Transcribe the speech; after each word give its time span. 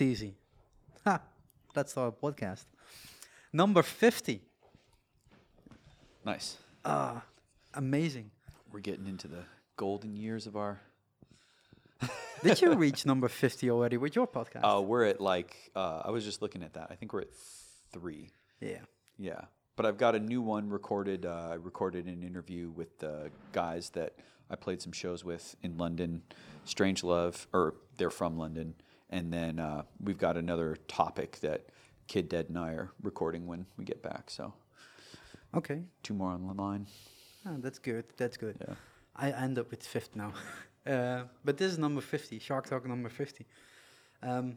That's 0.00 0.10
easy. 0.12 0.34
Ha! 1.04 1.20
Start 1.84 2.14
a 2.18 2.26
podcast. 2.26 2.64
Number 3.52 3.82
50. 3.82 4.40
Nice. 6.24 6.56
Ah, 6.86 7.22
amazing. 7.74 8.30
We're 8.72 8.80
getting 8.80 9.06
into 9.06 9.28
the 9.28 9.44
golden 9.76 10.16
years 10.16 10.46
of 10.46 10.56
our. 10.56 10.80
Did 12.42 12.62
you 12.62 12.72
reach 12.76 13.04
number 13.12 13.28
50 13.28 13.70
already 13.70 13.98
with 13.98 14.16
your 14.16 14.26
podcast? 14.26 14.60
Oh, 14.64 14.80
we're 14.80 15.04
at 15.04 15.20
like. 15.20 15.54
Uh, 15.76 16.00
I 16.06 16.10
was 16.10 16.24
just 16.24 16.40
looking 16.40 16.62
at 16.62 16.72
that. 16.72 16.86
I 16.90 16.94
think 16.94 17.12
we're 17.12 17.20
at 17.22 17.34
three. 17.92 18.30
yeah. 18.58 18.78
Yeah, 19.18 19.42
but 19.76 19.84
I've 19.84 19.98
got 19.98 20.14
a 20.14 20.18
new 20.18 20.40
one 20.40 20.70
recorded. 20.70 21.26
Uh, 21.26 21.48
I 21.50 21.54
recorded 21.56 22.06
an 22.06 22.22
interview 22.22 22.70
with 22.70 22.98
the 23.00 23.30
guys 23.52 23.90
that 23.90 24.14
I 24.48 24.56
played 24.56 24.80
some 24.80 24.92
shows 24.92 25.26
with 25.26 25.56
in 25.62 25.76
London, 25.76 26.22
Strange 26.64 27.04
Love, 27.04 27.46
or 27.52 27.74
they're 27.98 28.08
from 28.08 28.38
London, 28.38 28.76
and 29.10 29.32
then 29.32 29.58
uh, 29.58 29.82
we've 30.02 30.18
got 30.18 30.36
another 30.36 30.76
topic 30.88 31.38
that 31.40 31.66
Kid 32.06 32.28
Dead 32.28 32.46
and 32.48 32.58
I 32.58 32.70
are 32.72 32.90
recording 33.02 33.46
when 33.46 33.66
we 33.76 33.84
get 33.84 34.02
back. 34.02 34.30
So 34.30 34.52
Okay. 35.54 35.82
two 36.02 36.14
more 36.14 36.30
on 36.32 36.46
the 36.46 36.54
line. 36.54 36.86
Ah, 37.44 37.56
that's 37.58 37.78
good. 37.78 38.04
That's 38.16 38.36
good. 38.36 38.56
Yeah. 38.66 38.74
I 39.16 39.30
end 39.30 39.58
up 39.58 39.70
with 39.70 39.82
fifth 39.84 40.14
now. 40.14 40.32
uh, 40.86 41.24
but 41.44 41.56
this 41.56 41.72
is 41.72 41.78
number 41.78 42.00
50, 42.00 42.38
Shark 42.38 42.68
Talk 42.68 42.86
number 42.86 43.08
50. 43.08 43.46
Um, 44.22 44.56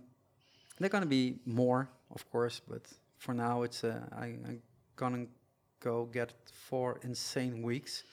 they're 0.79 0.89
going 0.89 1.03
to 1.03 1.09
be 1.09 1.39
more, 1.45 1.89
of 2.11 2.29
course, 2.31 2.61
but 2.67 2.87
for 3.17 3.33
now, 3.33 3.63
it's 3.63 3.83
uh, 3.83 4.01
I, 4.15 4.25
I'm 4.25 4.61
going 4.95 5.25
to 5.25 5.31
go 5.79 6.05
get 6.05 6.33
four 6.51 6.99
insane 7.03 7.61
weeks 7.61 8.03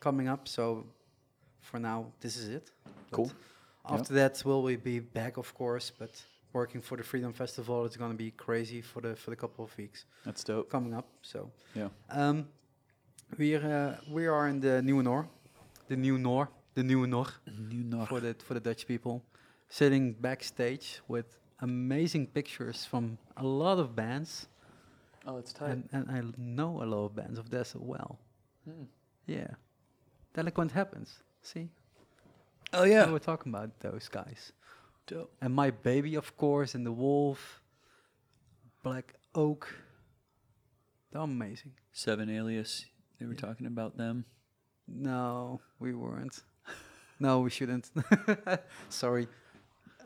coming 0.00 0.28
up. 0.28 0.48
So 0.48 0.86
for 1.60 1.78
now, 1.78 2.06
this 2.20 2.36
is 2.36 2.48
it. 2.48 2.70
But 3.10 3.16
Cool. 3.16 3.32
After 3.88 4.14
that, 4.14 4.42
will 4.44 4.62
we 4.62 4.76
be 4.76 5.00
back, 5.00 5.36
of 5.36 5.52
course, 5.54 5.92
but 5.98 6.10
working 6.52 6.80
for 6.82 6.96
the 6.96 7.02
Freedom 7.02 7.32
Festival, 7.32 7.84
it's 7.84 7.96
going 7.96 8.10
to 8.12 8.16
be 8.16 8.30
crazy 8.30 8.80
for 8.82 9.00
the 9.02 9.14
for 9.16 9.30
the 9.30 9.36
couple 9.36 9.64
of 9.64 9.76
weeks 9.76 10.06
That's 10.24 10.44
dope. 10.44 10.70
coming 10.70 10.94
up. 10.94 11.06
So 11.22 11.50
Yeah. 11.74 11.88
um, 12.10 12.46
we 13.38 13.56
uh, 13.56 13.94
we 14.10 14.26
are 14.26 14.48
in 14.48 14.60
the 14.60 14.80
Nieuwe 14.82 15.02
Nor, 15.02 15.28
the 15.88 15.96
New 15.96 16.18
Noor, 16.18 16.48
the 16.74 16.82
Nieuwe 16.82 17.06
Nor 17.06 17.26
New 17.46 18.06
for 18.06 18.20
the 18.20 18.34
for 18.46 18.54
the 18.54 18.60
Dutch 18.60 18.86
people, 18.86 19.22
sitting 19.68 20.14
backstage 20.20 21.00
with 21.08 21.26
amazing 21.60 22.26
pictures 22.28 22.84
from 22.86 23.18
a 23.36 23.44
lot 23.44 23.78
of 23.78 23.94
bands, 23.94 24.48
Oh, 25.26 25.38
it's 25.38 25.54
and, 25.60 25.88
and 25.92 26.10
I 26.10 26.20
know 26.36 26.82
a 26.82 26.86
lot 26.86 27.04
of 27.06 27.14
bands 27.14 27.38
of 27.38 27.48
this 27.50 27.74
as 27.74 27.80
well. 27.80 28.18
Hmm. 28.64 28.84
Yeah, 29.26 29.54
Delinquent 30.34 30.72
Habits. 30.72 31.22
See, 31.42 31.68
Oh 32.74 32.84
yeah. 32.84 33.04
we 33.04 33.06
yeah. 33.08 33.12
were 33.12 33.18
talking 33.18 33.52
about 33.52 33.80
those 33.80 34.08
guys, 34.08 34.52
Dope. 35.06 35.32
and 35.40 35.54
my 35.54 35.70
baby, 35.70 36.14
of 36.16 36.36
course, 36.36 36.74
and 36.74 36.84
the 36.84 36.92
Wolf, 36.92 37.60
Black 38.82 39.14
Oak. 39.34 39.72
They're 41.12 41.22
amazing. 41.22 41.72
Seven 41.92 42.28
Alias. 42.28 42.86
They 43.20 43.26
were 43.26 43.34
talking 43.34 43.66
about 43.66 43.96
them. 43.96 44.24
No, 44.88 45.60
we 45.78 45.94
weren't. 45.94 46.42
no, 47.20 47.40
we 47.40 47.50
shouldn't. 47.50 47.90
Sorry. 48.88 49.28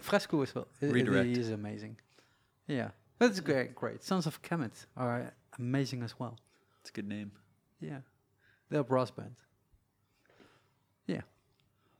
Fresco 0.00 0.43
is 0.43 0.50
uh, 0.50 0.53
well. 0.60 0.69
i- 0.82 0.87
Redirect. 0.93 1.26
He 1.26 1.32
is 1.41 1.50
amazing. 1.50 1.97
Yeah, 2.66 2.91
that's 3.19 3.41
great. 3.41 3.75
Great. 3.75 4.04
Sons 4.04 4.26
of 4.26 4.43
Kemet 4.43 4.84
are 4.97 5.32
amazing 5.59 6.03
as 6.03 6.19
well. 6.19 6.38
It's 6.82 6.91
a 6.91 6.93
good 6.93 7.09
name. 7.09 7.32
Yeah, 7.81 8.00
they're 8.69 8.81
a 8.81 8.84
brass 8.84 9.10
band. 9.10 9.34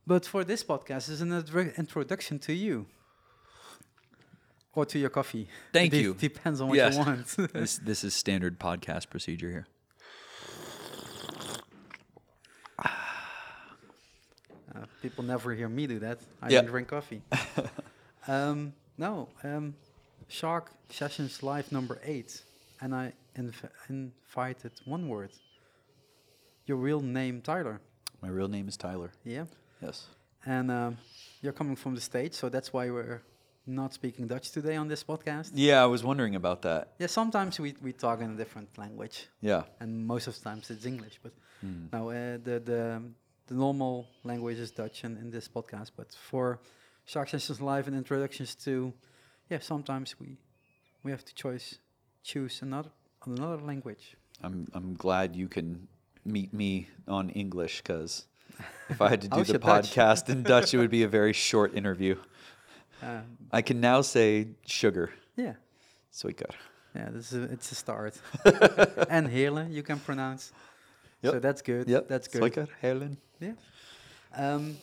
But 0.09 0.25
for 0.25 0.43
this 0.43 0.65
podcast 0.65 1.11
is 1.11 1.21
an 1.21 1.33
introduction 1.77 2.39
to 2.41 2.55
you. 2.55 2.87
Or 4.75 4.87
to 4.87 4.99
your 4.99 5.11
coffee. 5.11 5.49
Thank 5.73 5.91
De- 5.93 6.01
you. 6.01 6.15
Depends 6.15 6.61
on 6.63 6.69
what 6.69 6.77
Yes. 6.77 6.95
you 6.95 7.01
want. 7.01 7.27
this 7.53 7.77
this 7.79 8.05
is 8.05 8.15
standard 8.15 8.59
podcast 8.59 9.11
procedure 9.11 9.51
here. 9.57 9.67
Uh, 14.75 14.85
people 15.03 15.25
never 15.25 15.55
hear 15.55 15.69
me 15.69 15.87
do 15.87 15.99
that. 15.99 16.19
I 16.43 16.51
Yeah. 16.51 16.61
don't 16.61 16.71
drink 16.71 16.89
coffee. 16.89 17.23
um, 18.29 18.75
no, 18.99 19.29
um, 19.43 19.75
Shark 20.29 20.71
Sessions 20.91 21.43
Live 21.43 21.73
number 21.73 21.99
eight, 22.05 22.43
and 22.81 22.95
I 22.95 23.13
inv- 23.37 23.71
invited 23.89 24.73
one 24.85 25.09
word. 25.09 25.31
Your 26.67 26.77
real 26.77 27.01
name, 27.01 27.41
Tyler. 27.41 27.81
My 28.23 28.29
real 28.29 28.47
name 28.49 28.69
is 28.69 28.77
Tyler. 28.77 29.11
Yeah, 29.25 29.47
Yes. 29.83 30.07
and 30.47 30.71
um, 30.71 30.97
you're 31.43 31.53
coming 31.53 31.77
from 31.77 31.95
the 31.95 32.01
States, 32.01 32.37
so 32.39 32.49
that's 32.49 32.73
why 32.73 32.91
we're 32.91 33.21
not 33.67 33.93
speaking 33.95 34.27
Dutch 34.27 34.51
today 34.51 34.77
on 34.77 34.89
this 34.89 35.05
podcast. 35.05 35.51
Yeah, 35.55 35.83
I 35.83 35.87
was 35.87 36.03
wondering 36.03 36.35
about 36.35 36.63
that. 36.63 36.95
Yeah, 36.99 37.07
sometimes 37.09 37.61
we, 37.61 37.75
we 37.83 37.93
talk 37.93 38.21
in 38.21 38.31
a 38.31 38.37
different 38.37 38.77
language, 38.79 39.29
Yeah. 39.41 39.63
and 39.81 40.07
most 40.07 40.27
of 40.27 40.35
the 40.39 40.41
times 40.51 40.71
it's 40.71 40.85
English. 40.87 41.19
But 41.23 41.33
Mm. 41.65 41.89
no, 41.93 42.11
uh, 42.11 42.39
the 42.45 42.61
the 42.61 43.03
the 43.49 43.55
normal 43.55 44.07
language 44.23 44.61
is 44.61 44.71
Dutch 44.71 45.03
in, 45.05 45.17
in 45.17 45.31
this 45.31 45.49
podcast. 45.49 45.91
But 45.97 46.15
for 46.31 46.61
Shark 47.05 47.29
Sessions 47.29 47.61
Live 47.61 47.89
and 47.89 47.97
introductions 47.97 48.55
to, 48.65 48.93
yeah, 49.51 49.59
sometimes 49.61 50.15
we 50.21 50.39
we 51.03 51.11
have 51.11 51.25
to 51.25 51.35
choice 51.35 51.79
choose 52.23 52.63
another 52.63 52.91
another 53.27 53.61
language. 53.67 54.17
I'm 54.41 54.69
I'm 54.73 54.95
glad 54.95 55.35
you 55.35 55.49
can 55.49 55.89
meet 56.25 56.53
me 56.53 56.87
on 57.09 57.31
English 57.31 57.83
because 57.83 58.28
if 58.89 59.01
I 59.01 59.09
had 59.09 59.21
to 59.23 59.29
do 59.29 59.43
the 59.45 59.53
your 59.53 59.59
Dutch? 59.59 59.95
podcast 59.95 60.29
in 60.29 60.43
Dutch, 60.55 60.75
it 60.75 60.79
would 60.79 60.91
be 60.91 61.03
a 61.03 61.09
very 61.09 61.33
short 61.33 61.75
interview. 61.75 62.17
Uh, 63.03 63.21
I 63.53 63.63
can 63.63 63.81
now 63.81 64.01
say 64.03 64.49
sugar. 64.67 65.11
yeah, 65.37 65.55
Sweeter. 66.11 66.51
yeah, 66.95 67.09
this 67.13 67.33
is 67.33 67.45
a, 67.45 67.53
it's 67.53 67.71
a 67.73 67.75
start. 67.75 68.15
and 69.09 69.29
Hele, 69.29 69.69
you 69.69 69.83
can 69.83 69.99
pronounce. 70.01 70.53
So 71.25 71.39
that's 71.39 71.63
good. 71.63 71.89
Yep. 71.89 72.09
that's 72.09 72.29
good. 72.29 72.41
Sweeter, 72.41 72.69
Helen. 72.81 73.17
Yeah. 73.41 73.53
Um, 74.35 74.77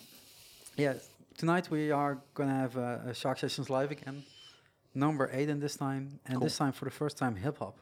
yeah. 0.78 0.94
Tonight 1.38 1.70
we 1.70 1.92
are 1.92 2.18
gonna 2.34 2.56
have 2.56 2.78
a, 2.78 3.14
Shark 3.14 3.40
Sessions 3.40 3.70
live 3.70 3.92
again, 3.92 4.24
number 4.94 5.30
eight 5.34 5.50
in 5.50 5.60
this 5.60 5.76
time, 5.76 6.20
and 6.26 6.36
Cool. 6.38 6.46
this 6.46 6.58
time 6.58 6.72
for 6.72 6.86
the 6.86 6.92
first 6.92 7.18
time 7.18 7.36
hip 7.36 7.58
hop. 7.60 7.78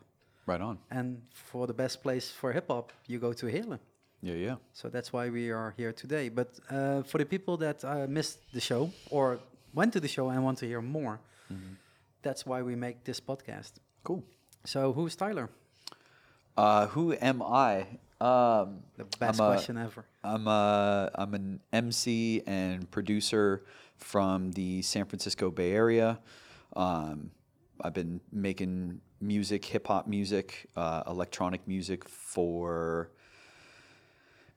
Right 0.48 0.60
on. 0.62 0.80
And 0.90 1.22
for 1.32 1.68
the 1.68 1.74
best 1.74 2.02
place 2.02 2.32
for 2.32 2.52
hip 2.52 2.68
hop, 2.70 2.92
you 3.08 3.20
go 3.20 3.32
to 3.34 3.46
Hele. 3.46 3.80
Yeah, 4.24 4.36
yeah. 4.36 4.56
So 4.72 4.88
that's 4.88 5.12
why 5.12 5.30
we 5.30 5.52
are 5.52 5.74
here 5.76 5.92
today. 5.92 6.30
But 6.30 6.48
uh, 6.70 7.04
for 7.04 7.18
the 7.18 7.26
people 7.26 7.58
that 7.58 7.84
uh, 7.84 8.08
missed 8.08 8.40
the 8.54 8.62
show 8.62 8.90
or 9.10 9.40
went 9.74 9.92
to 9.94 10.00
the 10.00 10.08
show 10.08 10.30
and 10.30 10.42
want 10.44 10.58
to 10.60 10.66
hear 10.66 10.82
more, 10.82 11.20
that's 12.22 12.46
why 12.46 12.62
we 12.62 12.76
make 12.76 13.04
this 13.04 13.20
podcast. 13.20 13.74
Cool. 14.04 14.24
So 14.64 14.94
who's 14.94 15.16
Tyler? 15.16 15.50
Uh, 16.56 16.88
who 16.88 17.14
am 17.14 17.42
I? 17.44 17.86
Um, 18.22 18.80
The 18.96 19.04
best 19.20 19.42
I'm 19.42 19.46
a- 19.46 19.52
question 19.52 19.78
ever. 19.78 20.06
I'm 20.24 20.48
a 20.48 21.12
I'm 21.16 21.34
an 21.34 21.60
MC 21.74 22.42
and 22.48 22.90
producer 22.92 23.64
from 23.98 24.52
the 24.54 24.82
San 24.84 25.06
Francisco 25.06 25.52
Bay 25.52 25.74
Area. 25.74 26.20
Um, 26.78 27.32
I've 27.82 27.94
been 27.94 28.22
making 28.32 29.02
music, 29.20 29.66
hip 29.66 29.88
hop 29.88 30.08
music, 30.08 30.70
uh, 30.78 31.04
electronic 31.08 31.68
music 31.68 32.08
for 32.08 33.10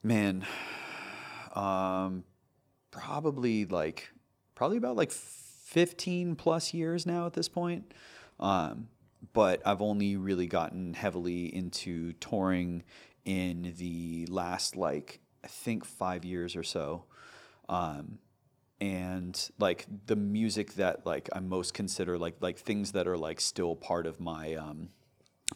man, 0.06 0.46
um, 1.54 2.24
probably 2.90 3.64
like 3.64 4.10
probably 4.54 4.76
about 4.76 4.96
like 4.96 5.10
15 5.10 6.36
plus 6.36 6.72
years 6.72 7.04
now 7.04 7.26
at 7.26 7.34
this 7.34 7.48
point. 7.48 7.92
Um, 8.38 8.88
but 9.32 9.60
I've 9.66 9.82
only 9.82 10.16
really 10.16 10.46
gotten 10.46 10.94
heavily 10.94 11.54
into 11.54 12.12
touring 12.14 12.84
in 13.24 13.74
the 13.76 14.26
last 14.30 14.76
like 14.76 15.20
I 15.44 15.48
think 15.48 15.84
five 15.84 16.24
years 16.24 16.54
or 16.54 16.62
so. 16.62 17.04
Um, 17.68 18.18
and 18.80 19.50
like 19.58 19.86
the 20.06 20.16
music 20.16 20.74
that 20.74 21.04
like 21.04 21.28
I 21.32 21.40
most 21.40 21.74
consider 21.74 22.16
like 22.18 22.36
like 22.40 22.58
things 22.58 22.92
that 22.92 23.08
are 23.08 23.16
like 23.16 23.40
still 23.40 23.74
part 23.74 24.06
of 24.06 24.20
my 24.20 24.54
um, 24.54 24.90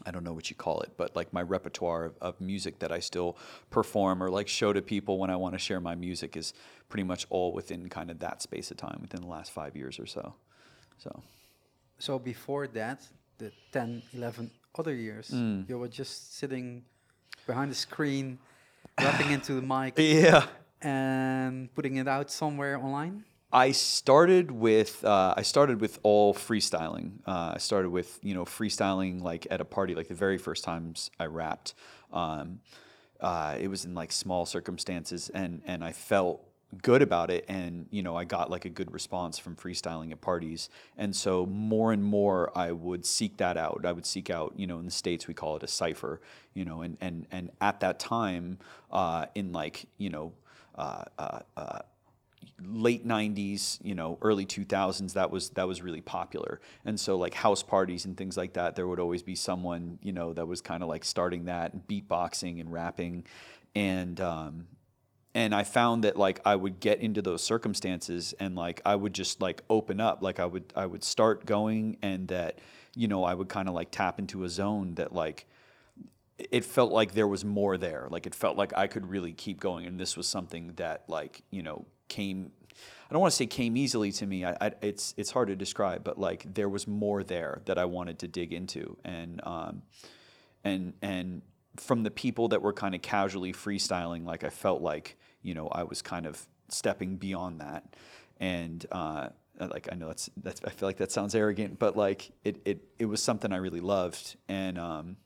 I 0.06 0.10
don't 0.10 0.24
know 0.24 0.32
what 0.32 0.48
you 0.50 0.56
call 0.56 0.80
it, 0.80 0.90
but 0.96 1.14
like 1.14 1.32
my 1.32 1.42
repertoire 1.42 2.04
of, 2.06 2.14
of 2.20 2.40
music 2.40 2.78
that 2.78 2.90
I 2.92 3.00
still 3.00 3.36
perform 3.70 4.22
or 4.22 4.30
like 4.30 4.48
show 4.48 4.72
to 4.72 4.82
people 4.82 5.18
when 5.18 5.30
I 5.30 5.36
want 5.36 5.54
to 5.54 5.58
share 5.58 5.80
my 5.80 5.94
music 5.94 6.36
is 6.36 6.54
pretty 6.88 7.04
much 7.04 7.26
all 7.30 7.52
within 7.52 7.88
kind 7.88 8.10
of 8.10 8.18
that 8.20 8.42
space 8.42 8.70
of 8.70 8.76
time 8.76 8.98
within 9.00 9.20
the 9.20 9.26
last 9.28 9.52
five 9.52 9.76
years 9.76 9.98
or 9.98 10.06
so. 10.06 10.34
So 10.98 11.22
So 11.98 12.18
before 12.18 12.66
that, 12.68 13.06
the 13.38 13.52
10, 13.72 14.02
11 14.14 14.50
other 14.78 14.94
years, 14.94 15.30
Mm. 15.30 15.68
you 15.68 15.78
were 15.78 15.88
just 15.88 16.34
sitting 16.36 16.84
behind 17.46 17.70
the 17.70 17.74
screen, 17.74 18.38
rapping 18.98 19.30
into 19.32 19.54
the 19.54 19.62
mic, 19.62 19.94
yeah, 19.98 20.46
and 20.82 21.72
putting 21.74 21.96
it 21.96 22.08
out 22.08 22.30
somewhere 22.30 22.78
online. 22.78 23.24
I 23.52 23.72
started 23.72 24.50
with 24.50 25.04
uh, 25.04 25.34
I 25.36 25.42
started 25.42 25.80
with 25.80 25.98
all 26.02 26.34
freestyling. 26.34 27.18
Uh, 27.26 27.52
I 27.54 27.58
started 27.58 27.90
with 27.90 28.18
you 28.22 28.34
know 28.34 28.44
freestyling 28.44 29.20
like 29.22 29.46
at 29.50 29.60
a 29.60 29.64
party 29.64 29.94
like 29.94 30.08
the 30.08 30.14
very 30.14 30.38
first 30.38 30.62
times 30.62 31.10
I 31.18 31.26
rapped. 31.26 31.74
Um, 32.12 32.60
uh, 33.20 33.56
it 33.60 33.68
was 33.68 33.84
in 33.84 33.94
like 33.94 34.12
small 34.12 34.46
circumstances 34.46 35.30
and 35.34 35.62
and 35.66 35.84
I 35.84 35.92
felt 35.92 36.44
good 36.82 37.02
about 37.02 37.30
it 37.30 37.44
and 37.48 37.86
you 37.90 38.00
know 38.00 38.14
i 38.14 38.22
got 38.22 38.48
like 38.48 38.64
a 38.64 38.68
good 38.68 38.92
response 38.92 39.40
from 39.40 39.56
freestyling 39.56 40.12
at 40.12 40.20
parties 40.20 40.68
and 40.96 41.16
so 41.16 41.44
more 41.46 41.92
and 41.92 42.04
more 42.04 42.56
i 42.56 42.70
would 42.70 43.04
seek 43.04 43.36
that 43.38 43.56
out 43.56 43.84
i 43.84 43.90
would 43.90 44.06
seek 44.06 44.30
out 44.30 44.52
you 44.56 44.68
know 44.68 44.78
in 44.78 44.84
the 44.84 44.90
states 44.92 45.26
we 45.26 45.34
call 45.34 45.56
it 45.56 45.64
a 45.64 45.66
cipher 45.66 46.20
you 46.54 46.64
know 46.64 46.82
and 46.82 46.96
and 47.00 47.26
and 47.32 47.50
at 47.60 47.80
that 47.80 47.98
time 47.98 48.56
uh, 48.92 49.26
in 49.34 49.50
like 49.50 49.86
you 49.98 50.10
know 50.10 50.32
uh, 50.76 51.02
uh, 51.18 51.40
late 52.62 53.06
90s 53.06 53.78
you 53.82 53.94
know 53.94 54.18
early 54.22 54.44
2000s 54.44 55.14
that 55.14 55.30
was 55.30 55.50
that 55.50 55.66
was 55.66 55.82
really 55.82 56.00
popular. 56.00 56.60
And 56.84 56.98
so 56.98 57.16
like 57.16 57.34
house 57.34 57.62
parties 57.62 58.04
and 58.04 58.16
things 58.16 58.36
like 58.36 58.54
that 58.54 58.76
there 58.76 58.86
would 58.86 59.00
always 59.00 59.22
be 59.22 59.34
someone 59.34 59.98
you 60.02 60.12
know 60.12 60.32
that 60.32 60.46
was 60.46 60.60
kind 60.60 60.82
of 60.82 60.88
like 60.88 61.04
starting 61.04 61.46
that 61.46 61.72
and 61.72 61.86
beatboxing 61.86 62.60
and 62.60 62.72
rapping. 62.72 63.24
And 63.74 64.20
um, 64.20 64.66
and 65.34 65.54
I 65.54 65.62
found 65.64 66.04
that 66.04 66.16
like 66.16 66.40
I 66.44 66.56
would 66.56 66.80
get 66.80 67.00
into 67.00 67.22
those 67.22 67.42
circumstances 67.42 68.34
and 68.40 68.56
like 68.56 68.80
I 68.84 68.96
would 68.96 69.14
just 69.14 69.40
like 69.40 69.62
open 69.70 70.00
up. 70.00 70.22
Like 70.22 70.40
I 70.40 70.46
would 70.46 70.72
I 70.74 70.86
would 70.86 71.04
start 71.04 71.46
going 71.46 71.96
and 72.02 72.28
that 72.28 72.58
you 72.94 73.08
know 73.08 73.24
I 73.24 73.34
would 73.34 73.48
kind 73.48 73.68
of 73.68 73.74
like 73.74 73.90
tap 73.90 74.18
into 74.18 74.44
a 74.44 74.48
zone 74.48 74.94
that 74.96 75.12
like 75.12 75.46
it 76.38 76.64
felt 76.64 76.90
like 76.90 77.12
there 77.12 77.28
was 77.28 77.44
more 77.44 77.76
there. 77.76 78.08
Like 78.10 78.26
it 78.26 78.34
felt 78.34 78.56
like 78.56 78.76
I 78.76 78.86
could 78.86 79.08
really 79.08 79.32
keep 79.32 79.60
going. 79.60 79.86
And 79.86 80.00
this 80.00 80.16
was 80.16 80.26
something 80.26 80.72
that 80.76 81.04
like 81.06 81.42
you 81.50 81.62
know 81.62 81.86
came 82.10 82.52
I 83.08 83.12
don't 83.14 83.20
want 83.20 83.32
to 83.32 83.36
say 83.36 83.46
came 83.46 83.76
easily 83.76 84.12
to 84.12 84.26
me 84.26 84.44
I, 84.44 84.56
I 84.60 84.72
it's 84.82 85.14
it's 85.16 85.30
hard 85.30 85.48
to 85.48 85.56
describe 85.56 86.04
but 86.04 86.18
like 86.18 86.44
there 86.52 86.68
was 86.68 86.86
more 86.86 87.24
there 87.24 87.62
that 87.64 87.78
I 87.78 87.86
wanted 87.86 88.18
to 88.18 88.28
dig 88.28 88.52
into. 88.52 88.98
And 89.04 89.40
um 89.44 89.82
and 90.64 90.92
and 91.00 91.42
from 91.76 92.02
the 92.02 92.10
people 92.10 92.48
that 92.48 92.62
were 92.62 92.72
kind 92.72 92.94
of 92.94 93.02
casually 93.02 93.52
freestyling, 93.52 94.24
like 94.24 94.44
I 94.44 94.50
felt 94.50 94.82
like 94.82 95.16
you 95.42 95.54
know 95.54 95.68
I 95.68 95.84
was 95.84 96.02
kind 96.02 96.26
of 96.26 96.46
stepping 96.68 97.16
beyond 97.16 97.60
that, 97.60 97.96
and 98.38 98.84
uh, 98.92 99.28
like 99.58 99.88
I 99.90 99.94
know 99.94 100.08
that's 100.08 100.30
that's 100.36 100.60
I 100.64 100.70
feel 100.70 100.88
like 100.88 100.98
that 100.98 101.12
sounds 101.12 101.34
arrogant, 101.34 101.78
but 101.78 101.96
like 101.96 102.30
it 102.44 102.60
it 102.64 102.84
it 102.98 103.06
was 103.06 103.22
something 103.22 103.52
I 103.52 103.56
really 103.56 103.80
loved, 103.80 104.36
and 104.48 104.78
um, 104.78 105.16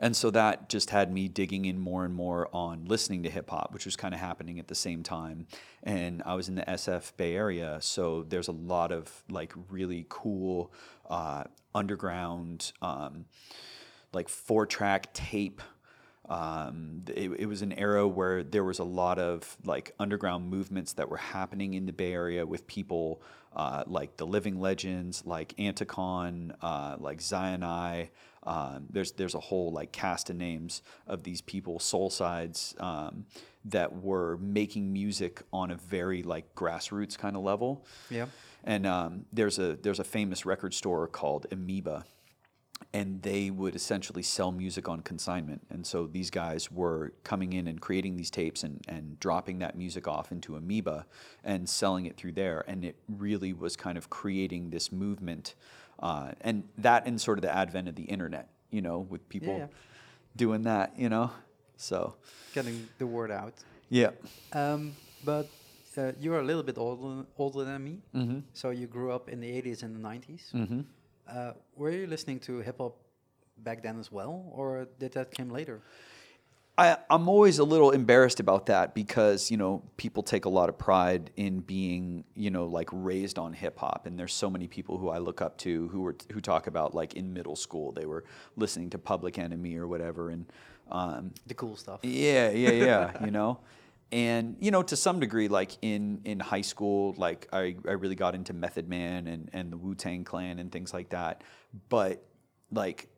and 0.00 0.16
so 0.16 0.30
that 0.30 0.68
just 0.68 0.90
had 0.90 1.12
me 1.12 1.28
digging 1.28 1.64
in 1.64 1.78
more 1.78 2.04
and 2.04 2.14
more 2.14 2.48
on 2.52 2.84
listening 2.84 3.22
to 3.22 3.30
hip 3.30 3.50
hop, 3.50 3.72
which 3.72 3.84
was 3.84 3.96
kind 3.96 4.14
of 4.14 4.20
happening 4.20 4.58
at 4.58 4.68
the 4.68 4.74
same 4.74 5.02
time. 5.02 5.46
And 5.82 6.22
I 6.24 6.34
was 6.34 6.48
in 6.48 6.54
the 6.54 6.62
SF 6.62 7.16
Bay 7.16 7.34
Area, 7.34 7.78
so 7.80 8.24
there's 8.28 8.48
a 8.48 8.52
lot 8.52 8.92
of 8.92 9.22
like 9.30 9.52
really 9.70 10.06
cool 10.08 10.72
uh, 11.08 11.44
underground. 11.74 12.72
Um, 12.82 13.26
like 14.14 14.28
four 14.28 14.66
track 14.66 15.12
tape. 15.12 15.60
Um, 16.26 17.02
it, 17.08 17.30
it, 17.32 17.46
was 17.46 17.60
an 17.60 17.72
era 17.72 18.08
where 18.08 18.42
there 18.42 18.64
was 18.64 18.78
a 18.78 18.84
lot 18.84 19.18
of 19.18 19.58
like 19.62 19.94
underground 19.98 20.48
movements 20.48 20.94
that 20.94 21.10
were 21.10 21.18
happening 21.18 21.74
in 21.74 21.84
the 21.84 21.92
Bay 21.92 22.14
Area 22.14 22.46
with 22.46 22.66
people 22.66 23.20
uh, 23.54 23.84
like 23.86 24.16
the 24.16 24.26
Living 24.26 24.58
Legends, 24.58 25.26
like 25.26 25.54
Anticon, 25.58 26.54
uh, 26.62 26.96
like 26.98 27.20
Zion. 27.20 28.08
Um, 28.46 28.86
there's 28.90 29.12
there's 29.12 29.34
a 29.34 29.40
whole 29.40 29.72
like 29.72 29.92
cast 29.92 30.30
of 30.30 30.36
names 30.36 30.82
of 31.06 31.22
these 31.22 31.40
people, 31.40 31.78
Solesides 31.78 32.80
um, 32.82 33.26
that 33.64 34.02
were 34.02 34.36
making 34.38 34.92
music 34.92 35.42
on 35.52 35.70
a 35.70 35.76
very 35.76 36.22
like 36.22 36.54
grassroots 36.54 37.16
kind 37.16 37.36
of 37.36 37.42
level. 37.42 37.86
Yeah. 38.10 38.26
And 38.64 38.86
um, 38.86 39.26
there's 39.32 39.58
a 39.58 39.76
there's 39.76 40.00
a 40.00 40.04
famous 40.04 40.46
record 40.46 40.74
store 40.74 41.06
called 41.06 41.46
Amoeba 41.50 42.04
and 42.92 43.22
they 43.22 43.50
would 43.50 43.74
essentially 43.74 44.22
sell 44.22 44.52
music 44.52 44.88
on 44.88 45.00
consignment. 45.00 45.62
And 45.68 45.86
so 45.86 46.06
these 46.06 46.30
guys 46.30 46.70
were 46.70 47.12
coming 47.24 47.52
in 47.52 47.66
and 47.66 47.80
creating 47.80 48.16
these 48.16 48.30
tapes 48.30 48.62
and, 48.62 48.84
and 48.86 49.18
dropping 49.18 49.58
that 49.58 49.76
music 49.76 50.06
off 50.06 50.30
into 50.30 50.54
Amoeba 50.54 51.06
and 51.42 51.68
selling 51.68 52.06
it 52.06 52.16
through 52.16 52.32
there. 52.32 52.64
And 52.68 52.84
it 52.84 52.96
really 53.08 53.52
was 53.52 53.76
kind 53.76 53.98
of 53.98 54.10
creating 54.10 54.70
this 54.70 54.92
movement. 54.92 55.56
Uh, 55.98 56.32
and 56.40 56.64
that 56.78 57.06
and 57.06 57.20
sort 57.20 57.38
of 57.38 57.42
the 57.42 57.54
advent 57.54 57.88
of 57.88 57.94
the 57.94 58.02
internet, 58.02 58.48
you 58.70 58.82
know, 58.82 58.98
with 58.98 59.28
people 59.28 59.56
yeah. 59.56 59.66
doing 60.36 60.62
that, 60.62 60.98
you 60.98 61.08
know. 61.08 61.30
So 61.76 62.14
getting 62.52 62.88
the 62.98 63.06
word 63.06 63.30
out. 63.30 63.54
Yeah. 63.88 64.10
Um, 64.52 64.94
but 65.24 65.48
uh, 65.96 66.12
you're 66.20 66.40
a 66.40 66.42
little 66.42 66.62
bit 66.62 66.78
older, 66.78 67.26
older 67.38 67.64
than 67.64 67.84
me. 67.84 68.02
Mm-hmm. 68.14 68.40
So 68.52 68.70
you 68.70 68.86
grew 68.86 69.12
up 69.12 69.28
in 69.28 69.40
the 69.40 69.48
80s 69.48 69.82
and 69.82 69.94
the 69.96 70.08
90s. 70.08 70.52
Mm-hmm. 70.52 70.80
Uh, 71.28 71.52
were 71.76 71.90
you 71.90 72.06
listening 72.06 72.40
to 72.40 72.58
hip 72.58 72.78
hop 72.78 72.96
back 73.58 73.82
then 73.82 73.98
as 73.98 74.10
well, 74.10 74.44
or 74.52 74.86
did 74.98 75.12
that 75.12 75.34
come 75.36 75.50
later? 75.50 75.80
I, 76.76 76.96
I'm 77.08 77.28
always 77.28 77.60
a 77.60 77.64
little 77.64 77.92
embarrassed 77.92 78.40
about 78.40 78.66
that 78.66 78.94
because 78.94 79.50
you 79.50 79.56
know 79.56 79.82
people 79.96 80.22
take 80.22 80.44
a 80.44 80.48
lot 80.48 80.68
of 80.68 80.76
pride 80.76 81.30
in 81.36 81.60
being 81.60 82.24
you 82.34 82.50
know 82.50 82.66
like 82.66 82.88
raised 82.92 83.38
on 83.38 83.52
hip 83.52 83.78
hop, 83.78 84.06
and 84.06 84.18
there's 84.18 84.34
so 84.34 84.50
many 84.50 84.66
people 84.66 84.98
who 84.98 85.08
I 85.08 85.18
look 85.18 85.40
up 85.40 85.56
to 85.58 85.88
who 85.88 86.00
were 86.00 86.16
who 86.32 86.40
talk 86.40 86.66
about 86.66 86.94
like 86.94 87.14
in 87.14 87.32
middle 87.32 87.56
school 87.56 87.92
they 87.92 88.06
were 88.06 88.24
listening 88.56 88.90
to 88.90 88.98
Public 88.98 89.38
Enemy 89.38 89.76
or 89.76 89.86
whatever, 89.86 90.30
and 90.30 90.46
um, 90.90 91.32
the 91.46 91.54
cool 91.54 91.76
stuff. 91.76 92.00
Yeah, 92.02 92.50
yeah, 92.50 92.70
yeah. 92.70 93.12
you 93.24 93.30
know, 93.30 93.60
and 94.10 94.56
you 94.60 94.70
know 94.70 94.82
to 94.82 94.96
some 94.96 95.20
degree 95.20 95.48
like 95.48 95.72
in 95.82 96.20
in 96.24 96.38
high 96.38 96.60
school 96.60 97.14
like 97.16 97.48
i, 97.52 97.74
I 97.86 97.92
really 97.92 98.14
got 98.14 98.34
into 98.34 98.52
method 98.52 98.88
man 98.88 99.26
and 99.26 99.50
and 99.52 99.72
the 99.72 99.76
wu-tang 99.76 100.24
clan 100.24 100.58
and 100.60 100.70
things 100.70 100.94
like 100.94 101.08
that 101.10 101.42
but 101.88 102.24
like 102.70 103.08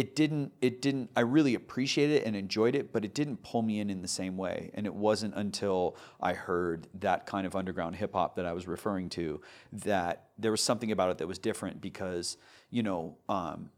it 0.00 0.16
didn't 0.16 0.50
it 0.62 0.80
didn't 0.80 1.10
i 1.14 1.20
really 1.20 1.54
appreciated 1.54 2.22
it 2.22 2.26
and 2.26 2.34
enjoyed 2.34 2.74
it 2.74 2.90
but 2.90 3.04
it 3.04 3.12
didn't 3.12 3.36
pull 3.42 3.60
me 3.60 3.80
in 3.80 3.90
in 3.90 4.00
the 4.00 4.08
same 4.08 4.34
way 4.34 4.70
and 4.72 4.86
it 4.86 4.94
wasn't 4.94 5.34
until 5.34 5.94
i 6.22 6.32
heard 6.32 6.88
that 6.94 7.26
kind 7.26 7.46
of 7.46 7.54
underground 7.54 7.94
hip 7.94 8.14
hop 8.14 8.34
that 8.34 8.46
i 8.46 8.52
was 8.54 8.66
referring 8.66 9.10
to 9.10 9.38
that 9.70 10.30
there 10.38 10.50
was 10.50 10.62
something 10.62 10.90
about 10.90 11.10
it 11.10 11.18
that 11.18 11.28
was 11.28 11.38
different 11.38 11.82
because 11.82 12.38
you 12.70 12.82
know 12.82 13.14
um, 13.28 13.68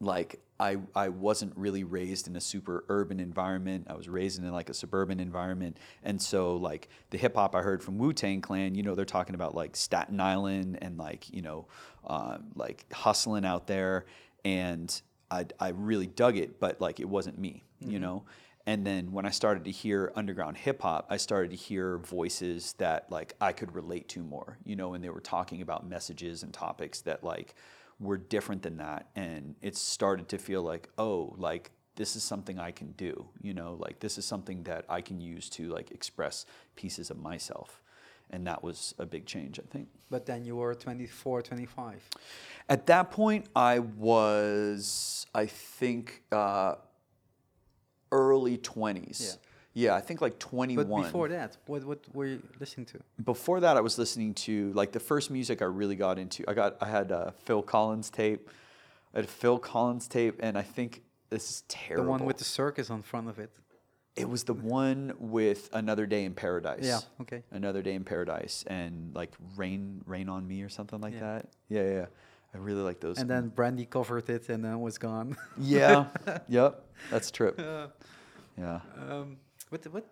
like 0.00 0.40
I, 0.58 0.78
I 0.94 1.10
wasn't 1.10 1.52
really 1.54 1.84
raised 1.84 2.28
in 2.28 2.36
a 2.36 2.40
super 2.40 2.86
urban 2.88 3.20
environment. 3.20 3.88
I 3.90 3.94
was 3.94 4.08
raised 4.08 4.42
in 4.42 4.50
like 4.50 4.70
a 4.70 4.74
suburban 4.74 5.20
environment. 5.20 5.78
And 6.02 6.20
so 6.20 6.56
like 6.56 6.88
the 7.10 7.18
hip 7.18 7.34
hop 7.34 7.54
I 7.54 7.60
heard 7.60 7.82
from 7.82 7.98
Wu 7.98 8.14
Tang 8.14 8.40
Clan, 8.40 8.74
you 8.74 8.82
know, 8.82 8.94
they're 8.94 9.04
talking 9.04 9.34
about 9.34 9.54
like 9.54 9.76
Staten 9.76 10.18
Island 10.18 10.78
and 10.80 10.96
like, 10.96 11.30
you 11.30 11.42
know, 11.42 11.66
uh, 12.06 12.38
like 12.54 12.90
hustling 12.90 13.44
out 13.44 13.66
there. 13.66 14.06
And 14.46 15.02
I, 15.30 15.46
I 15.58 15.68
really 15.68 16.06
dug 16.06 16.36
it, 16.36 16.60
but 16.60 16.80
like 16.80 17.00
it 17.00 17.08
wasn't 17.08 17.38
me, 17.38 17.64
mm-hmm. 17.82 17.92
you 17.92 17.98
know? 17.98 18.24
And 18.68 18.84
then 18.84 19.12
when 19.12 19.24
I 19.26 19.30
started 19.30 19.64
to 19.66 19.70
hear 19.70 20.12
underground 20.16 20.56
hip 20.56 20.82
hop, 20.82 21.06
I 21.08 21.18
started 21.18 21.50
to 21.52 21.56
hear 21.56 21.98
voices 21.98 22.74
that 22.78 23.10
like 23.10 23.34
I 23.40 23.52
could 23.52 23.74
relate 23.74 24.08
to 24.10 24.22
more, 24.22 24.58
you 24.64 24.74
know, 24.74 24.94
and 24.94 25.04
they 25.04 25.10
were 25.10 25.20
talking 25.20 25.62
about 25.62 25.88
messages 25.88 26.42
and 26.42 26.52
topics 26.52 27.00
that 27.02 27.22
like, 27.22 27.54
were 27.98 28.16
different 28.16 28.62
than 28.62 28.76
that 28.76 29.08
and 29.16 29.54
it 29.62 29.76
started 29.76 30.28
to 30.28 30.38
feel 30.38 30.62
like 30.62 30.88
oh 30.98 31.34
like 31.38 31.70
this 31.94 32.14
is 32.14 32.22
something 32.22 32.58
i 32.58 32.70
can 32.70 32.92
do 32.92 33.26
you 33.40 33.54
know 33.54 33.76
like 33.80 33.98
this 34.00 34.18
is 34.18 34.24
something 34.24 34.62
that 34.64 34.84
i 34.88 35.00
can 35.00 35.20
use 35.20 35.48
to 35.48 35.68
like 35.70 35.90
express 35.90 36.44
pieces 36.74 37.10
of 37.10 37.18
myself 37.18 37.80
and 38.30 38.46
that 38.46 38.62
was 38.62 38.94
a 38.98 39.06
big 39.06 39.26
change 39.26 39.58
i 39.58 39.62
think 39.70 39.88
but 40.10 40.26
then 40.26 40.44
you 40.44 40.56
were 40.56 40.74
24 40.74 41.42
25 41.42 42.02
at 42.68 42.86
that 42.86 43.10
point 43.10 43.46
i 43.54 43.78
was 43.78 45.26
i 45.34 45.46
think 45.46 46.22
uh, 46.32 46.74
early 48.12 48.58
20s 48.58 49.20
yeah. 49.20 49.32
Yeah, 49.78 49.94
I 49.94 50.00
think 50.00 50.22
like 50.22 50.38
21. 50.38 50.88
But 50.88 51.02
before 51.02 51.28
that, 51.28 51.58
what 51.66 51.84
what 51.84 51.98
were 52.14 52.24
you 52.24 52.42
listening 52.58 52.86
to? 52.86 52.98
Before 53.22 53.60
that, 53.60 53.76
I 53.76 53.82
was 53.82 53.98
listening 53.98 54.32
to 54.46 54.72
like 54.72 54.90
the 54.90 55.00
first 55.00 55.30
music 55.30 55.60
I 55.60 55.66
really 55.66 55.96
got 55.96 56.18
into. 56.18 56.48
I 56.48 56.54
got 56.54 56.78
I 56.80 56.88
had 56.88 57.10
a 57.10 57.34
Phil 57.44 57.60
Collins 57.60 58.08
tape. 58.08 58.48
I 59.12 59.18
had 59.18 59.26
a 59.26 59.28
Phil 59.28 59.58
Collins 59.58 60.08
tape, 60.08 60.36
and 60.40 60.56
I 60.56 60.62
think 60.62 61.02
this 61.28 61.50
is 61.50 61.64
terrible. 61.68 62.04
The 62.04 62.10
one 62.10 62.24
with 62.24 62.38
the 62.38 62.44
circus 62.44 62.88
on 62.88 63.02
front 63.02 63.28
of 63.28 63.38
it. 63.38 63.50
It 64.16 64.28
was 64.28 64.44
the 64.44 64.54
one 64.54 65.12
with 65.18 65.68
Another 65.74 66.06
Day 66.06 66.24
in 66.24 66.32
Paradise. 66.32 66.84
Yeah. 66.84 67.00
Okay. 67.20 67.42
Another 67.50 67.82
Day 67.82 67.94
in 67.94 68.04
Paradise, 68.04 68.64
and 68.66 69.14
like 69.14 69.32
Rain 69.56 70.02
Rain 70.06 70.28
on 70.30 70.48
Me 70.48 70.62
or 70.62 70.70
something 70.70 71.00
like 71.00 71.14
yeah. 71.14 71.20
that. 71.20 71.48
Yeah, 71.68 71.82
yeah. 71.82 72.06
I 72.54 72.58
really 72.58 72.80
like 72.80 73.00
those. 73.00 73.18
And 73.18 73.28
then 73.28 73.48
Brandy 73.48 73.84
covered 73.84 74.30
it, 74.30 74.48
and 74.48 74.64
then 74.64 74.72
it 74.72 74.78
was 74.78 74.96
gone. 74.96 75.36
yeah. 75.58 76.06
yep. 76.48 76.86
That's 77.10 77.30
trip. 77.30 77.60
Yeah. 77.60 77.88
yeah. 78.56 78.80
Um, 79.08 79.36
what? 79.68 79.82
The, 79.82 79.90
what? 79.90 80.06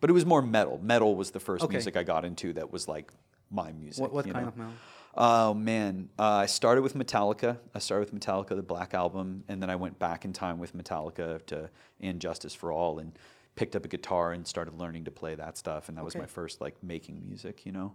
But 0.00 0.08
it 0.08 0.14
was 0.14 0.24
more 0.24 0.40
metal. 0.40 0.80
Metal 0.82 1.14
was 1.14 1.30
the 1.30 1.40
first 1.40 1.64
okay. 1.64 1.72
music 1.72 1.96
I 1.96 2.02
got 2.02 2.24
into 2.24 2.54
that 2.54 2.72
was 2.72 2.88
like 2.88 3.12
my 3.50 3.72
music. 3.72 4.00
What, 4.00 4.12
what 4.14 4.24
kind 4.24 4.46
know? 4.46 4.48
of 4.48 4.56
metal? 4.56 4.72
Oh 5.16 5.54
man, 5.54 6.08
uh, 6.18 6.22
I 6.22 6.46
started 6.46 6.82
with 6.82 6.94
Metallica. 6.94 7.58
I 7.74 7.78
started 7.78 8.12
with 8.12 8.20
Metallica, 8.20 8.56
the 8.56 8.62
Black 8.62 8.94
Album, 8.94 9.44
and 9.48 9.62
then 9.62 9.70
I 9.70 9.76
went 9.76 9.98
back 9.98 10.24
in 10.24 10.32
time 10.32 10.58
with 10.58 10.76
Metallica 10.76 11.44
to 11.46 11.70
And 12.00 12.20
Justice 12.20 12.54
for 12.54 12.72
All, 12.72 12.98
and 12.98 13.16
picked 13.54 13.76
up 13.76 13.84
a 13.84 13.88
guitar 13.88 14.32
and 14.32 14.46
started 14.46 14.74
learning 14.74 15.04
to 15.04 15.12
play 15.12 15.36
that 15.36 15.56
stuff. 15.56 15.88
And 15.88 15.96
that 15.96 16.02
okay. 16.02 16.06
was 16.06 16.16
my 16.16 16.26
first 16.26 16.60
like 16.60 16.82
making 16.82 17.22
music, 17.24 17.64
you 17.64 17.72
know. 17.72 17.94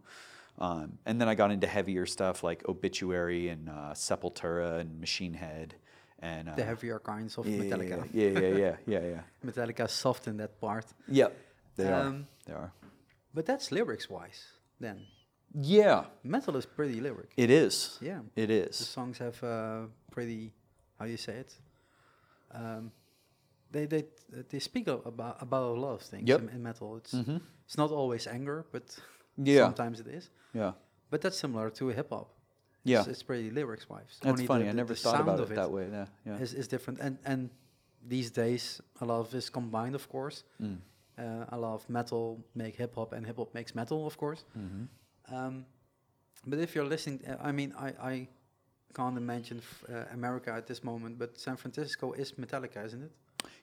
Um, 0.59 0.97
and 1.05 1.19
then 1.19 1.27
I 1.27 1.35
got 1.35 1.51
into 1.51 1.67
heavier 1.67 2.05
stuff 2.05 2.43
like 2.43 2.67
Obituary 2.67 3.49
and 3.49 3.69
uh, 3.69 3.93
Sepultura 3.93 4.79
and 4.79 4.99
Machine 4.99 5.33
Head 5.33 5.75
and 6.21 6.49
uh, 6.49 6.55
the 6.55 6.63
heavier 6.63 6.99
kinds 6.99 7.37
of 7.37 7.47
yeah, 7.47 7.63
Metallica. 7.63 8.07
Yeah, 8.13 8.29
yeah, 8.29 8.39
yeah, 8.39 8.75
yeah, 8.85 8.99
yeah. 9.13 9.21
Metallica 9.45 9.89
soft 9.89 10.27
in 10.27 10.37
that 10.37 10.59
part. 10.59 10.85
Yep. 11.07 11.37
They 11.75 11.91
are. 11.91 12.01
Um, 12.01 12.27
They 12.45 12.53
are. 12.53 12.71
But 13.33 13.45
that's 13.45 13.71
lyrics 13.71 14.09
wise. 14.09 14.43
Then 14.79 15.05
Yeah, 15.53 16.03
metal 16.23 16.55
is 16.57 16.65
pretty 16.65 16.99
lyric. 17.01 17.31
it 17.37 17.49
is. 17.49 17.97
Yeah, 18.01 18.19
It 18.35 18.49
is. 18.49 18.77
the 18.77 18.83
songs 18.85 19.17
have 19.17 19.43
uh, 19.43 19.87
pretty 20.11 20.53
how 20.99 21.05
you 21.05 21.17
say 21.17 21.33
it. 21.39 21.53
Um, 22.51 22.91
they 23.71 23.85
they 23.87 24.03
they 24.49 24.59
speak 24.59 24.87
about 24.87 25.41
about 25.41 25.77
a 25.77 25.79
lot 25.79 25.93
of 25.93 26.01
things 26.01 26.27
Yep. 26.29 26.41
in, 26.41 26.49
in 26.49 26.61
metal. 26.63 26.97
It's 26.97 27.11
hmm 27.13 27.37
it's 27.65 27.77
not 27.77 27.91
always 27.91 28.27
anger, 28.27 28.65
but 28.71 28.83
Yeah. 29.37 29.65
sometimes 29.65 29.99
it 29.99 30.07
is. 30.07 30.29
Yeah. 30.53 30.71
But 31.09 31.21
that's 31.21 31.37
similar 31.39 31.69
to 31.71 31.87
hip 31.89 32.09
hop. 32.09 32.27
Yeah. 32.83 32.99
it's, 32.99 33.07
it's 33.09 33.23
pretty 33.23 33.49
lyrics 33.51 33.87
wise. 33.89 34.19
That's 34.21 34.41
funny. 34.43 34.69
I 34.69 34.71
never 34.73 34.95
thought 34.95 35.21
about 35.21 35.39
it, 35.39 35.55
that 35.55 35.71
way. 35.71 35.87
Yeah. 35.91 36.05
Yeah. 36.25 36.41
Is, 36.43 36.53
is 36.53 36.67
different, 36.67 36.99
and 36.99 37.17
and 37.25 37.49
these 38.09 38.31
days 38.31 38.81
a 39.01 39.05
lot 39.05 39.19
of 39.19 39.29
this 39.31 39.49
combined, 39.49 39.95
of 39.95 40.07
course. 40.09 40.43
Mm. 40.61 40.77
Uh, 41.17 41.45
a 41.49 41.57
lot 41.57 41.73
of 41.75 41.89
metal 41.89 42.39
make 42.55 42.75
hip 42.77 42.95
hop, 42.95 43.13
and 43.13 43.25
hip 43.25 43.37
hop 43.37 43.53
makes 43.53 43.73
metal, 43.75 44.05
of 44.05 44.15
course. 44.17 44.45
hmm 44.53 44.85
Um, 45.31 45.65
but 46.45 46.59
if 46.59 46.75
you're 46.75 46.85
listening, 46.85 47.21
uh, 47.27 47.35
I 47.41 47.51
mean, 47.51 47.73
I, 47.77 47.87
I 48.01 48.27
can't 48.93 49.17
imagine 49.17 49.57
f- 49.59 49.83
uh, 49.93 50.05
America 50.13 50.51
at 50.51 50.67
this 50.67 50.83
moment, 50.83 51.19
but 51.19 51.37
San 51.39 51.55
Francisco 51.57 52.13
is 52.13 52.31
Metallica, 52.33 52.85
isn't 52.85 53.03
it? 53.03 53.11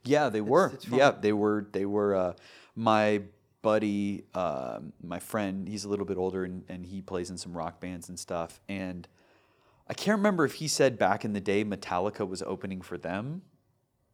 Yeah, 0.04 0.28
they 0.28 0.38
It's- 0.38 0.50
were. 0.50 0.70
it's 0.74 0.88
yeah, 0.88 1.10
they 1.10 1.32
were. 1.32 1.66
They 1.72 1.86
were. 1.86 2.14
Uh, 2.14 2.32
my 2.74 3.22
buddy, 3.62 4.24
um, 4.34 4.92
my 5.02 5.18
friend, 5.18 5.68
he's 5.68 5.84
a 5.84 5.88
little 5.88 6.06
bit 6.06 6.16
older, 6.16 6.44
and, 6.44 6.64
and 6.68 6.86
he 6.86 7.02
plays 7.02 7.30
in 7.30 7.36
some 7.38 7.56
rock 7.56 7.80
bands 7.80 8.08
and 8.08 8.18
stuff. 8.18 8.60
And 8.68 9.08
I 9.88 9.94
can't 9.94 10.18
remember 10.18 10.44
if 10.44 10.54
he 10.54 10.68
said 10.68 10.98
back 10.98 11.24
in 11.24 11.32
the 11.32 11.40
day 11.40 11.64
Metallica 11.64 12.28
was 12.28 12.42
opening 12.42 12.80
for 12.82 12.96
them, 12.98 13.42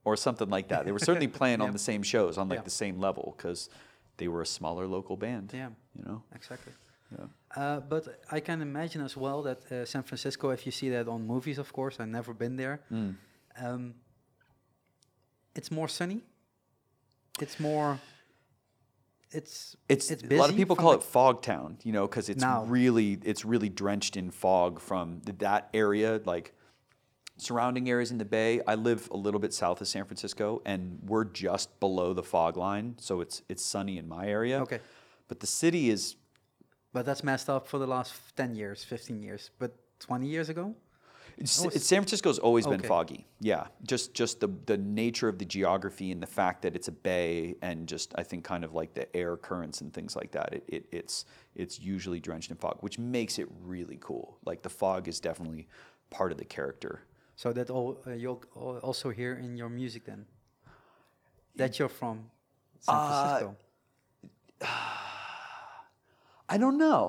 or 0.04 0.16
something 0.16 0.48
like 0.48 0.68
that. 0.68 0.84
They 0.86 0.92
were 0.92 0.98
certainly 0.98 1.28
playing 1.40 1.60
on 1.60 1.72
the 1.72 1.78
same 1.78 2.02
shows, 2.02 2.38
on 2.38 2.48
like 2.48 2.60
Yeah. 2.60 2.64
the 2.64 2.70
same 2.70 2.98
level, 2.98 3.34
because 3.36 3.68
they 4.16 4.28
were 4.28 4.40
a 4.42 4.46
smaller 4.46 4.86
local 4.86 5.16
band. 5.16 5.50
Yeah, 5.54 5.68
You 5.96 6.04
know. 6.04 6.22
exactly. 6.34 6.72
Yeah. 7.18 7.62
Uh, 7.62 7.80
but 7.80 8.20
I 8.30 8.40
can 8.40 8.62
imagine 8.62 9.02
as 9.02 9.16
well 9.16 9.42
that 9.42 9.70
uh, 9.70 9.84
San 9.84 10.02
Francisco, 10.02 10.50
if 10.50 10.64
you 10.66 10.72
see 10.72 10.88
that 10.90 11.08
on 11.08 11.26
movies, 11.26 11.58
of 11.58 11.72
course, 11.72 12.00
I've 12.00 12.08
never 12.08 12.32
been 12.34 12.56
there. 12.56 12.80
Mm. 12.90 13.14
Um, 13.60 13.94
it's 15.54 15.70
more 15.70 15.88
sunny. 15.88 16.22
It's 17.40 17.60
more. 17.60 17.98
It's 19.30 19.76
It's, 19.88 20.10
It's 20.10 20.22
a 20.22 20.36
lot 20.36 20.50
of 20.50 20.56
people 20.56 20.76
call 20.76 20.92
it 20.92 21.02
fog 21.02 21.42
town, 21.42 21.78
you 21.82 21.92
know, 21.92 22.06
because 22.06 22.28
it's 22.28 22.40
Now. 22.42 22.64
really 22.64 23.18
it's 23.24 23.44
really 23.44 23.68
drenched 23.70 24.16
in 24.16 24.30
fog 24.30 24.80
from 24.80 25.20
that 25.38 25.68
area, 25.72 26.20
like 26.24 26.54
surrounding 27.38 27.88
areas 27.88 28.10
in 28.10 28.18
the 28.18 28.24
bay. 28.26 28.60
I 28.66 28.74
live 28.74 29.08
a 29.10 29.16
little 29.16 29.40
bit 29.40 29.52
south 29.54 29.80
of 29.80 29.88
San 29.88 30.04
Francisco, 30.04 30.60
and 30.66 30.98
we're 31.06 31.24
just 31.24 31.80
below 31.80 32.12
the 32.12 32.22
fog 32.22 32.56
line, 32.56 32.96
so 32.98 33.20
it's 33.20 33.42
it's 33.48 33.64
sunny 33.64 33.96
in 33.98 34.06
my 34.08 34.26
area. 34.26 34.60
okay, 34.62 34.80
but 35.28 35.40
the 35.40 35.46
city 35.46 35.88
is 35.90 36.16
but 36.92 37.04
that's 37.06 37.22
messed 37.24 37.48
up 37.48 37.66
for 37.66 37.78
the 37.78 37.86
last 37.86 38.12
ten 38.36 38.54
years, 38.54 38.84
fifteen 38.84 39.22
years. 39.22 39.50
But 39.58 39.72
twenty 39.98 40.26
years 40.26 40.48
ago, 40.48 40.74
It's, 41.38 41.52
San 41.52 42.00
Francisco's 42.02 42.38
always 42.38 42.66
been 42.66 42.82
foggy. 42.82 43.26
Yeah, 43.40 43.66
just 43.84 44.14
just 44.14 44.40
the 44.40 44.48
the 44.66 44.76
nature 44.78 45.28
of 45.28 45.38
the 45.38 45.44
geography 45.46 46.10
and 46.12 46.20
the 46.22 46.26
fact 46.40 46.62
that 46.62 46.74
it's 46.76 46.88
a 46.88 46.92
bay 46.92 47.56
and 47.62 47.88
just 47.88 48.12
I 48.20 48.22
think 48.22 48.44
kind 48.44 48.64
of 48.64 48.72
like 48.74 48.92
the 48.94 49.06
air 49.16 49.36
currents 49.36 49.80
and 49.82 49.92
things 49.92 50.14
like 50.16 50.30
that. 50.32 50.52
It, 50.52 50.64
it 50.68 50.84
it's 50.92 51.24
it's 51.54 51.80
usually 51.80 52.20
drenched 52.20 52.50
in 52.50 52.56
fog, 52.58 52.76
which 52.80 52.98
makes 52.98 53.38
it 53.38 53.48
really 53.64 53.98
cool. 54.00 54.36
Like 54.44 54.62
the 54.62 54.70
fog 54.70 55.08
is 55.08 55.20
definitely 55.20 55.68
part 56.10 56.32
of 56.32 56.38
the 56.38 56.44
character. 56.56 56.94
so 57.36 57.52
that 57.52 57.70
all 57.70 57.96
uh, 58.06 58.10
you'll 58.22 58.42
also 58.82 59.08
hear 59.10 59.32
in 59.44 59.56
your 59.56 59.70
music 59.70 60.04
then. 60.04 60.26
That 61.56 61.78
you're 61.78 61.88
from 62.00 62.16
San 62.80 62.94
Uh, 62.94 63.00
Francisco. 63.08 63.56
I 66.54 66.58
don't 66.58 66.78
know. 66.78 67.02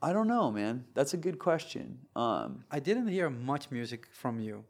I 0.00 0.12
don't 0.12 0.28
know, 0.28 0.50
man. 0.52 0.84
That's 0.94 1.14
a 1.14 1.16
good 1.26 1.38
question. 1.38 1.84
Um, 2.14 2.64
I 2.70 2.78
didn't 2.80 3.08
hear 3.08 3.28
much 3.30 3.70
music 3.70 4.06
from 4.12 4.38
you 4.40 4.64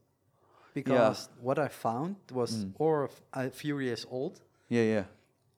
because 0.74 1.28
what 1.40 1.58
I 1.58 1.68
found 1.68 2.16
was 2.32 2.50
Mm. 2.64 2.72
or 2.78 3.10
a 3.32 3.50
few 3.50 3.78
years 3.78 4.06
old, 4.10 4.40
yeah, 4.68 4.82
yeah, 4.94 5.04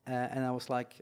uh, 0.07 0.35
and 0.35 0.45
I 0.45 0.51
was 0.51 0.69
like, 0.71 0.93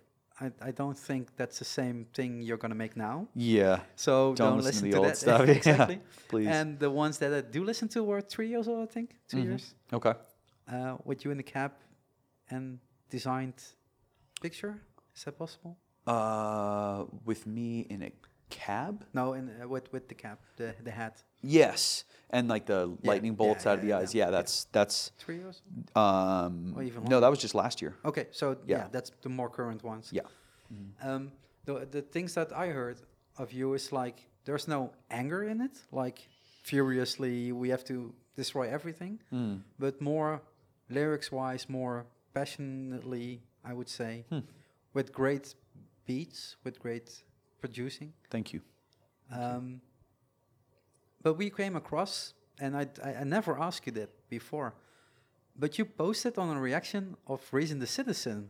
I, 0.40 0.46
I 0.68 0.70
don't 0.72 0.98
think 0.98 1.28
that's 1.36 1.58
the 1.58 1.64
same 1.64 2.06
thing 2.16 2.42
you're 2.42 2.58
gonna 2.64 2.74
make 2.84 2.94
now. 2.96 3.26
yeah. 3.34 3.80
So 3.96 4.34
Don't 4.34 4.36
don't, 4.36 4.56
listen 4.64 4.64
listen, 4.64 4.82
to 4.84 4.90
the 4.90 4.92
to 4.92 4.98
old 4.98 5.06
that 5.08 5.16
stuff. 5.24 5.40
Yeah, 5.46 5.54
exactly. 5.56 6.00
please. 6.28 6.48
And 6.48 6.78
the 6.78 6.90
ones 6.90 7.18
that 7.18 7.32
I 7.32 7.40
do 7.40 7.64
listen 7.64 7.88
to 7.88 8.00
were 8.04 8.20
three 8.20 8.48
years 8.48 8.68
old, 8.68 8.88
I 8.88 8.92
think, 8.92 9.08
2 9.28 9.36
Mhm. 9.36 9.44
years. 9.44 9.74
Okay. 9.92 10.14
Uh, 10.72 10.96
with 11.04 11.24
you 11.24 11.30
in 11.32 11.36
the 11.38 11.42
cab 11.52 11.72
and 12.50 12.78
designed 13.10 13.54
picture. 14.40 14.74
Is 15.16 15.24
that 15.24 15.36
possible? 15.38 15.76
Uh, 16.08 17.04
with 17.24 17.46
me 17.46 17.80
in 17.90 18.02
a 18.02 18.12
cab. 18.50 19.04
No, 19.12 19.34
in 19.34 19.50
uh, 19.62 19.68
with 19.68 19.92
with 19.92 20.08
the 20.08 20.14
cap, 20.14 20.38
the 20.56 20.74
the 20.82 20.90
hat. 20.90 21.22
Yes, 21.42 22.04
and 22.30 22.48
like 22.48 22.64
the 22.66 22.80
Yeah, 23.02 23.10
lightning 23.10 23.32
yeah, 23.32 23.36
bolts 23.44 23.66
out 23.66 23.78
of 23.78 23.84
yeah, 23.84 23.96
the 23.98 24.02
eyes. 24.02 24.14
yeah, 24.14 24.24
Yeah, 24.24 24.26
yeah. 24.30 24.36
that's 24.38 24.54
that's. 24.72 25.12
Three 25.18 25.36
years. 25.42 25.62
Um, 25.94 26.72
Or 26.76 26.82
even 26.82 27.04
no, 27.04 27.20
that 27.20 27.30
was 27.30 27.38
just 27.42 27.54
last 27.54 27.80
year. 27.82 27.92
Okay, 28.04 28.26
so 28.30 28.46
yeah, 28.66 28.78
Yeah. 28.78 28.88
that's 28.90 29.10
the 29.22 29.28
more 29.28 29.50
current 29.50 29.82
ones. 29.84 30.10
Yeah. 30.12 30.26
Um, 31.02 31.32
the 31.64 31.86
the 31.90 32.02
things 32.02 32.32
that 32.34 32.50
I 32.52 32.66
heard 32.72 32.98
of 33.36 33.52
you 33.52 33.74
is 33.74 33.92
like 33.92 34.16
there's 34.44 34.66
no 34.68 34.92
anger 35.10 35.42
in 35.42 35.60
it, 35.60 35.84
like 35.92 36.18
furiously 36.62 37.52
we 37.52 37.68
have 37.70 37.84
to 37.84 37.94
destroy 38.36 38.68
everything, 38.68 39.20
Mm. 39.32 39.62
but 39.78 40.00
more 40.00 40.40
lyrics 40.90 41.30
wise, 41.32 41.66
more 41.68 42.04
passionately, 42.34 43.40
I 43.64 43.72
would 43.74 43.88
say, 43.88 44.24
Hmm. 44.30 44.40
with 44.94 45.12
great 45.12 45.54
beats, 46.12 46.56
with 46.64 46.80
great 46.80 47.22
producing. 47.60 48.12
Thank 48.30 48.52
you. 48.52 48.60
Um, 49.30 49.80
but 51.22 51.34
we 51.34 51.50
came 51.50 51.76
across, 51.76 52.32
and 52.58 52.76
I, 52.76 52.84
I, 53.04 53.10
I 53.22 53.24
never 53.24 53.52
asked 53.60 53.86
you 53.86 53.92
that 54.00 54.10
before, 54.30 54.74
but 55.62 55.78
you 55.78 55.84
posted 55.84 56.38
on 56.38 56.56
a 56.56 56.60
reaction 56.60 57.16
of 57.26 57.40
Reason 57.52 57.78
the 57.78 57.86
Citizen 57.86 58.48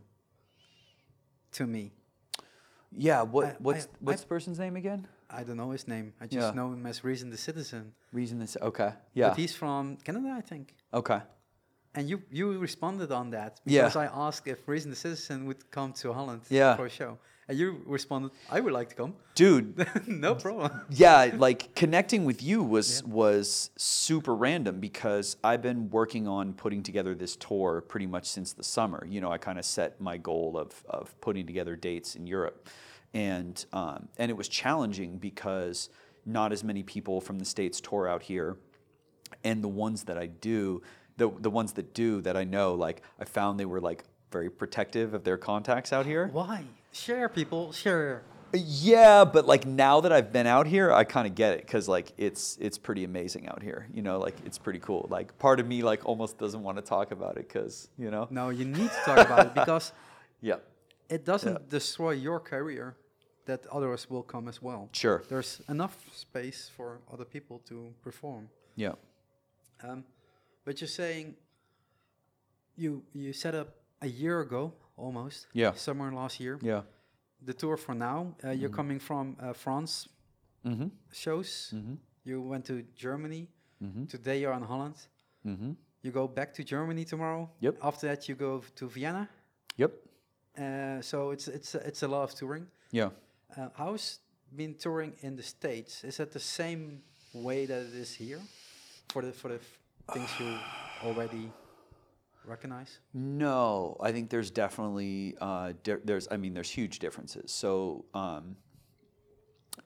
to 1.51 1.67
me. 1.67 1.91
Yeah. 2.91 3.21
What 3.23 3.45
I- 3.45 3.55
what's 3.59 3.85
I- 3.85 3.89
what's 3.99 4.21
I- 4.21 4.25
the 4.25 4.29
person's 4.35 4.57
name 4.59 4.75
again? 4.77 5.07
I 5.29 5.43
don't 5.43 5.57
know 5.57 5.71
his 5.71 5.87
name. 5.87 6.07
I 6.21 6.25
just 6.25 6.47
Yeah. 6.47 6.53
know 6.59 6.73
him 6.73 6.85
as 6.87 7.03
Reason 7.03 7.29
the 7.29 7.37
Citizen. 7.37 7.93
Reason 8.11 8.39
this. 8.39 8.57
Okay. 8.69 8.91
Yeah. 9.13 9.29
But 9.29 9.37
he's 9.37 9.55
from 9.55 9.97
Canada, 9.97 10.29
I 10.35 10.41
think. 10.41 10.65
Okay. 10.91 11.21
And 11.95 12.09
you 12.09 12.17
you 12.31 12.57
responded 12.59 13.11
on 13.11 13.29
that 13.31 13.51
Yeah. 13.65 13.81
because 13.81 13.95
I 14.05 14.07
asked 14.27 14.47
if 14.53 14.67
Reason 14.67 14.89
the 14.89 14.95
Citizen 15.07 15.45
would 15.47 15.61
come 15.71 15.91
to 16.01 16.13
Holland 16.13 16.41
Yeah. 16.49 16.75
for 16.77 16.85
a 16.85 16.89
show. 16.89 17.17
And 17.49 17.57
you 17.57 17.81
responded, 17.87 18.31
I 18.49 18.59
would 18.61 18.71
like 18.73 18.89
to 18.89 18.95
come. 18.95 19.15
Dude. 19.35 19.85
no 20.07 20.35
problem. 20.35 20.71
yeah, 20.89 21.31
like 21.35 21.73
connecting 21.75 22.23
with 22.23 22.43
you 22.43 22.63
was 22.63 23.01
Yeah. 23.01 23.11
was 23.11 23.71
super 23.75 24.35
random 24.35 24.79
because 24.79 25.35
I've 25.43 25.61
been 25.63 25.89
working 25.89 26.27
on 26.27 26.53
putting 26.53 26.83
together 26.83 27.15
this 27.15 27.35
tour 27.35 27.81
pretty 27.81 28.05
much 28.05 28.25
since 28.27 28.53
the 28.53 28.63
summer. 28.63 29.05
You 29.09 29.19
know, 29.19 29.31
I 29.31 29.39
kind 29.39 29.57
of 29.57 29.65
set 29.65 29.99
my 29.99 30.15
goal 30.17 30.57
of 30.57 30.83
of 30.87 31.19
putting 31.21 31.47
together 31.47 31.75
dates 31.75 32.15
in 32.15 32.27
Europe, 32.27 32.69
and 33.15 33.65
um, 33.73 34.07
and 34.19 34.29
it 34.29 34.37
was 34.37 34.47
challenging 34.47 35.17
because 35.17 35.89
not 36.25 36.51
as 36.53 36.63
many 36.63 36.83
people 36.83 37.19
from 37.19 37.39
the 37.39 37.45
states 37.45 37.81
tour 37.81 38.07
out 38.07 38.21
here, 38.21 38.57
and 39.43 39.63
the 39.63 39.67
ones 39.85 40.03
that 40.03 40.19
I 40.19 40.27
do, 40.27 40.83
the 41.17 41.31
the 41.39 41.49
ones 41.49 41.71
that 41.73 41.95
do 41.95 42.21
that 42.21 42.37
I 42.37 42.43
know, 42.43 42.75
like 42.75 43.01
I 43.19 43.25
found 43.25 43.59
they 43.59 43.65
were 43.65 43.81
like 43.81 44.03
very 44.31 44.51
protective 44.51 45.15
of 45.15 45.23
their 45.23 45.37
contacts 45.37 45.91
out 45.91 46.05
here. 46.05 46.29
Why? 46.31 46.63
Share, 46.91 47.29
people, 47.29 47.71
share. 47.71 48.23
Yeah, 48.53 49.25
but 49.25 49.45
like 49.45 49.67
now 49.67 50.01
that 50.01 50.11
I've 50.11 50.33
been 50.33 50.47
out 50.47 50.65
here, 50.65 50.91
I 50.91 51.03
kind 51.03 51.27
of 51.27 51.35
get 51.35 51.53
it 51.53 51.61
because 51.61 51.87
like 51.87 52.13
it's 52.17 52.57
it's 52.59 52.79
pretty 52.79 53.03
amazing 53.03 53.47
out 53.47 53.61
here. 53.61 53.87
You 53.93 54.01
know, 54.01 54.17
like 54.17 54.35
it's 54.43 54.57
pretty 54.57 54.79
cool. 54.79 55.05
Like 55.09 55.37
part 55.37 55.59
of 55.59 55.67
me 55.67 55.83
like 55.83 56.03
almost 56.05 56.39
doesn't 56.39 56.63
want 56.63 56.77
to 56.77 56.81
talk 56.81 57.11
about 57.11 57.37
it 57.37 57.47
because 57.47 57.89
you 57.97 58.09
know. 58.09 58.27
No, 58.31 58.49
you 58.49 58.65
need 58.65 58.89
to 58.89 59.01
talk 59.05 59.19
about 59.19 59.45
it 59.47 59.53
because 59.53 59.91
Yeah. 60.41 60.55
it 61.09 61.25
doesn't 61.25 61.53
Yeah. 61.53 61.69
destroy 61.69 62.11
your 62.11 62.39
career 62.39 62.95
that 63.45 63.67
others 63.67 64.09
will 64.09 64.23
come 64.23 64.47
as 64.47 64.61
well. 64.63 64.89
Sure. 64.93 65.21
There's 65.29 65.61
enough 65.69 65.95
space 66.15 66.71
for 66.75 67.01
other 67.13 67.25
people 67.25 67.59
to 67.67 67.93
perform. 68.03 68.49
Yeah. 68.75 68.93
Um, 69.83 70.05
but 70.65 70.81
you're 70.81 70.87
saying 70.87 71.35
you 72.75 73.03
you 73.13 73.31
set 73.33 73.53
up 73.53 73.75
a 74.01 74.07
year 74.07 74.39
ago 74.41 74.73
almost. 74.99 75.47
Yeah. 75.53 75.73
Somewhere 75.75 76.11
last 76.11 76.39
year. 76.39 76.57
Yeah. 76.61 76.81
The 77.45 77.53
tour 77.53 77.77
for 77.77 77.95
now. 77.95 78.35
Uh, 78.43 78.51
you're 78.51 78.69
coming 78.75 78.99
from 78.99 79.35
uh, 79.41 79.53
France 79.53 80.07
Mm-hmm. 80.65 80.87
shows. 81.13 81.71
Mm-hmm. 81.73 81.93
You 82.25 82.41
went 82.41 82.65
to 82.65 82.83
Germany. 82.95 83.47
Mm-hmm. 83.81 84.05
Today 84.05 84.41
you're 84.41 84.53
in 84.53 84.61
Holland. 84.63 84.95
Mm-hmm. 85.45 85.71
You 86.03 86.11
go 86.11 86.27
back 86.27 86.53
to 86.55 86.63
Germany 86.63 87.05
tomorrow. 87.05 87.49
Yep. 87.61 87.77
After 87.81 88.07
that 88.07 88.27
you 88.27 88.35
go 88.35 88.61
to 88.75 88.89
Vienna. 88.89 89.29
Yep. 89.77 89.91
Uh, 90.57 91.01
so 91.01 91.31
it's 91.31 91.47
it's 91.47 91.75
it's 91.75 92.03
a 92.03 92.07
lot 92.07 92.23
of 92.23 92.35
touring. 92.35 92.67
Yeah. 92.91 93.09
Uh, 93.57 93.69
how's 93.73 94.19
been 94.55 94.75
touring 94.75 95.13
in 95.21 95.35
the 95.37 95.43
states? 95.43 96.03
Is 96.03 96.17
that 96.17 96.31
the 96.33 96.39
same 96.39 97.01
way 97.33 97.65
that 97.65 97.81
it 97.87 97.93
is 97.93 98.13
here 98.13 98.41
for 99.13 99.21
the 99.21 99.31
for 99.31 99.47
the 99.49 99.55
f- 99.55 99.79
things 100.13 100.29
you 100.39 100.57
already 101.05 101.51
recognize? 102.45 102.99
No, 103.13 103.97
I 104.01 104.11
think 104.11 104.29
there's 104.29 104.51
definitely 104.51 105.35
uh, 105.39 105.73
di- 105.83 105.97
there's 106.03 106.27
I 106.31 106.37
mean 106.37 106.53
there's 106.53 106.69
huge 106.69 106.99
differences. 106.99 107.51
So 107.51 108.05
um, 108.13 108.55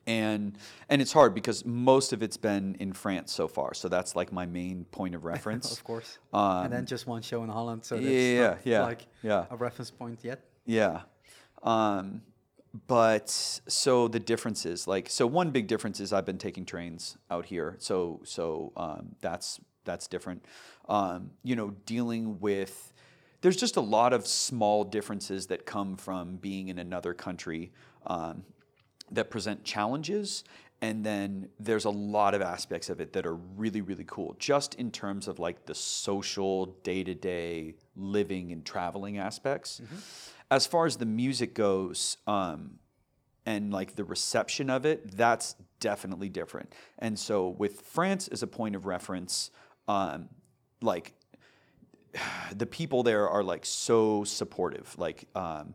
and 0.07 0.57
and 0.89 1.01
it's 1.01 1.13
hard 1.13 1.33
because 1.33 1.65
most 1.65 2.13
of 2.13 2.23
it's 2.23 2.37
been 2.37 2.75
in 2.79 2.93
France 2.93 3.31
so 3.31 3.47
far. 3.47 3.73
So 3.73 3.87
that's 3.87 4.15
like 4.15 4.31
my 4.31 4.45
main 4.45 4.85
point 4.85 5.15
of 5.15 5.23
reference. 5.33 5.71
of 5.71 5.83
course. 5.83 6.19
Um, 6.33 6.65
and 6.65 6.73
then 6.73 6.85
just 6.85 7.07
one 7.07 7.21
show 7.21 7.43
in 7.43 7.49
Holland, 7.49 7.85
so 7.85 7.95
that's 7.95 8.07
yeah, 8.07 8.47
not 8.49 8.59
yeah, 8.65 8.83
like 8.83 9.07
yeah. 9.21 9.45
a 9.49 9.55
reference 9.55 9.91
point 9.91 10.19
yet. 10.23 10.41
Yeah. 10.65 11.01
Um, 11.61 12.21
but 12.87 13.29
so 13.29 14.07
the 14.07 14.19
difference 14.19 14.65
is 14.65 14.87
like 14.87 15.09
so 15.09 15.27
one 15.27 15.51
big 15.51 15.67
difference 15.67 15.99
is 15.99 16.11
I've 16.11 16.25
been 16.25 16.39
taking 16.39 16.65
trains 16.65 17.17
out 17.29 17.45
here. 17.45 17.75
So 17.79 18.21
so 18.23 18.73
um, 18.75 19.15
that's 19.21 19.59
that's 19.85 20.07
different. 20.07 20.45
Um, 20.87 21.31
you 21.43 21.55
know, 21.55 21.71
dealing 21.85 22.39
with 22.39 22.93
there's 23.41 23.57
just 23.57 23.75
a 23.75 23.81
lot 23.81 24.13
of 24.13 24.25
small 24.25 24.85
differences 24.85 25.47
that 25.47 25.65
come 25.65 25.97
from 25.97 26.37
being 26.37 26.69
in 26.69 26.79
another 26.79 27.13
country 27.13 27.73
um, 28.07 28.45
that 29.11 29.29
present 29.29 29.65
challenges. 29.65 30.45
And 30.81 31.05
then 31.05 31.49
there's 31.59 31.85
a 31.85 31.89
lot 31.89 32.33
of 32.33 32.41
aspects 32.41 32.89
of 32.89 32.99
it 32.99 33.13
that 33.13 33.25
are 33.25 33.35
really 33.35 33.81
really 33.81 34.05
cool 34.07 34.35
just 34.39 34.75
in 34.75 34.91
terms 34.91 35.27
of 35.27 35.39
like 35.39 35.65
the 35.65 35.75
social 35.75 36.65
day-to-day 36.83 37.75
living 37.95 38.51
and 38.51 38.65
traveling 38.65 39.17
aspects. 39.17 39.81
As 40.49 40.65
far 40.65 40.85
as 40.85 40.97
the 40.97 41.05
music 41.05 41.53
goes 41.53 42.17
um, 42.27 42.79
and 43.45 43.71
like 43.71 43.95
the 43.95 44.03
reception 44.03 44.69
of 44.69 44.85
it 44.85 45.15
that's 45.17 45.55
definitely 45.79 46.29
different. 46.29 46.71
And 46.99 47.17
so 47.19 47.47
with 47.47 47.81
france 47.81 48.27
as 48.29 48.43
a 48.43 48.47
point 48.47 48.75
of 48.75 48.85
reference 48.85 49.51
um, 49.87 50.29
like 50.81 51.13
the 52.55 52.65
people 52.65 53.03
there 53.03 53.29
are 53.29 53.43
like 53.43 53.65
so 53.65 54.23
supportive. 54.23 54.95
Like 54.97 55.27
um, 55.35 55.73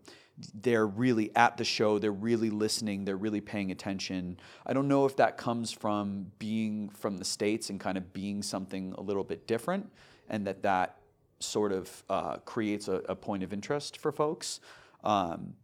they're 0.55 0.87
really 0.87 1.35
at 1.35 1.57
the 1.57 1.65
show 1.65 1.99
they're 1.99 2.13
really 2.13 2.51
listening 2.51 3.05
they're 3.05 3.17
really 3.17 3.41
paying 3.41 3.71
attention. 3.71 4.39
I 4.65 4.73
don't 4.73 4.89
know 4.89 5.05
if 5.05 5.17
that 5.17 5.37
comes 5.37 5.73
from 5.73 6.31
being 6.39 6.91
from 6.91 7.19
the 7.19 7.25
states 7.25 7.71
and 7.71 7.81
kind 7.81 7.99
of 7.99 8.13
being 8.13 8.43
something 8.43 8.95
a 8.97 9.01
little 9.01 9.25
bit 9.25 9.47
different 9.47 9.91
and 10.29 10.47
that 10.47 10.63
that 10.63 10.99
sort 11.41 11.73
of 11.73 12.05
uh, 12.09 12.37
creates 12.39 12.89
a, 12.89 13.03
a 13.09 13.17
point 13.17 13.43
of 13.43 13.53
interest 13.53 13.97
for 13.97 14.13
folks. 14.13 14.61
Um, 15.05 15.55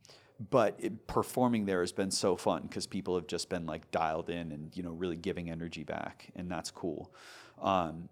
but 0.51 0.77
it, 0.79 1.07
performing 1.07 1.65
there 1.65 1.81
has 1.81 1.93
been 1.93 2.11
so 2.11 2.37
fun 2.37 2.63
because 2.63 2.87
people 2.87 3.15
have 3.15 3.27
just 3.27 3.49
been 3.49 3.67
like 3.67 3.91
dialed 3.91 4.31
in 4.31 4.51
and 4.51 4.77
you 4.77 4.83
know 4.83 4.91
really 4.91 5.17
giving 5.17 5.51
energy 5.51 5.85
back 5.85 6.31
and 6.35 6.51
that's 6.51 6.71
cool. 6.71 7.13
Um, 7.63 8.09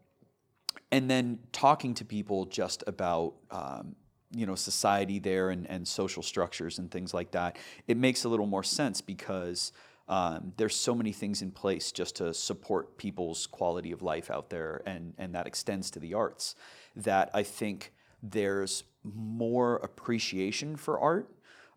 and 0.93 1.11
then 1.11 1.39
talking 1.51 1.95
to 1.95 2.05
people 2.05 2.45
just 2.45 2.85
about 2.87 3.33
um, 3.51 3.97
you 4.31 4.47
know 4.47 4.55
society 4.55 5.19
there 5.19 5.51
and, 5.51 5.69
and 5.69 5.89
social 5.89 6.23
structures 6.23 6.79
and 6.79 6.91
things 6.91 7.13
like 7.13 7.33
that 7.33 7.59
it 7.89 7.97
makes 7.97 8.25
a 8.25 8.29
little 8.29 8.47
more 8.47 8.63
sense 8.63 9.01
because 9.01 9.73
um, 10.09 10.53
there's 10.57 10.75
so 10.75 10.95
many 10.95 11.13
things 11.13 11.43
in 11.43 11.51
place 11.51 11.93
just 11.93 12.17
to 12.17 12.35
support 12.35 12.99
people's 12.99 13.47
quality 13.47 13.93
of 13.93 14.03
life 14.03 14.31
out 14.31 14.51
there 14.51 14.83
and, 14.85 15.15
and 15.17 15.35
that 15.35 15.47
extends 15.47 15.91
to 15.91 15.99
the 15.99 16.15
arts 16.15 16.55
that 16.95 17.31
i 17.35 17.43
think 17.43 17.93
there's 18.23 18.85
more 19.03 19.77
appreciation 19.77 20.77
for 20.77 20.99
art 21.01 21.29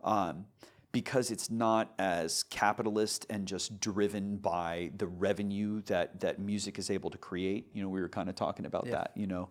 um, 0.03 0.45
because 0.95 1.29
it's 1.29 1.51
not 1.51 1.93
as 1.99 2.43
capitalist 2.43 3.25
and 3.29 3.45
just 3.45 3.81
driven 3.81 4.37
by 4.37 4.91
the 4.95 5.05
revenue 5.05 5.81
that 5.87 6.21
that 6.21 6.39
music 6.39 6.79
is 6.79 6.89
able 6.89 7.09
to 7.09 7.17
create. 7.17 7.67
You 7.73 7.83
know, 7.83 7.89
we 7.89 7.99
were 7.99 8.07
kind 8.07 8.29
of 8.29 8.35
talking 8.35 8.65
about 8.65 8.85
Yeah. 8.85 8.91
that. 8.93 9.11
You 9.13 9.27
know, 9.27 9.49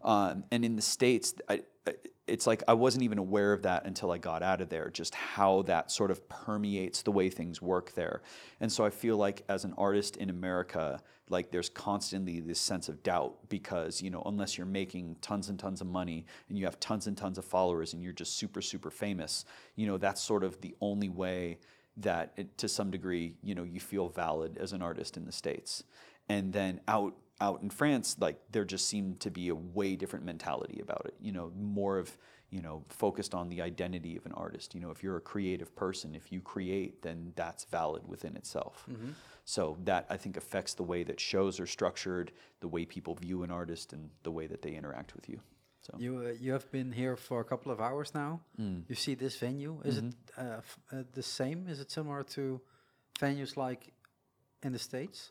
um, 0.00 0.44
and 0.50 0.64
in 0.64 0.74
the 0.74 0.80
states, 0.80 1.34
I, 1.50 1.60
I- 1.86 1.96
it's 2.26 2.46
like 2.46 2.62
I 2.66 2.74
wasn't 2.74 3.04
even 3.04 3.18
aware 3.18 3.52
of 3.52 3.62
that 3.62 3.86
until 3.86 4.10
I 4.10 4.18
got 4.18 4.42
out 4.42 4.60
of 4.60 4.68
there. 4.68 4.90
Just 4.90 5.14
how 5.14 5.62
that 5.62 5.90
sort 5.90 6.10
of 6.10 6.28
permeates 6.28 7.02
the 7.02 7.12
way 7.12 7.30
things 7.30 7.62
work 7.62 7.92
there. 7.94 8.22
And 8.60 8.70
so 8.70 8.84
I 8.84 8.90
feel 8.90 9.16
like 9.16 9.44
as 9.48 9.64
an 9.64 9.74
artist 9.78 10.16
in 10.16 10.28
America, 10.30 11.00
like 11.28 11.50
there's 11.50 11.68
constantly 11.68 12.40
this 12.40 12.60
sense 12.60 12.88
of 12.88 13.02
doubt 13.02 13.48
because 13.48 14.02
you 14.02 14.10
know 14.10 14.22
unless 14.26 14.58
you're 14.58 14.66
making 14.66 15.16
tons 15.20 15.48
and 15.48 15.58
tons 15.58 15.80
of 15.80 15.86
money 15.86 16.26
and 16.48 16.58
you 16.58 16.64
have 16.64 16.80
tons 16.80 17.06
and 17.06 17.16
tons 17.16 17.38
of 17.38 17.44
followers 17.44 17.92
and 17.92 18.02
you're 18.02 18.12
just 18.12 18.36
super 18.36 18.62
super 18.62 18.90
famous, 18.90 19.44
you 19.76 19.86
know 19.86 19.98
that's 19.98 20.20
sort 20.20 20.42
of 20.42 20.60
the 20.60 20.74
only 20.80 21.08
way 21.08 21.58
that 21.98 22.32
it, 22.36 22.58
to 22.58 22.68
some 22.68 22.90
degree 22.90 23.36
you 23.42 23.54
know 23.54 23.64
you 23.64 23.80
feel 23.80 24.08
valid 24.08 24.58
as 24.58 24.72
an 24.72 24.82
artist 24.82 25.16
in 25.16 25.24
the 25.24 25.32
states. 25.32 25.84
And 26.28 26.52
then 26.52 26.80
out 26.88 27.14
out 27.40 27.62
in 27.62 27.70
France, 27.70 28.16
like 28.18 28.38
there 28.50 28.64
just 28.64 28.88
seemed 28.88 29.20
to 29.20 29.30
be 29.30 29.48
a 29.48 29.54
way 29.54 29.96
different 29.96 30.24
mentality 30.24 30.80
about 30.82 31.02
it. 31.06 31.14
You 31.20 31.32
know, 31.32 31.52
more 31.56 31.98
of 31.98 32.16
you 32.50 32.62
know 32.62 32.84
focused 32.88 33.34
on 33.34 33.48
the 33.48 33.60
identity 33.62 34.16
of 34.16 34.24
an 34.26 34.32
artist. 34.32 34.74
You 34.74 34.80
know, 34.80 34.90
if 34.90 35.02
you're 35.02 35.16
a 35.16 35.20
creative 35.20 35.74
person, 35.76 36.14
if 36.14 36.32
you 36.32 36.40
create, 36.40 37.02
then 37.02 37.32
that's 37.36 37.64
valid 37.64 38.06
within 38.06 38.36
itself. 38.36 38.86
So 39.44 39.76
that 39.84 40.06
I 40.10 40.16
think 40.16 40.36
affects 40.36 40.74
the 40.74 40.82
way 40.82 41.04
that 41.04 41.20
shows 41.20 41.60
are 41.60 41.66
structured, 41.66 42.32
the 42.60 42.68
way 42.68 42.84
people 42.84 43.14
view 43.14 43.42
an 43.42 43.50
artist, 43.50 43.92
and 43.92 44.10
the 44.22 44.30
way 44.32 44.46
that 44.48 44.62
they 44.62 44.74
interact 44.74 45.14
with 45.14 45.28
you. 45.28 45.40
So 45.82 45.94
You 45.98 46.18
uh, 46.18 46.32
you 46.40 46.52
have 46.52 46.70
been 46.72 46.90
here 46.92 47.16
for 47.16 47.40
a 47.40 47.44
couple 47.44 47.70
of 47.70 47.80
hours 47.80 48.12
now. 48.14 48.40
Mm. 48.60 48.82
You 48.88 48.94
see 48.96 49.14
this 49.14 49.36
venue. 49.36 49.80
Is 49.84 49.98
it 49.98 50.04
uh, 50.36 50.42
f- 50.58 50.78
uh, 50.92 51.02
the 51.12 51.22
same? 51.22 51.68
Is 51.68 51.78
it 51.80 51.90
similar 51.92 52.24
to 52.34 52.60
venues 53.20 53.56
like 53.56 53.92
in 54.62 54.72
the 54.72 54.78
states, 54.78 55.30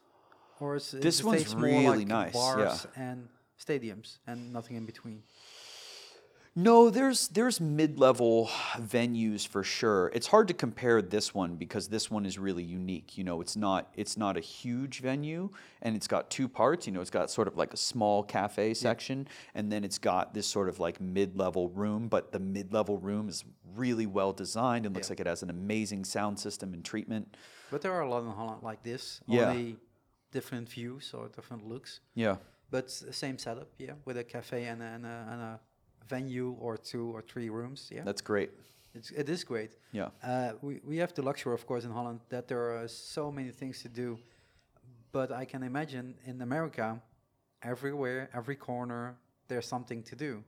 or 0.59 0.75
is, 0.75 0.93
is 0.93 1.01
This 1.01 1.23
one's 1.23 1.41
States 1.41 1.53
really 1.55 2.05
like 2.05 2.07
nice, 2.07 2.35
yeah. 2.35 2.77
And 2.95 3.27
stadiums 3.59 4.17
and 4.27 4.51
nothing 4.53 4.75
in 4.77 4.85
between. 4.85 5.23
No, 6.57 6.89
there's 6.89 7.27
there's 7.27 7.59
mid-level 7.59 8.49
venues 8.77 9.45
for 9.45 9.61
sure. 9.61 10.09
It's 10.15 10.27
hard 10.27 10.47
to 10.47 10.53
compare 10.53 11.01
this 11.01 11.33
one 11.33 11.57
because 11.57 11.89
this 11.89 12.09
one 12.09 12.25
is 12.25 12.39
really 12.39 12.63
unique. 12.63 13.17
You 13.17 13.25
know, 13.25 13.41
it's 13.41 13.57
not 13.57 13.89
it's 13.93 14.15
not 14.15 14.37
a 14.37 14.39
huge 14.39 15.01
venue 15.01 15.49
and 15.81 15.97
it's 15.97 16.07
got 16.07 16.29
two 16.29 16.47
parts. 16.47 16.87
You 16.87 16.93
know, 16.93 17.01
it's 17.01 17.09
got 17.09 17.29
sort 17.29 17.49
of 17.49 17.57
like 17.57 17.73
a 17.73 17.77
small 17.77 18.23
cafe 18.23 18.73
section 18.73 19.27
and 19.53 19.69
then 19.69 19.83
it's 19.83 19.97
got 19.97 20.33
this 20.33 20.47
sort 20.47 20.69
of 20.69 20.79
like 20.79 21.01
mid-level 21.01 21.67
room, 21.71 22.07
but 22.07 22.31
the 22.31 22.39
mid-level 22.39 22.99
room 22.99 23.27
is 23.27 23.43
really 23.75 24.05
well 24.05 24.31
designed 24.31 24.85
and 24.85 24.95
looks 24.95 25.09
Yeah. 25.09 25.11
like 25.11 25.19
it 25.19 25.27
has 25.27 25.43
an 25.43 25.49
amazing 25.49 26.05
sound 26.05 26.39
system 26.39 26.73
and 26.73 26.85
treatment. 26.85 27.35
But 27.69 27.81
there 27.81 27.91
are 27.91 28.01
a 28.03 28.09
lot 28.09 28.23
in 28.23 28.29
Holland 28.29 28.63
like 28.63 28.81
this. 28.81 29.19
Yeah. 29.27 29.49
Only 29.49 29.75
different 30.37 30.67
views 30.77 31.05
or 31.17 31.23
different 31.37 31.63
looks. 31.71 31.91
Yeah. 32.25 32.35
But 32.73 32.85
same 33.23 33.37
setup, 33.45 33.69
yeah, 33.85 33.95
with 34.05 34.17
a 34.17 34.23
cafe 34.35 34.61
and 34.71 34.81
a, 34.81 34.89
and 34.95 35.05
a, 35.05 35.17
and 35.31 35.41
a 35.51 35.53
venue 36.13 36.51
or 36.65 36.73
two 36.91 37.05
or 37.15 37.21
three 37.31 37.49
rooms. 37.59 37.79
Yeah, 37.95 38.03
That's 38.09 38.23
great. 38.31 38.49
it's, 38.97 39.09
it 39.21 39.27
is 39.35 39.41
great. 39.53 39.71
Yeah. 39.99 40.09
Uh, 40.31 40.51
we, 40.67 40.73
we 40.89 40.95
have 41.03 41.11
the 41.13 41.21
luxury, 41.29 41.53
of 41.53 41.63
course, 41.69 41.83
in 41.87 41.91
Holland 41.99 42.19
that 42.29 42.47
there 42.47 42.65
are 42.77 42.87
so 42.87 43.31
many 43.31 43.51
things 43.61 43.81
to 43.83 43.89
do. 44.03 44.17
But 45.11 45.31
I 45.41 45.45
can 45.51 45.61
imagine 45.63 46.07
in 46.29 46.41
America, 46.41 46.87
everywhere, 47.61 48.29
every 48.39 48.57
corner, 48.69 49.03
there's 49.47 49.67
something 49.75 50.03
to 50.11 50.15
do. 50.15 50.43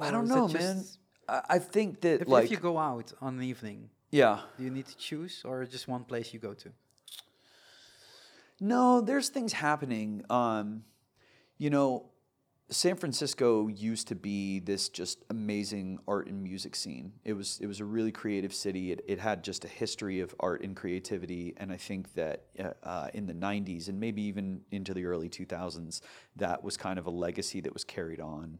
I 0.00 0.10
don't 0.10 0.28
know, 0.34 0.48
man. 0.48 0.76
I, 1.28 1.56
I 1.56 1.58
think 1.74 2.00
that 2.00 2.22
If, 2.22 2.28
like 2.28 2.44
if 2.46 2.50
you 2.50 2.60
go 2.70 2.76
out 2.78 3.08
on 3.20 3.30
an 3.38 3.42
evening, 3.52 3.90
yeah. 4.10 4.40
do 4.56 4.64
you 4.64 4.70
need 4.70 4.86
to 4.86 4.96
choose 5.08 5.34
or 5.44 5.64
just 5.76 5.86
one 5.96 6.04
place 6.04 6.26
you 6.34 6.40
go 6.48 6.54
to? 6.54 6.70
No, 8.60 9.00
there's 9.00 9.28
things 9.28 9.52
happening. 9.52 10.24
Um, 10.30 10.84
you 11.58 11.70
know, 11.70 12.10
San 12.70 12.96
Francisco 12.96 13.68
used 13.68 14.08
to 14.08 14.14
be 14.14 14.58
this 14.58 14.90
just 14.90 15.24
amazing 15.30 15.98
art 16.06 16.26
and 16.26 16.42
music 16.42 16.76
scene. 16.76 17.12
It 17.24 17.32
was 17.32 17.58
it 17.62 17.66
was 17.66 17.80
a 17.80 17.84
really 17.84 18.12
creative 18.12 18.52
city. 18.52 18.92
It, 18.92 19.04
it 19.08 19.18
had 19.18 19.42
just 19.42 19.64
a 19.64 19.68
history 19.68 20.20
of 20.20 20.34
art 20.38 20.62
and 20.62 20.76
creativity, 20.76 21.54
and 21.56 21.72
I 21.72 21.76
think 21.78 22.12
that 22.14 22.44
uh, 22.58 22.70
uh, 22.82 23.08
in 23.14 23.26
the 23.26 23.32
'90s 23.32 23.88
and 23.88 23.98
maybe 23.98 24.22
even 24.22 24.60
into 24.70 24.92
the 24.92 25.06
early 25.06 25.30
2000s, 25.30 26.02
that 26.36 26.62
was 26.62 26.76
kind 26.76 26.98
of 26.98 27.06
a 27.06 27.10
legacy 27.10 27.60
that 27.62 27.72
was 27.72 27.84
carried 27.84 28.20
on. 28.20 28.58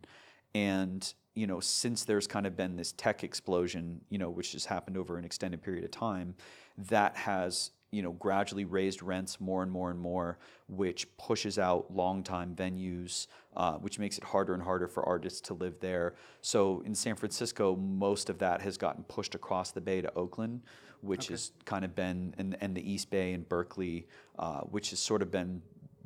And 0.54 1.12
you 1.34 1.46
know, 1.46 1.60
since 1.60 2.04
there's 2.04 2.26
kind 2.26 2.46
of 2.46 2.56
been 2.56 2.76
this 2.76 2.92
tech 2.92 3.22
explosion, 3.22 4.00
you 4.08 4.16
know, 4.18 4.30
which 4.30 4.52
has 4.52 4.64
happened 4.64 4.96
over 4.96 5.18
an 5.18 5.24
extended 5.24 5.62
period 5.62 5.84
of 5.84 5.90
time, 5.90 6.34
that 6.78 7.14
has 7.14 7.72
you 7.90 8.02
know 8.02 8.12
gradually 8.12 8.64
raised 8.64 9.02
rents 9.02 9.40
more 9.40 9.62
and 9.62 9.72
more 9.72 9.90
and 9.90 9.98
more, 9.98 10.38
which 10.68 11.06
pushes 11.16 11.58
out 11.58 11.92
long-time 11.94 12.54
venues, 12.54 13.26
uh, 13.56 13.74
which 13.74 13.98
makes 13.98 14.18
it 14.18 14.24
harder 14.24 14.54
and 14.54 14.62
harder 14.62 14.88
for 14.88 15.04
artists 15.04 15.40
to 15.42 15.54
live 15.54 15.78
there. 15.80 16.14
So 16.42 16.82
in 16.84 16.94
San 16.94 17.16
Francisco, 17.16 17.76
most 17.76 18.28
of 18.30 18.38
that 18.38 18.60
has 18.62 18.76
gotten 18.76 19.04
pushed 19.04 19.34
across 19.34 19.70
the 19.70 19.80
bay 19.80 20.00
to 20.02 20.12
Oakland, 20.14 20.62
which 21.00 21.28
Okay. 21.28 21.28
has 21.28 21.52
kind 21.64 21.84
of 21.84 21.94
been 21.94 22.34
and 22.38 22.56
and 22.60 22.74
the 22.76 22.90
East 22.92 23.10
Bay 23.10 23.32
and 23.32 23.48
Berkeley, 23.48 24.06
uh, 24.38 24.60
which 24.62 24.90
has 24.90 24.98
sort 24.98 25.22
of 25.22 25.30
been 25.30 25.62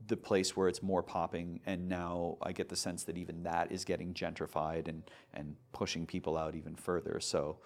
the 0.08 0.16
place 0.16 0.56
where 0.56 0.68
it's 0.68 0.82
more 0.82 1.02
popping 1.02 1.60
and 1.64 1.88
now 1.88 2.36
I 2.42 2.52
get 2.52 2.68
the 2.68 2.76
sense 2.76 3.04
that 3.04 3.16
even 3.16 3.44
that 3.44 3.70
is 3.70 3.84
getting 3.84 4.12
gentrified 4.12 4.88
and 4.88 5.02
and 5.32 5.54
pushing 5.72 6.06
people 6.06 6.36
out 6.36 6.54
even 6.56 6.74
further 6.74 7.20
so 7.20 7.58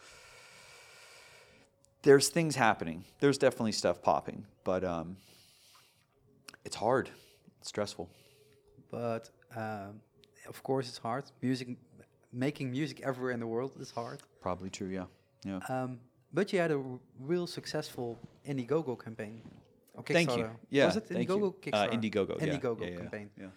there's 2.06 2.28
things 2.36 2.54
happening 2.56 2.98
there's 3.20 3.38
definitely 3.46 3.72
stuff 3.82 3.96
popping 4.10 4.38
but 4.64 4.82
um, 4.94 5.16
it's 6.64 6.76
hard 6.76 7.06
it's 7.60 7.68
stressful 7.68 8.06
But 8.90 9.24
um, 9.62 10.00
of 10.52 10.58
course, 10.62 10.86
it's 10.90 11.00
hard. 11.08 11.24
Music, 11.42 11.68
making 12.32 12.66
music 12.70 12.96
everywhere 13.10 13.34
in 13.36 13.40
the 13.40 13.50
world 13.54 13.72
is 13.84 13.90
hard. 14.00 14.18
Probably 14.40 14.70
true. 14.70 14.90
Yeah. 14.98 15.06
Yeah. 15.50 15.58
Um, 15.74 15.90
but 16.32 16.44
you 16.52 16.58
had 16.64 16.70
a 16.70 16.78
r- 16.78 17.00
real 17.32 17.46
successful 17.58 18.08
Indiegogo 18.50 18.94
campaign. 19.06 19.42
Or 19.96 20.02
Thank 20.18 20.30
you. 20.38 20.46
Yeah. 20.70 20.86
Was 20.86 20.96
it 20.96 21.04
thank 21.08 21.28
Indiegogo? 21.28 21.48
you. 21.50 21.54
Uh, 21.56 21.62
Kickstarter? 21.64 21.94
Indiegogo. 21.94 22.34
yeah, 22.38 22.46
Indiegogo 22.46 22.80
yeah, 22.80 22.90
yeah, 22.92 23.00
campaign 23.02 23.28
Yeah. 23.42 23.50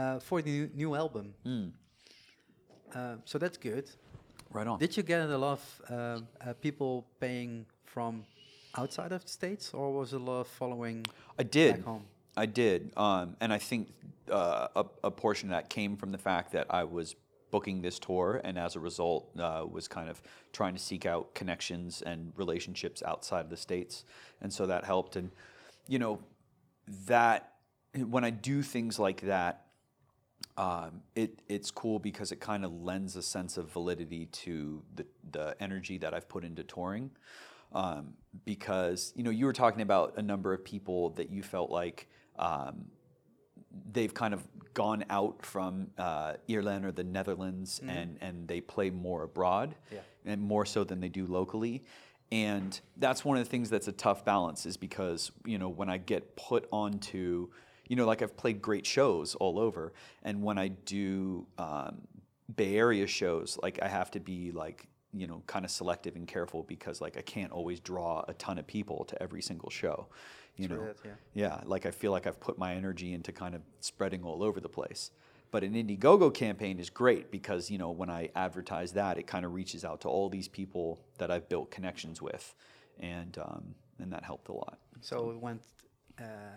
uh, 0.00 0.18
for 0.28 0.38
the 0.46 0.50
new, 0.56 0.66
new 0.82 0.90
album. 1.02 1.26
Mm. 1.44 1.68
Uh, 2.94 3.16
so 3.30 3.34
that's 3.42 3.58
good. 3.58 3.86
Right 4.50 4.66
on. 4.66 4.78
Did 4.78 4.96
you 4.96 5.02
get 5.02 5.28
a 5.28 5.38
lot 5.38 5.58
of 5.58 5.82
um, 5.90 6.28
uh, 6.40 6.52
people 6.54 7.06
paying 7.20 7.66
from 7.84 8.24
outside 8.76 9.12
of 9.12 9.24
the 9.24 9.30
states, 9.30 9.72
or 9.72 9.92
was 9.92 10.12
it 10.12 10.20
a 10.20 10.24
lot 10.24 10.40
of 10.40 10.48
following 10.48 11.04
I 11.38 11.42
did. 11.42 11.76
back 11.76 11.84
home? 11.84 12.04
I 12.36 12.46
did, 12.46 12.92
um, 12.96 13.36
and 13.40 13.52
I 13.52 13.58
think 13.58 13.88
uh, 14.30 14.68
a, 14.76 14.84
a 15.04 15.10
portion 15.10 15.48
of 15.48 15.56
that 15.56 15.70
came 15.70 15.96
from 15.96 16.12
the 16.12 16.18
fact 16.18 16.52
that 16.52 16.66
I 16.68 16.84
was 16.84 17.16
booking 17.50 17.80
this 17.80 17.98
tour, 17.98 18.40
and 18.44 18.58
as 18.58 18.76
a 18.76 18.80
result, 18.80 19.30
uh, 19.38 19.64
was 19.70 19.88
kind 19.88 20.10
of 20.10 20.20
trying 20.52 20.74
to 20.74 20.80
seek 20.80 21.06
out 21.06 21.34
connections 21.34 22.02
and 22.02 22.32
relationships 22.36 23.02
outside 23.02 23.40
of 23.40 23.50
the 23.50 23.56
states, 23.56 24.04
and 24.42 24.52
so 24.52 24.66
that 24.66 24.84
helped. 24.84 25.16
And 25.16 25.30
you 25.88 25.98
know, 25.98 26.18
that 27.06 27.52
when 27.94 28.24
I 28.24 28.30
do 28.30 28.62
things 28.62 28.98
like 28.98 29.22
that, 29.22 29.65
um, 30.56 31.02
it 31.14 31.42
it's 31.48 31.70
cool 31.70 31.98
because 31.98 32.32
it 32.32 32.40
kind 32.40 32.64
of 32.64 32.72
lends 32.72 33.16
a 33.16 33.22
sense 33.22 33.56
of 33.56 33.70
validity 33.70 34.26
to 34.26 34.82
the 34.94 35.06
the 35.30 35.56
energy 35.60 35.98
that 35.98 36.14
I've 36.14 36.28
put 36.28 36.44
into 36.44 36.62
touring. 36.64 37.10
Um, 37.72 38.14
because 38.44 39.12
you 39.16 39.22
know 39.24 39.30
you 39.30 39.44
were 39.44 39.52
talking 39.52 39.82
about 39.82 40.14
a 40.16 40.22
number 40.22 40.52
of 40.54 40.64
people 40.64 41.10
that 41.10 41.30
you 41.30 41.42
felt 41.42 41.70
like 41.70 42.08
um, 42.38 42.86
they've 43.92 44.14
kind 44.14 44.32
of 44.32 44.42
gone 44.72 45.04
out 45.10 45.44
from 45.44 45.88
uh, 45.98 46.34
Ireland 46.48 46.84
or 46.84 46.92
the 46.92 47.04
Netherlands 47.04 47.80
and 47.86 48.18
and 48.20 48.46
they 48.48 48.60
play 48.60 48.90
more 48.90 49.24
abroad 49.24 49.74
Yeah. 49.92 50.00
and 50.24 50.40
more 50.40 50.64
so 50.64 50.84
than 50.84 51.00
they 51.00 51.08
do 51.08 51.26
locally. 51.26 51.84
And 52.32 52.78
that's 52.96 53.24
one 53.24 53.36
of 53.38 53.44
the 53.44 53.50
things 53.50 53.70
that's 53.70 53.88
a 53.88 53.92
tough 53.92 54.24
balance 54.24 54.66
is 54.66 54.76
because, 54.76 55.30
you 55.44 55.58
know, 55.58 55.68
when 55.68 55.88
I 55.88 55.98
get 55.98 56.34
put 56.36 56.66
onto, 56.72 57.48
you 57.88 57.96
know, 57.96 58.06
like 58.06 58.22
I've 58.22 58.36
played 58.36 58.60
great 58.60 58.86
shows 58.86 59.34
all 59.36 59.58
over. 59.58 59.92
And 60.22 60.42
when 60.42 60.58
I 60.58 60.68
do 60.68 61.46
um, 61.58 62.02
Bay 62.54 62.76
Area 62.76 63.06
shows, 63.06 63.58
like 63.62 63.78
I 63.82 63.88
have 63.88 64.10
to 64.12 64.20
be 64.20 64.52
like, 64.52 64.88
you 65.12 65.26
know, 65.26 65.42
kind 65.46 65.64
of 65.64 65.70
selective 65.70 66.16
and 66.16 66.26
careful 66.26 66.62
because 66.64 67.00
like 67.00 67.16
I 67.16 67.22
can't 67.22 67.52
always 67.52 67.80
draw 67.80 68.24
a 68.28 68.34
ton 68.34 68.58
of 68.58 68.66
people 68.66 69.04
to 69.06 69.22
every 69.22 69.42
single 69.42 69.70
show. 69.70 70.08
You 70.56 70.68
True 70.68 70.76
know, 70.76 70.92
yeah. 71.04 71.10
yeah, 71.34 71.60
like 71.64 71.84
I 71.84 71.90
feel 71.90 72.12
like 72.12 72.26
I've 72.26 72.40
put 72.40 72.56
my 72.58 72.74
energy 72.74 73.12
into 73.12 73.30
kind 73.30 73.54
of 73.54 73.60
spreading 73.80 74.22
all 74.24 74.42
over 74.42 74.58
the 74.58 74.68
place. 74.68 75.10
But 75.50 75.62
an 75.62 75.74
Indiegogo 75.74 76.32
campaign 76.34 76.78
is 76.80 76.90
great 76.90 77.30
because 77.30 77.70
you 77.70 77.78
know 77.78 77.90
when 77.90 78.10
I 78.10 78.30
advertise 78.34 78.92
that, 78.92 79.18
it 79.18 79.26
kind 79.26 79.44
of 79.44 79.52
reaches 79.52 79.84
out 79.84 80.00
to 80.02 80.08
all 80.08 80.28
these 80.28 80.48
people 80.48 80.98
that 81.18 81.30
I've 81.30 81.48
built 81.48 81.70
connections 81.70 82.22
with, 82.22 82.54
and 82.98 83.36
um, 83.38 83.74
and 83.98 84.12
that 84.12 84.24
helped 84.24 84.48
a 84.48 84.52
lot. 84.52 84.78
So 85.02 85.30
it 85.30 85.38
went 85.38 85.62
uh, 86.18 86.56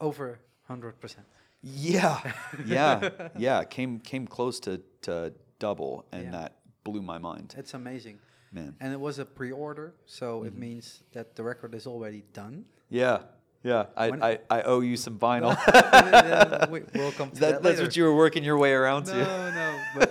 over 0.00 0.40
hundred 0.72 0.98
percent. 1.00 1.26
Yeah, 1.62 2.18
yeah, 2.66 3.10
yeah. 3.38 3.64
Came 3.64 4.00
came 4.00 4.26
close 4.26 4.60
to 4.66 4.72
to 5.02 5.32
double, 5.58 6.04
and 6.12 6.24
Yeah. 6.24 6.30
that 6.38 6.50
blew 6.84 7.02
my 7.02 7.18
mind. 7.18 7.54
It's 7.58 7.74
amazing. 7.74 8.18
Man, 8.54 8.74
And 8.80 8.92
it 8.92 9.00
was 9.00 9.18
a 9.18 9.24
pre-order, 9.24 9.94
so 10.04 10.26
Mm-hmm. 10.26 10.48
it 10.48 10.56
means 10.66 11.02
that 11.12 11.26
the 11.36 11.42
record 11.42 11.74
is 11.74 11.86
already 11.86 12.22
done. 12.34 12.64
yeah, 12.90 13.18
yeah. 13.62 13.86
I 13.96 14.06
I, 14.30 14.32
I 14.58 14.62
owe 14.72 14.80
you 14.90 14.96
some 14.96 15.16
vinyl. 15.18 15.54
We- 16.72 16.84
we'll 16.94 17.12
come 17.12 17.30
to 17.30 17.40
that, 17.40 17.52
that, 17.52 17.62
that's 17.62 17.80
what 17.80 17.96
you 17.96 18.04
were 18.08 18.16
working 18.24 18.44
your 18.44 18.58
way 18.58 18.72
around 18.80 19.06
No, 19.06 19.12
to. 19.12 19.20
no. 19.60 19.68
But 19.98 20.10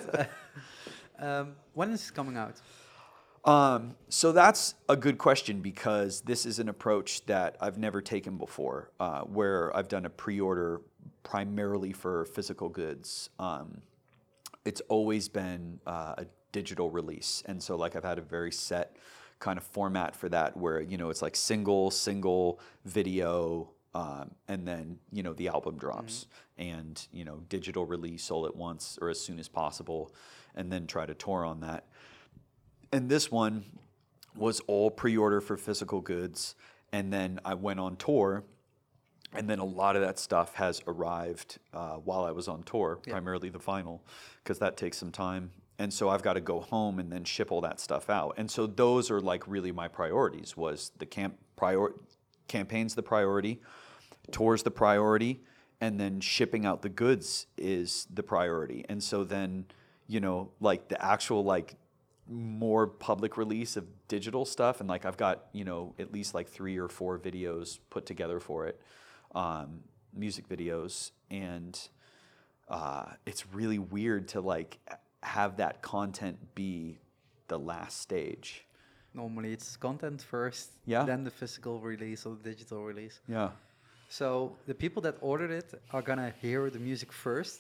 uh, 1.20 1.26
um, 1.28 1.46
when 1.78 1.92
is 1.92 2.10
it 2.10 2.14
coming 2.16 2.38
out? 2.38 2.56
Um, 3.44 3.96
so 4.10 4.32
that's 4.32 4.76
a 4.88 4.96
good 4.96 5.18
question 5.18 5.62
because 5.62 6.22
this 6.22 6.46
is 6.46 6.60
an 6.60 6.70
approach 6.70 7.26
that 7.26 7.58
I've 7.60 7.78
never 7.78 8.02
taken 8.02 8.38
before, 8.38 8.92
uh, 9.00 9.22
where 9.22 9.76
I've 9.76 9.88
done 9.88 10.06
a 10.06 10.10
pre-order 10.10 10.82
primarily 11.24 11.92
for 11.92 12.26
physical 12.26 12.70
goods. 12.70 13.30
Um, 13.40 13.82
it's 14.64 14.82
always 14.90 15.28
been 15.28 15.80
uh, 15.88 16.16
a 16.20 16.26
digital 16.52 16.92
release, 16.92 17.42
and 17.48 17.62
so 17.62 17.76
like 17.76 17.96
I've 17.96 18.04
had 18.04 18.20
a 18.20 18.22
very 18.22 18.52
set 18.52 18.98
kind 19.40 19.58
of 19.58 19.64
format 19.64 20.16
for 20.16 20.30
that, 20.30 20.56
where 20.56 20.82
you 20.82 20.98
know 20.98 21.10
it's 21.10 21.24
like 21.24 21.36
single, 21.36 21.90
single 21.90 22.60
video, 22.86 23.72
um, 23.96 24.32
and 24.48 24.68
then 24.68 25.00
you 25.12 25.24
know 25.24 25.34
the 25.34 25.48
album 25.48 25.78
drops, 25.78 26.28
and 26.60 27.08
you 27.12 27.26
know 27.26 27.42
digital 27.50 27.88
release 27.88 28.30
all 28.30 28.46
at 28.46 28.56
once 28.56 29.00
or 29.02 29.10
as 29.10 29.20
soon 29.20 29.40
as 29.40 29.48
possible, 29.48 30.14
and 30.56 30.72
then 30.72 30.86
try 30.86 31.08
to 31.08 31.16
tour 31.16 31.44
on 31.44 31.62
that. 31.62 31.86
And 32.92 33.10
this 33.10 33.32
one 33.32 33.64
was 34.36 34.60
all 34.62 34.92
pre-order 34.92 35.42
for 35.42 35.58
physical 35.58 36.02
goods, 36.02 36.56
and 36.92 37.12
then 37.12 37.40
I 37.46 37.54
went 37.54 37.80
on 37.80 37.96
tour, 37.96 38.44
and 39.34 39.50
then 39.50 39.60
a 39.60 39.66
lot 39.66 39.96
of 39.96 40.02
that 40.02 40.20
stuff 40.20 40.56
has 40.56 40.82
arrived 40.88 41.58
uh, 41.74 41.96
while 41.96 42.24
I 42.24 42.32
was 42.32 42.48
on 42.48 42.64
tour, 42.64 43.00
Yeah. 43.06 43.14
primarily 43.14 43.50
the 43.50 43.60
vinyl, 43.60 44.02
because 44.44 44.60
that 44.60 44.76
takes 44.78 44.98
some 44.98 45.12
time. 45.12 45.52
And 45.80 45.92
so 45.94 46.10
I've 46.10 46.22
got 46.22 46.34
to 46.34 46.42
go 46.42 46.60
home 46.60 47.00
and 47.00 47.12
then 47.12 47.24
ship 47.24 47.52
all 47.52 47.62
that 47.62 47.80
stuff 47.80 48.10
out. 48.10 48.36
And 48.38 48.52
so 48.52 48.68
those 48.68 49.10
are 49.10 49.20
like 49.20 49.48
really 49.48 49.72
my 49.72 49.88
priorities. 49.88 50.56
Was 50.56 50.92
the 51.00 51.06
camp 51.06 51.38
prior 51.56 51.94
campaign's 52.48 52.94
the 52.94 53.02
priority, 53.02 53.62
tour's 54.32 54.62
the 54.64 54.70
priority, 54.72 55.42
and 55.80 56.00
then 56.00 56.20
shipping 56.20 56.66
out 56.66 56.82
the 56.82 56.90
goods 56.90 57.48
is 57.58 58.06
the 58.14 58.22
priority. 58.22 58.86
And 58.90 59.02
so 59.02 59.24
then, 59.24 59.66
you 60.08 60.20
know, 60.20 60.52
like 60.60 60.90
the 60.90 61.04
actual 61.04 61.44
like 61.44 61.76
more 62.32 62.88
public 62.88 63.36
release 63.38 63.76
of 63.76 63.86
digital 64.08 64.46
stuff 64.46 64.80
and 64.80 64.88
like 64.90 65.06
i've 65.06 65.18
got 65.18 65.46
you 65.52 65.66
know 65.66 65.94
at 66.00 66.14
least 66.14 66.34
like 66.34 66.48
three 66.48 66.78
or 66.78 66.88
four 66.88 67.20
videos 67.20 67.80
put 67.90 68.06
together 68.06 68.40
for 68.40 68.66
it 68.68 68.80
um, 69.36 69.82
music 70.14 70.48
videos 70.48 71.12
and 71.30 71.90
uh, 72.70 73.06
it's 73.26 73.46
really 73.54 73.80
weird 73.80 74.28
to 74.30 74.40
like 74.40 74.80
have 75.24 75.58
that 75.58 75.82
content 75.82 76.38
be 76.56 76.98
the 77.48 77.60
last 77.60 78.00
stage 78.02 78.66
Normally 79.14 79.52
it's 79.52 79.76
content 79.76 80.22
first, 80.22 80.72
Yeah. 80.86 81.04
then 81.04 81.26
the 81.26 81.32
physical 81.32 81.82
release 81.82 82.26
or 82.26 82.38
the 82.42 82.50
digital 82.50 82.82
release. 82.86 83.20
yeah 83.28 83.50
So 84.08 84.56
the 84.68 84.74
people 84.74 85.02
that 85.02 85.16
ordered 85.20 85.52
it 85.52 85.74
are 85.92 86.02
gonna 86.02 86.34
hear 86.42 86.70
the 86.70 86.80
music 86.80 87.12
first 87.12 87.60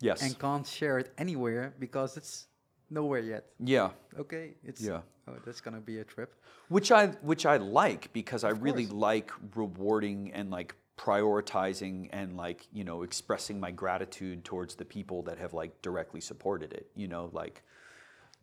yes 0.00 0.20
and 0.22 0.38
can't 0.38 0.66
share 0.66 0.98
it 0.98 1.08
anywhere 1.16 1.72
because 1.78 2.18
it's 2.18 2.46
nowhere 2.92 3.20
yet. 3.34 3.44
yeah 3.58 3.90
Okay, 4.18 4.54
it's 4.64 4.80
Yeah. 4.80 5.00
Oh, 5.28 5.36
that's 5.46 5.60
gonna 5.60 5.80
be 5.80 5.98
a 5.98 6.04
trip. 6.04 6.30
which 6.68 6.90
I 6.92 7.08
which 7.30 7.44
I 7.46 7.56
like 7.56 8.12
because 8.12 8.42
I 8.44 8.50
Of 8.50 8.62
really 8.62 8.86
like 8.86 9.30
rewarding 9.54 10.32
and 10.32 10.50
like 10.50 10.74
prioritizing 10.98 12.08
and 12.12 12.36
like 12.36 12.60
you 12.72 12.84
know 12.84 13.02
expressing 13.02 13.58
my 13.60 13.70
gratitude 13.82 14.44
towards 14.44 14.74
the 14.74 14.84
people 14.84 15.22
that 15.28 15.38
have 15.38 15.52
like 15.62 15.72
directly 15.82 16.20
supported 16.20 16.72
it. 16.72 16.86
You 16.94 17.08
know, 17.08 17.24
like 17.32 17.62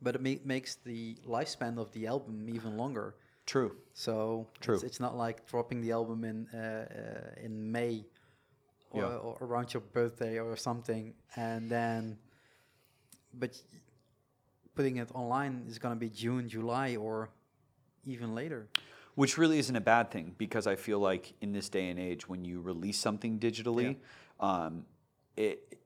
But 0.02 0.16
it 0.16 0.22
ma- 0.22 0.44
makes 0.56 0.76
the 0.76 1.16
lifespan 1.28 1.78
of 1.78 1.92
the 1.92 2.08
album 2.08 2.48
even 2.50 2.78
longer. 2.78 3.08
true. 3.46 3.72
So 3.94 4.14
True. 4.62 4.76
It's, 4.76 4.84
it's 4.90 5.00
not 5.06 5.14
like 5.26 5.38
dropping 5.52 5.82
the 5.86 5.92
album 6.00 6.20
in 6.32 6.38
uh, 6.54 6.60
uh, 7.02 7.46
in 7.46 7.54
May 7.72 8.06
or, 8.92 9.02
Yeah. 9.02 9.26
or 9.26 9.34
around 9.46 9.68
your 9.74 9.84
birthday 9.98 10.40
or 10.40 10.56
something, 10.58 11.14
and 11.36 11.62
then 11.70 12.18
but 13.42 13.52
putting 14.80 14.96
it 14.96 15.10
online 15.14 15.66
is 15.68 15.78
gonna 15.78 15.94
be 15.94 16.08
June, 16.08 16.48
July, 16.48 16.96
or 16.96 17.28
even 18.06 18.34
later. 18.34 18.70
Which 19.16 19.38
really 19.38 19.60
isn't 19.60 19.76
a 19.76 19.82
bad 19.82 20.10
thing 20.10 20.36
because 20.38 20.68
I 20.68 20.78
feel 20.78 21.00
like 21.00 21.34
in 21.42 21.52
this 21.52 21.68
day 21.68 21.90
and 21.90 22.00
age, 22.00 22.30
when 22.30 22.46
you 22.46 22.62
release 22.62 22.98
something 22.98 23.40
digitally, 23.40 23.98
um, 24.40 24.86
it 25.36 25.78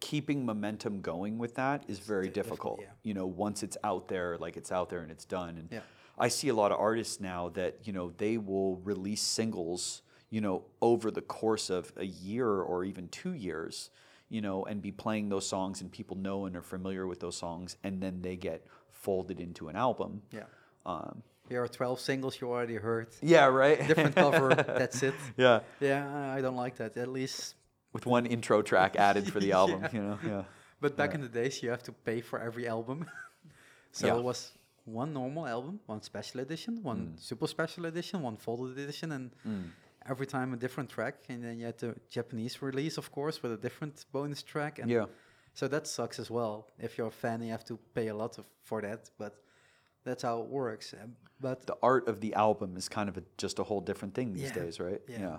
keeping 0.00 0.44
momentum 0.44 1.00
going 1.02 1.38
with 1.38 1.54
that 1.54 1.84
is 1.86 2.00
very 2.00 2.28
difficult, 2.30 2.78
difficult. 2.78 2.80
yeah. 2.80 2.86
You 3.04 3.14
know, 3.14 3.26
once 3.26 3.62
it's 3.62 3.76
out 3.84 4.08
there, 4.08 4.36
like 4.38 4.56
it's 4.56 4.72
out 4.72 4.90
there 4.90 5.02
and 5.02 5.12
it's 5.12 5.24
done. 5.24 5.56
And 5.58 5.68
Yeah. 5.70 5.80
I 6.18 6.26
see 6.26 6.48
a 6.48 6.54
lot 6.54 6.72
of 6.72 6.80
artists 6.80 7.20
now 7.20 7.48
that 7.50 7.86
you 7.86 7.92
know 7.92 8.10
they 8.16 8.38
will 8.38 8.78
release 8.78 9.22
singles, 9.22 10.02
you 10.30 10.40
know, 10.40 10.64
over 10.80 11.12
the 11.12 11.22
course 11.22 11.70
of 11.70 11.92
a 11.96 12.06
year 12.06 12.48
or 12.48 12.82
even 12.82 13.06
two 13.06 13.34
years, 13.34 13.90
you 14.34 14.40
know, 14.40 14.58
and 14.64 14.80
be 14.88 14.92
playing 15.04 15.28
those 15.34 15.46
songs 15.54 15.82
and 15.82 15.88
people 15.98 16.16
know 16.26 16.46
and 16.46 16.56
are 16.56 16.62
familiar 16.76 17.04
with 17.06 17.20
those 17.24 17.36
songs, 17.36 17.76
and 17.84 18.00
then 18.04 18.14
they 18.26 18.36
get 18.36 18.60
folded 18.90 19.38
into 19.46 19.68
an 19.70 19.76
album. 19.76 20.10
Yeah. 20.38 20.48
Um, 20.86 21.22
Here 21.48 21.62
are 21.62 21.68
12 21.68 22.00
singles 22.00 22.40
you 22.40 22.48
already 22.48 22.76
heard. 22.88 23.08
yeah, 23.34 23.44
right. 23.46 23.78
Different 23.86 24.14
cover, 24.16 24.48
that's 24.80 25.02
it. 25.08 25.14
Yeah, 25.36 25.60
Yeah, 25.80 26.34
I 26.36 26.40
don't 26.44 26.56
like 26.64 26.76
that. 26.76 26.96
At 26.96 27.08
least, 27.08 27.56
with 27.92 28.06
one 28.06 28.24
intro 28.36 28.62
track 28.62 28.96
added 28.96 29.24
for 29.32 29.38
the 29.40 29.52
album. 29.60 29.80
Yeah. 29.82 29.92
You 29.96 30.02
know, 30.06 30.18
yeah. 30.32 30.42
but 30.80 30.96
back 30.96 31.10
Yeah. 31.10 31.16
in 31.16 31.20
the 31.28 31.32
days, 31.40 31.62
you 31.62 31.68
have 31.70 31.82
to 31.88 31.92
pay 31.92 32.20
for 32.22 32.38
every 32.48 32.66
album. 32.76 32.98
so 33.92 34.06
Yeah. 34.06 34.16
it 34.18 34.22
was 34.30 34.52
one 34.84 35.12
normal 35.12 35.44
album, 35.46 35.74
one 35.86 36.00
special 36.02 36.40
edition, 36.40 36.72
one 36.82 37.00
Mm. 37.00 37.20
super 37.30 37.46
special 37.56 37.84
edition, 37.86 38.22
one 38.22 38.36
folded 38.36 38.78
edition, 38.78 39.12
and 39.12 39.30
every 40.08 40.26
time 40.26 40.52
a 40.52 40.56
different 40.56 40.90
track. 40.90 41.14
And 41.28 41.42
then 41.44 41.58
you 41.58 41.66
had 41.66 41.78
the 41.78 41.94
Japanese 42.08 42.60
release, 42.62 42.98
of 42.98 43.10
course, 43.10 43.42
with 43.42 43.52
a 43.52 43.56
different 43.56 44.04
bonus 44.12 44.42
track. 44.42 44.78
And 44.78 44.90
Yeah, 44.90 45.06
So 45.54 45.68
that 45.68 45.86
sucks 45.86 46.18
as 46.18 46.30
well. 46.30 46.66
If 46.78 46.96
you're 46.98 47.08
a 47.08 47.10
fan, 47.10 47.42
you 47.42 47.50
have 47.50 47.64
to 47.64 47.78
pay 47.94 48.08
a 48.08 48.14
lot 48.14 48.38
of, 48.38 48.44
for 48.62 48.80
that, 48.82 49.10
but 49.18 49.32
that's 50.04 50.22
how 50.22 50.40
it 50.42 50.48
works. 50.48 50.94
But 51.40 51.66
The 51.66 51.76
art 51.82 52.08
of 52.08 52.20
the 52.20 52.34
album 52.34 52.76
is 52.76 52.88
kind 52.88 53.08
of 53.08 53.16
a, 53.16 53.22
just 53.36 53.58
a 53.58 53.62
whole 53.64 53.80
different 53.80 54.14
thing 54.14 54.32
these 54.34 54.50
Yeah, 54.54 54.62
days, 54.62 54.80
right? 54.80 55.00
yeah. 55.08 55.18
yeah. 55.20 55.38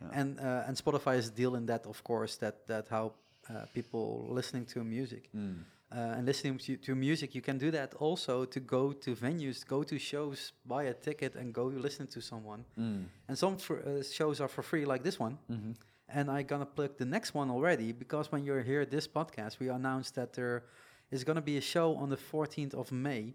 Yeah. 0.00 0.20
and 0.20 0.40
uh, 0.40 0.66
and 0.66 0.76
Spotify 0.76 1.16
is 1.16 1.30
dealing 1.30 1.66
that, 1.66 1.86
of 1.86 2.02
course, 2.02 2.36
that 2.38 2.66
that 2.66 2.88
how 2.88 3.12
uh, 3.48 3.66
people 3.72 4.26
listening 4.34 4.66
to 4.66 4.82
music 4.84 5.30
Mm. 5.34 5.62
Uh, 5.94 6.16
and 6.16 6.26
listening 6.26 6.58
to, 6.58 6.76
to 6.76 6.94
music, 6.94 7.34
you 7.34 7.42
can 7.42 7.58
do 7.58 7.70
that 7.70 7.94
also 7.94 8.44
to 8.46 8.60
go 8.60 8.92
to 8.92 9.14
venues, 9.14 9.66
go 9.66 9.82
to 9.82 9.98
shows, 9.98 10.52
buy 10.64 10.84
a 10.84 10.94
ticket, 10.94 11.34
and 11.34 11.52
go 11.52 11.64
listen 11.66 12.06
to 12.06 12.20
someone. 12.20 12.64
Mm. 12.78 13.04
And 13.28 13.36
some 13.38 13.56
for, 13.58 13.80
uh, 13.80 14.02
shows 14.02 14.40
are 14.40 14.48
for 14.48 14.62
free, 14.62 14.84
like 14.84 15.02
this 15.02 15.18
one. 15.18 15.38
Mhm. 15.50 15.74
And 16.08 16.30
I'm 16.30 16.46
gonna 16.46 16.66
plug 16.66 16.96
the 16.96 17.04
next 17.04 17.34
one 17.34 17.50
already 17.50 17.92
because 17.92 18.30
when 18.32 18.44
you're 18.44 18.62
here 18.62 18.84
this 18.86 19.06
podcast, 19.08 19.58
we 19.58 19.68
announced 19.68 20.14
that 20.14 20.32
there 20.32 20.64
is 21.10 21.24
gonna 21.24 21.42
be 21.42 21.56
a 21.56 21.60
show 21.60 21.94
on 21.96 22.08
the 22.10 22.16
14th 22.16 22.74
of 22.74 22.90
May. 22.92 23.34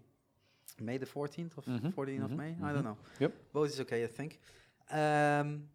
May 0.80 0.96
the 0.98 1.06
14th 1.06 1.58
of 1.58 1.64
Mhm, 1.66 1.92
14th 1.94 2.24
of 2.24 2.30
mhm, 2.30 2.36
May. 2.36 2.50
I 2.62 2.70
mhm. 2.70 2.74
don't 2.74 2.84
know. 2.84 2.96
Yep. 3.20 3.32
Both 3.52 3.68
is 3.70 3.80
okay, 3.80 4.04
I 4.04 4.06
think. 4.08 4.38
Um, 4.90 5.68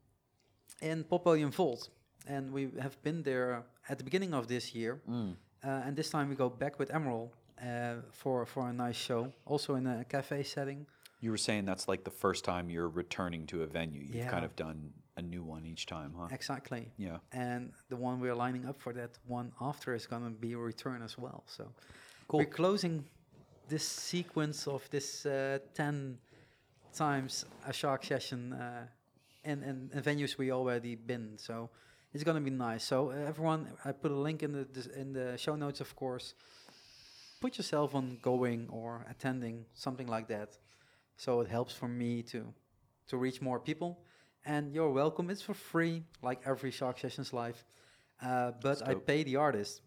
in 0.81 1.03
Pop 1.03 1.25
William 1.25 1.51
Vault, 1.51 1.89
and 2.27 2.51
we 2.51 2.71
have 2.79 3.01
been 3.03 3.23
there 3.23 3.63
at 3.89 3.97
the 3.97 4.03
beginning 4.03 4.33
of 4.33 4.47
this 4.47 4.73
year. 4.73 5.01
Mm. 5.07 5.35
Uh, 5.63 5.81
and 5.85 5.95
this 5.95 6.09
time 6.09 6.29
we 6.29 6.35
go 6.35 6.49
back 6.49 6.77
with 6.79 6.91
Emerald 6.93 7.29
uh, 7.61 7.95
for 8.11 8.45
for 8.45 8.69
a 8.69 8.73
nice 8.73 8.97
show, 8.97 9.31
also 9.45 9.75
in 9.75 9.87
a 9.87 10.03
cafe 10.03 10.43
setting. 10.43 10.85
You 11.21 11.31
were 11.31 11.37
saying 11.37 11.65
that's 11.65 11.87
like 11.87 12.03
the 12.03 12.11
first 12.11 12.43
time 12.43 12.69
you're 12.69 12.89
returning 12.89 13.47
to 13.47 13.63
a 13.63 13.65
venue. 13.67 14.01
You've 14.01 14.15
Yeah. 14.25 14.29
kind 14.31 14.43
of 14.45 14.55
done 14.55 14.91
a 15.15 15.21
new 15.21 15.43
one 15.43 15.65
each 15.65 15.85
time, 15.85 16.13
huh? 16.17 16.27
Exactly. 16.31 16.91
Yeah. 16.97 17.19
And 17.31 17.71
the 17.87 17.95
one 17.95 18.19
we're 18.19 18.35
lining 18.35 18.65
up 18.65 18.81
for 18.81 18.93
that 18.93 19.11
one 19.27 19.51
after 19.61 19.93
is 19.95 20.05
gonna 20.07 20.31
be 20.31 20.53
a 20.53 20.57
return 20.57 21.01
as 21.01 21.17
well. 21.17 21.43
So 21.45 21.63
Cool. 22.27 22.39
we're 22.39 22.45
closing 22.61 23.05
this 23.69 23.87
sequence 23.87 24.67
of 24.67 24.89
this 24.89 25.25
uh, 25.25 25.59
ten 25.73 26.17
times 26.93 27.45
a 27.65 27.71
shark 27.73 28.03
session 28.03 28.53
uh, 28.53 28.85
in, 29.45 29.63
in, 29.63 29.89
in 29.93 30.01
venues 30.03 30.37
we 30.37 30.51
already 30.51 30.95
been. 30.95 31.37
So 31.37 31.69
it's 32.13 32.23
gonna 32.23 32.41
be 32.41 32.51
nice. 32.51 32.83
So 32.83 33.11
uh, 33.11 33.15
everyone, 33.27 33.67
I 33.85 33.91
put 33.91 34.11
a 34.11 34.15
link 34.27 34.43
in 34.43 34.51
the 34.51 34.65
in 34.95 35.13
the 35.13 35.37
show 35.37 35.55
notes, 35.55 35.81
of 35.81 35.95
course. 35.95 36.35
Put 37.41 37.57
yourself 37.57 37.93
on 37.93 38.19
going 38.21 38.69
or 38.69 39.05
attending 39.09 39.65
something 39.73 40.07
like 40.07 40.27
that, 40.29 40.57
so 41.17 41.41
it 41.41 41.49
helps 41.49 41.73
for 41.73 41.87
me 41.89 42.21
to 42.23 42.53
to 43.07 43.17
reach 43.17 43.41
more 43.41 43.59
people. 43.59 43.99
And 44.45 44.73
you're 44.73 44.91
welcome. 44.91 45.29
It's 45.29 45.41
for 45.41 45.53
free, 45.53 46.03
like 46.21 46.41
every 46.45 46.71
Shark 46.71 46.99
Sessions 46.99 47.33
live. 47.33 47.63
Uh, 48.21 48.51
but 48.61 48.87
I 48.87 48.93
pay 48.95 49.23
the 49.23 49.35
artist. 49.37 49.81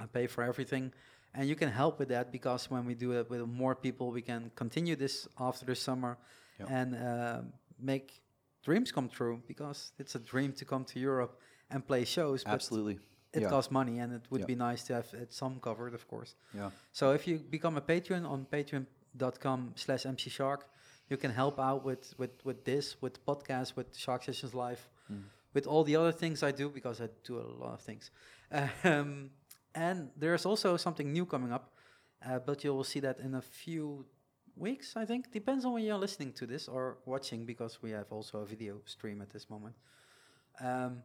I 0.00 0.06
pay 0.06 0.26
for 0.26 0.42
everything, 0.44 0.92
and 1.34 1.48
you 1.48 1.54
can 1.56 1.68
help 1.68 1.98
with 1.98 2.08
that 2.08 2.30
because 2.32 2.70
when 2.70 2.84
we 2.86 2.94
do 2.94 3.12
it 3.12 3.28
with 3.30 3.40
more 3.46 3.74
people, 3.74 4.10
we 4.12 4.22
can 4.22 4.50
continue 4.54 4.96
this 4.96 5.28
after 5.38 5.64
the 5.66 5.74
summer 5.74 6.16
Yep. 6.58 6.68
and 6.70 6.94
uh, 6.94 7.40
make 7.78 8.20
dreams 8.64 8.92
come 8.92 9.08
true. 9.08 9.42
Because 9.48 9.92
it's 9.98 10.14
a 10.14 10.18
dream 10.20 10.52
to 10.54 10.64
come 10.64 10.84
to 10.84 11.00
Europe 11.00 11.38
and 11.70 11.86
play 11.86 12.04
shows. 12.04 12.44
But 12.44 12.52
Absolutely. 12.54 12.98
it 13.32 13.42
yeah. 13.42 13.48
costs 13.48 13.70
money, 13.70 13.98
and 14.00 14.12
it 14.12 14.22
would 14.30 14.40
Yeah. 14.42 14.46
be 14.46 14.54
nice 14.54 14.82
to 14.84 14.94
have 14.94 15.08
it 15.14 15.32
some 15.32 15.60
covered, 15.60 15.94
of 15.94 16.06
course. 16.08 16.34
Yeah. 16.54 16.70
So 16.92 17.12
if 17.12 17.26
you 17.28 17.38
become 17.38 17.76
a 17.76 17.80
patron 17.80 18.24
on 18.26 18.46
patreon.com 18.46 19.72
slash 19.76 20.04
mcshark, 20.04 20.60
you 21.08 21.16
can 21.16 21.30
help 21.32 21.58
out 21.58 21.84
with, 21.84 22.14
with, 22.18 22.44
with 22.44 22.64
this, 22.64 23.00
with 23.02 23.24
podcasts, 23.26 23.74
with 23.76 23.96
Shark 23.96 24.22
Sessions 24.24 24.54
Live, 24.54 24.88
Mm. 25.10 25.22
with 25.54 25.66
all 25.66 25.82
the 25.84 25.96
other 25.96 26.12
things 26.12 26.42
I 26.42 26.52
do, 26.52 26.68
because 26.68 27.00
I 27.00 27.08
do 27.24 27.38
a 27.40 27.46
lot 27.64 27.74
of 27.74 27.80
things. 27.80 28.10
Um, 28.84 29.30
and 29.74 30.10
there's 30.16 30.46
also 30.46 30.76
something 30.76 31.12
new 31.12 31.26
coming 31.26 31.52
up, 31.52 31.72
uh, 32.24 32.38
but 32.38 32.62
you 32.64 32.72
will 32.74 32.84
see 32.84 33.00
that 33.00 33.18
in 33.18 33.34
a 33.34 33.42
few 33.42 34.06
weeks, 34.56 34.96
I 34.96 35.04
think. 35.04 35.32
Depends 35.32 35.64
on 35.64 35.72
when 35.72 35.82
you're 35.84 35.98
listening 35.98 36.32
to 36.34 36.46
this 36.46 36.68
or 36.68 36.98
watching, 37.06 37.44
because 37.44 37.82
we 37.82 37.90
have 37.90 38.06
also 38.12 38.38
a 38.40 38.46
video 38.46 38.80
stream 38.84 39.20
at 39.22 39.30
this 39.30 39.48
moment. 39.50 39.74
Um, 40.60 41.02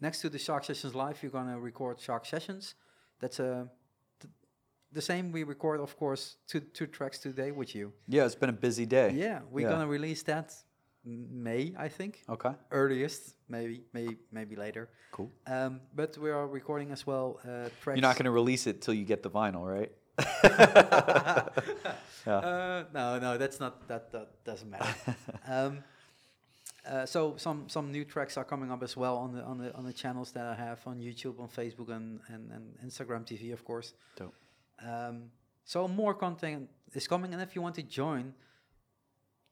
next 0.00 0.20
to 0.22 0.28
the 0.28 0.38
Shark 0.38 0.64
Sessions 0.64 0.94
Live, 0.94 1.22
you're 1.22 1.32
going 1.32 1.48
to 1.48 1.58
record 1.58 2.00
Shark 2.00 2.26
Sessions. 2.26 2.74
That's 3.20 3.40
a 3.40 3.68
th- 4.20 4.32
the 4.92 5.02
same. 5.02 5.32
We 5.32 5.42
record, 5.44 5.80
of 5.80 5.96
course, 5.96 6.36
two 6.46 6.60
two 6.60 6.86
tracks 6.86 7.18
today 7.18 7.50
with 7.50 7.74
you. 7.74 7.92
Yeah, 8.06 8.26
it's 8.26 8.36
been 8.36 8.50
a 8.50 8.60
busy 8.60 8.86
day. 8.86 9.10
Yeah, 9.12 9.40
we're 9.50 9.66
Yeah. 9.66 9.72
gonna 9.74 9.88
release 9.88 10.22
that 10.24 10.54
May, 11.04 11.74
I 11.78 11.88
think, 11.88 12.22
Okay. 12.28 12.52
earliest. 12.70 13.34
Maybe, 13.48 13.82
maybe, 13.92 14.18
maybe 14.30 14.56
later. 14.56 14.90
Cool. 15.10 15.32
Um, 15.46 15.80
but 15.94 16.18
we 16.18 16.30
are 16.30 16.46
recording 16.46 16.92
as 16.92 17.06
well 17.06 17.40
uh, 17.44 17.70
tracks. 17.80 17.96
You're 17.96 18.02
not 18.08 18.16
going 18.16 18.26
to 18.26 18.30
release 18.30 18.66
it 18.66 18.82
till 18.82 18.92
you 18.94 19.04
get 19.06 19.22
the 19.22 19.30
vinyl, 19.30 19.64
right? 19.64 19.90
Yeah. 22.26 22.36
Uh, 22.36 22.84
no, 22.92 23.18
no, 23.18 23.38
that's 23.38 23.58
not 23.58 23.88
that. 23.88 24.12
That 24.12 24.44
doesn't 24.44 24.68
matter. 24.68 25.16
um, 25.48 25.82
uh, 26.88 27.06
so 27.06 27.34
some 27.36 27.68
some 27.68 27.92
new 27.92 28.04
tracks 28.04 28.36
are 28.36 28.44
coming 28.44 28.70
up 28.72 28.82
as 28.82 28.96
well 28.96 29.16
on 29.16 29.32
the 29.34 29.42
on 29.42 29.58
the 29.58 29.74
on 29.78 29.84
the 29.84 29.92
channels 29.92 30.32
that 30.32 30.46
I 30.46 30.54
have 30.54 30.80
on 30.86 30.98
YouTube, 30.98 31.38
on 31.40 31.48
Facebook, 31.48 31.90
and 31.96 32.20
and, 32.28 32.50
and 32.50 32.64
Instagram 32.86 33.22
TV, 33.26 33.52
of 33.52 33.64
course. 33.64 33.94
Dope. 34.16 34.34
Um, 34.86 35.30
so 35.64 35.86
more 35.86 36.14
content 36.14 36.68
is 36.94 37.06
coming, 37.06 37.32
and 37.34 37.42
if 37.42 37.54
you 37.54 37.62
want 37.62 37.74
to 37.74 37.82
join, 37.82 38.32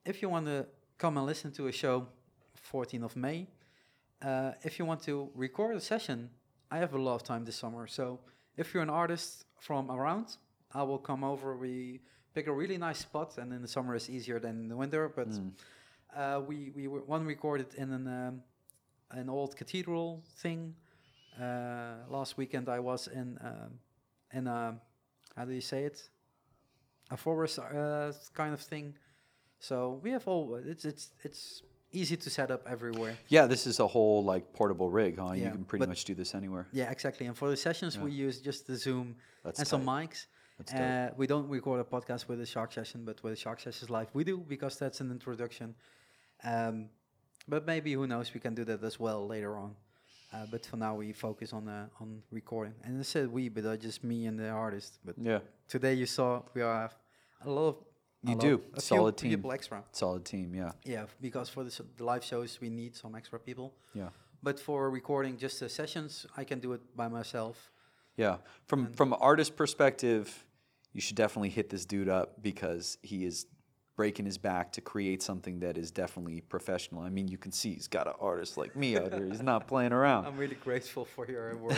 if 0.04 0.22
you 0.22 0.28
want 0.30 0.46
to 0.46 0.66
come 0.98 1.18
and 1.18 1.26
listen 1.26 1.52
to 1.52 1.66
a 1.66 1.72
show, 1.72 2.06
14th 2.72 3.04
of 3.04 3.16
May, 3.16 3.46
uh, 4.22 4.52
if 4.62 4.78
you 4.78 4.86
want 4.86 5.02
to 5.02 5.28
record 5.34 5.76
a 5.76 5.80
session, 5.80 6.30
I 6.70 6.78
have 6.78 6.94
a 6.94 6.98
lot 6.98 7.16
of 7.16 7.22
time 7.22 7.44
this 7.44 7.56
summer. 7.56 7.86
So 7.86 8.20
if 8.56 8.72
you're 8.72 8.82
an 8.82 8.90
artist 8.90 9.44
from 9.58 9.90
around, 9.90 10.38
I 10.72 10.82
will 10.84 10.98
come 10.98 11.22
over. 11.22 11.56
We 11.56 12.00
pick 12.34 12.46
a 12.46 12.52
really 12.52 12.78
nice 12.78 13.00
spot, 13.00 13.36
and 13.38 13.52
in 13.52 13.60
the 13.60 13.68
summer 13.68 13.94
it's 13.94 14.08
easier 14.08 14.38
than 14.40 14.60
in 14.62 14.68
the 14.68 14.76
winter. 14.76 15.08
But 15.14 15.28
Mm. 15.28 15.50
Uh, 16.14 16.40
we 16.46 16.70
we 16.74 16.88
were 16.88 17.00
one 17.00 17.24
recorded 17.24 17.74
in 17.74 17.92
an 17.92 18.06
um, 18.06 18.42
an 19.10 19.28
old 19.28 19.56
cathedral 19.56 20.22
thing. 20.42 20.74
Uh, 21.40 21.96
last 22.08 22.36
weekend 22.36 22.68
I 22.68 22.80
was 22.80 23.08
in 23.08 23.38
um, 23.40 23.78
in 24.32 24.46
a 24.46 24.78
how 25.36 25.44
do 25.44 25.52
you 25.52 25.60
say 25.60 25.84
it? 25.84 26.08
A 27.10 27.16
forest 27.16 27.58
uh, 27.58 28.12
kind 28.34 28.52
of 28.52 28.60
thing. 28.60 28.94
So 29.58 30.00
we 30.02 30.10
have 30.10 30.26
all. 30.26 30.56
It's 30.56 30.84
it's 30.84 31.10
it's 31.22 31.62
easy 31.92 32.16
to 32.16 32.30
set 32.30 32.50
up 32.50 32.66
everywhere. 32.68 33.16
Yeah, 33.28 33.46
this 33.46 33.66
is 33.66 33.80
a 33.80 33.86
whole 33.86 34.24
like 34.24 34.52
portable 34.52 34.90
rig, 34.90 35.18
huh? 35.18 35.32
Yeah, 35.32 35.44
you 35.44 35.50
can 35.50 35.64
pretty 35.64 35.86
much 35.86 36.04
do 36.04 36.14
this 36.14 36.34
anywhere. 36.34 36.66
Yeah, 36.72 36.90
exactly. 36.90 37.26
And 37.26 37.36
for 37.36 37.48
the 37.48 37.56
sessions, 37.56 37.96
Yeah. 37.96 38.04
we 38.04 38.10
use 38.12 38.40
just 38.40 38.66
the 38.66 38.76
Zoom 38.76 39.16
That's 39.44 39.58
and 39.60 39.68
some 39.68 39.84
mics. 39.84 40.26
Uh, 40.74 41.10
we 41.16 41.26
don't 41.26 41.48
record 41.48 41.80
a 41.80 41.84
podcast 41.84 42.28
with 42.28 42.40
a 42.40 42.46
Shark 42.46 42.72
Session, 42.72 43.04
but 43.04 43.22
with 43.22 43.34
a 43.34 43.36
Shark 43.36 43.60
Sessions 43.60 43.90
live, 43.90 44.08
we 44.14 44.24
do 44.24 44.38
because 44.38 44.78
that's 44.78 45.00
an 45.00 45.10
introduction. 45.10 45.74
Um, 46.44 46.88
but 47.46 47.66
maybe 47.66 47.92
who 47.92 48.06
knows, 48.06 48.32
we 48.32 48.40
can 48.40 48.54
do 48.54 48.64
that 48.64 48.82
as 48.82 48.98
well 48.98 49.26
later 49.26 49.56
on. 49.58 49.74
Uh, 50.32 50.46
but 50.50 50.64
for 50.66 50.76
now, 50.76 50.94
we 50.96 51.12
focus 51.12 51.52
on 51.52 51.68
uh, 51.68 51.86
on 52.00 52.22
recording. 52.32 52.74
And 52.84 52.98
I 52.98 53.02
said 53.02 53.30
we, 53.30 53.48
but 53.48 53.64
uh, 53.64 53.76
just 53.76 54.02
me 54.02 54.26
and 54.26 54.38
the 54.38 54.48
artist. 54.48 54.98
But 55.04 55.14
Yeah, 55.18 55.40
today 55.68 55.94
you 55.94 56.06
saw 56.06 56.42
we 56.54 56.62
have 56.62 56.96
a 57.44 57.50
lot 57.50 57.68
of 57.68 57.76
You 58.22 58.30
lot- 58.34 58.40
do. 58.40 58.60
a 58.74 58.80
Solid 58.80 59.16
team. 59.16 59.30
people 59.30 59.52
extra. 59.52 59.84
solid 59.92 60.24
team. 60.24 60.54
Yeah, 60.54 60.72
Yeah, 60.84 61.04
because 61.20 61.48
for 61.50 61.64
the, 61.64 61.82
the 61.96 62.04
live 62.04 62.24
shows 62.24 62.58
we 62.60 62.70
need 62.70 62.96
some 62.96 63.14
extra 63.14 63.38
people. 63.38 63.72
yeah, 63.94 64.08
But 64.42 64.58
for 64.58 64.90
recording 64.90 65.36
just 65.38 65.60
the 65.60 65.68
sessions, 65.68 66.26
I 66.36 66.44
can 66.44 66.60
do 66.60 66.72
it 66.72 66.80
by 66.96 67.08
myself. 67.08 67.70
Yeah. 68.16 68.36
From 68.66 68.86
And- 68.86 68.96
from 68.96 69.12
an 69.12 69.18
artist 69.20 69.56
perspective, 69.56 70.44
you 70.92 71.00
should 71.00 71.16
definitely 71.16 71.50
hit 71.50 71.68
this 71.70 71.84
dude 71.84 72.08
up 72.08 72.42
because 72.42 72.98
he 73.02 73.24
is 73.24 73.46
breaking 73.96 74.26
his 74.26 74.36
back 74.36 74.72
to 74.72 74.80
create 74.82 75.22
something 75.22 75.60
that 75.60 75.78
is 75.78 75.90
definitely 75.90 76.42
professional. 76.42 77.00
I 77.02 77.08
mean, 77.08 77.28
you 77.28 77.38
can 77.38 77.50
see 77.50 77.72
he's 77.72 77.88
got 77.88 78.06
an 78.06 78.12
artist 78.20 78.58
like 78.58 78.76
me 78.76 78.96
out 78.98 79.12
here. 79.14 79.24
He's 79.26 79.40
not 79.42 79.66
playing 79.66 79.92
around. 79.92 80.26
I'm 80.26 80.36
really 80.36 80.54
grateful 80.56 81.06
for 81.06 81.26
your 81.26 81.56
words. 81.62 81.76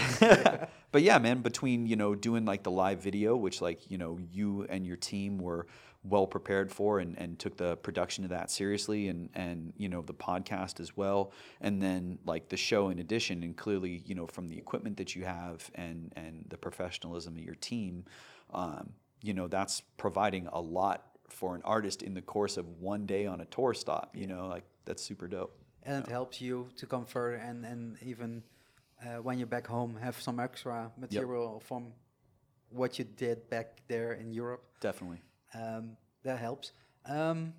but 0.91 1.03
yeah, 1.03 1.19
man, 1.19 1.43
between, 1.43 1.87
you 1.87 1.95
know, 1.95 2.17
doing 2.17 2.45
like 2.45 2.65
the 2.65 2.73
live 2.73 3.01
video, 3.01 3.37
which 3.37 3.61
like, 3.61 3.89
you 3.89 3.99
know, 3.99 4.19
you 4.33 4.67
and 4.69 4.85
your 4.85 4.97
team 4.97 5.39
were 5.39 5.67
well 6.05 6.27
prepared 6.27 6.71
for 6.71 7.01
and, 7.01 7.19
and 7.19 7.39
took 7.39 7.57
the 7.57 7.77
production 7.77 8.25
of 8.25 8.31
that 8.31 8.51
seriously 8.51 9.09
and, 9.09 9.29
and, 9.35 9.73
you 9.77 9.89
know, 9.89 10.01
the 10.01 10.15
podcast 10.15 10.81
as 10.81 10.97
well. 10.97 11.33
And 11.61 11.83
then 11.83 12.19
like 12.25 12.49
the 12.49 12.57
show 12.57 12.89
in 12.89 12.99
addition, 12.99 13.43
and 13.43 13.57
clearly, 13.57 14.03
you 14.07 14.15
know, 14.15 14.27
from 14.27 14.49
the 14.49 14.57
equipment 14.57 14.97
that 14.99 15.15
you 15.17 15.25
have 15.25 15.71
and, 15.75 16.13
and 16.17 16.47
the 16.49 16.57
professionalism 16.57 17.37
of 17.37 17.43
your 17.43 17.57
team, 17.57 18.05
um, 18.55 18.91
you 19.23 19.35
know, 19.35 19.49
that's 19.49 19.83
providing 19.97 20.47
a 20.53 20.61
lot 20.61 21.05
for 21.29 21.55
an 21.55 21.63
artist 21.65 22.03
in 22.03 22.15
the 22.15 22.23
course 22.23 22.57
of 22.57 22.67
one 22.81 23.05
day 23.05 23.27
on 23.27 23.41
a 23.41 23.45
tour 23.47 23.75
stop, 23.75 24.15
you 24.15 24.27
know, 24.27 24.47
like 24.47 24.65
that's 24.85 25.03
super 25.03 25.27
dope. 25.29 25.59
and 25.83 26.05
it 26.05 26.11
helps 26.11 26.41
you 26.41 26.69
to 26.77 26.87
come 26.87 27.05
further 27.05 27.37
and, 27.37 27.65
and 27.65 27.97
even 28.03 28.43
uh, 29.05 29.21
when 29.23 29.39
you're 29.39 29.47
back 29.47 29.67
home 29.67 29.97
have 30.01 30.21
some 30.21 30.41
extra 30.41 30.91
material 30.97 31.61
from 31.67 31.93
what 32.71 32.99
you 32.99 33.05
did 33.05 33.49
back 33.51 33.79
there 33.89 34.13
in 34.13 34.33
Europe. 34.33 34.63
Definitely. 34.81 35.23
Um, 35.55 35.97
that 36.25 36.39
helps. 36.39 36.73
Um, 37.07 37.55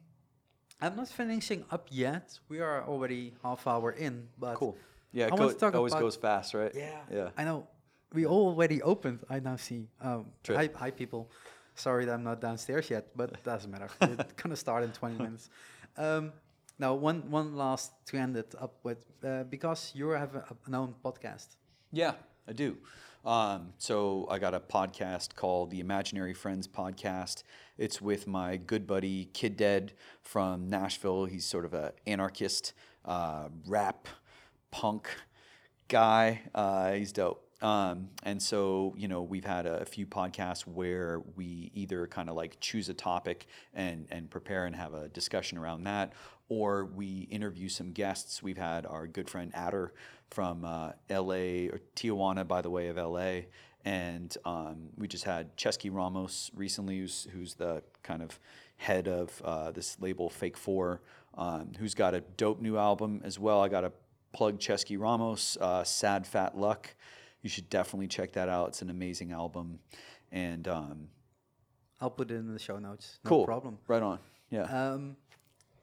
I'm 0.82 0.96
not 0.96 1.08
finishing 1.10 1.66
up 1.72 1.88
yet. 1.90 2.40
We 2.48 2.60
are 2.60 2.84
already 2.84 3.34
half 3.44 3.68
hour 3.68 3.92
in, 3.92 4.28
but 4.40 4.56
Cool. 4.56 4.78
Yeah, 5.12 5.26
I 5.26 5.30
go, 5.30 5.52
always 5.74 5.94
goes 5.94 6.16
fast, 6.16 6.54
right? 6.54 6.72
Yeah, 6.76 7.00
Yeah. 7.12 7.30
I 7.38 7.44
know. 7.44 7.68
we 8.14 8.26
already 8.26 8.82
opened. 8.82 9.20
I 9.30 9.40
now 9.40 9.56
see. 9.56 9.88
Um, 10.02 10.28
hi, 10.48 10.70
hi, 10.76 10.92
people. 10.92 11.30
Sorry 11.76 12.06
that 12.06 12.14
I'm 12.14 12.24
not 12.24 12.42
downstairs 12.42 12.90
yet, 12.90 13.08
but 13.16 13.32
it 13.32 13.44
doesn't 13.52 13.72
matter. 13.72 13.90
It's 14.02 14.34
gonna 14.34 14.56
start 14.56 14.84
in 14.84 14.92
20 14.92 15.18
minutes. 15.18 15.50
Um, 15.98 16.32
now, 16.78 16.94
one 16.94 17.30
one 17.30 17.56
last 17.56 17.92
to 18.08 18.18
end 18.18 18.38
it 18.38 18.54
up 18.60 18.76
with 18.84 19.06
uh, 19.24 19.44
because 19.44 19.92
you 19.96 20.10
have 20.10 20.36
a, 20.36 20.46
an 20.66 20.76
own 20.76 20.96
podcast. 21.04 21.58
Yeah, 21.92 22.14
I 22.48 22.54
do. 22.54 22.78
Um, 23.26 23.74
so 23.78 24.28
I 24.30 24.40
got 24.40 24.54
a 24.54 24.60
podcast 24.60 25.36
called 25.36 25.72
the 25.72 25.82
Imaginary 25.82 26.34
Friends 26.34 26.68
Podcast. 26.68 27.44
It's 27.78 28.02
with 28.02 28.28
my 28.28 28.56
good 28.56 28.88
buddy 28.88 29.26
Kid 29.34 29.58
Dead 29.58 29.94
from 30.22 30.70
Nashville. 30.70 31.26
He's 31.26 31.46
sort 31.46 31.66
of 31.66 31.74
a 31.74 31.94
anarchist, 32.08 32.74
uh, 33.04 33.50
rap, 33.68 34.08
punk 34.72 35.10
guy. 35.90 36.42
Uh, 36.56 36.94
he's 36.94 37.12
dope. 37.12 37.46
Um, 37.62 38.10
and 38.24 38.42
so, 38.42 38.94
you 38.98 39.10
know, 39.10 39.22
we've 39.22 39.44
had 39.44 39.66
a, 39.66 39.84
few 39.84 40.06
podcasts 40.06 40.62
where 40.62 41.22
we 41.36 41.72
either 41.74 42.08
kind 42.08 42.30
of 42.30 42.36
like 42.36 42.58
choose 42.62 42.88
a 42.88 42.94
topic 42.94 43.48
and, 43.74 44.08
and 44.12 44.30
prepare 44.30 44.66
and 44.66 44.74
have 44.78 44.94
a 44.94 45.10
discussion 45.10 45.58
around 45.58 45.84
that, 45.84 46.14
or 46.48 46.86
we 46.86 47.28
interview 47.30 47.68
some 47.68 47.92
guests. 47.92 48.42
We've 48.42 48.58
had 48.58 48.86
our 48.86 49.08
good 49.08 49.30
friend 49.30 49.52
Adder 49.54 49.92
from 50.32 50.66
uh, 50.66 50.92
LA 51.10 51.68
or 51.72 51.80
Tijuana, 51.96 52.48
by 52.48 52.62
the 52.62 52.70
way, 52.70 52.88
of 52.88 52.98
LA. 52.98 53.42
And 53.86 54.36
um, 54.46 54.90
we 54.98 55.08
just 55.08 55.24
had 55.24 55.56
Ceschi 55.58 55.90
Ramos 55.94 56.52
recently, 56.56 57.00
who's, 57.00 57.28
who's 57.32 57.56
the 57.56 57.82
kind 58.04 58.22
of 58.22 58.40
head 58.78 59.08
of 59.08 59.42
uh, 59.44 59.72
this 59.72 59.98
label 60.00 60.30
Fake 60.30 60.58
Four, 60.58 61.02
um, 61.38 61.72
who's 61.80 61.94
got 61.94 62.14
a 62.14 62.22
dope 62.22 62.62
new 62.62 62.78
album 62.78 63.22
as 63.24 63.40
well. 63.40 63.62
I 63.62 63.70
got 63.70 63.82
to 63.82 63.92
plug 64.34 64.60
Ceschi 64.60 65.00
Ramos, 65.00 65.58
uh, 65.62 65.84
Sad 65.84 66.28
Fat 66.28 66.58
Luck 66.58 66.96
you 67.42 67.50
should 67.50 67.70
definitely 67.70 68.08
check 68.08 68.34
that 68.34 68.50
out. 68.50 68.70
It's 68.70 68.82
an 68.82 68.90
amazing 68.90 69.32
album, 69.32 69.80
and 70.32 70.68
um, 70.68 71.08
I'll 72.02 72.10
put 72.10 72.32
it 72.32 72.36
in 72.36 72.52
the 72.52 72.60
show 72.60 72.80
notes. 72.80 73.20
No 73.24 73.30
cool 73.30 73.46
problem. 73.46 73.78
Right 73.88 74.02
on. 74.02 74.20
Yeah. 74.50 74.64
Um, 74.64 75.16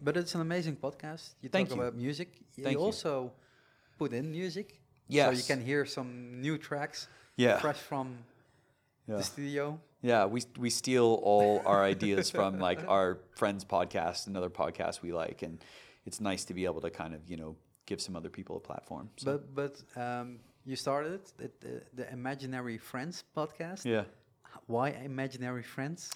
but 0.01 0.17
it's 0.17 0.35
an 0.35 0.43
amazing 0.43 0.77
podcast. 0.77 1.35
You 1.41 1.49
Thank 1.49 1.69
talk 1.69 1.77
you. 1.77 1.83
about 1.83 1.97
music. 1.97 2.29
Thank 2.61 2.79
you 2.79 2.87
you. 2.87 3.33
Put 3.99 4.13
in 4.13 4.31
music. 4.31 4.81
So 5.11 5.31
you 5.31 5.43
can 5.43 5.61
hear 5.61 5.87
some 5.87 6.41
new 6.41 6.59
tracks 6.59 7.09
yeah. 7.37 7.59
fresh 7.61 7.77
from 7.79 8.19
Yeah. 9.09 9.17
the 9.19 9.23
studio. 9.23 9.79
Yeah. 10.03 10.25
We 10.27 10.41
we 10.59 10.71
steal 10.71 11.21
all 11.23 11.63
our 11.65 11.83
ideas 11.85 12.31
from 12.31 12.59
like 12.59 12.81
our 12.89 13.19
friends' 13.37 13.65
podcast 13.65 14.27
and 14.27 14.37
other 14.37 14.51
podcasts 14.51 15.03
we 15.03 15.13
like, 15.13 15.43
and 15.47 15.59
it's 16.07 16.21
nice 16.21 16.45
to 16.47 16.55
be 16.55 16.65
able 16.65 16.81
to 16.81 16.91
kind 16.91 17.15
of 17.15 17.21
you 17.31 17.37
know 17.37 17.57
give 17.87 18.01
some 18.01 18.17
other 18.17 18.31
people 18.31 18.57
a 18.57 18.61
platform. 18.61 19.11
So. 19.17 19.25
But 19.31 19.55
but 19.55 20.01
um, 20.03 20.41
you 20.65 20.77
started 20.77 21.21
it, 21.39 21.61
the, 21.61 21.83
the 21.95 22.13
Imaginary 22.13 22.79
Friends 22.79 23.25
podcast. 23.37 23.85
yeah. 23.85 24.05
Why 24.67 24.91
Imaginary 25.05 25.63
Friends? 25.63 26.11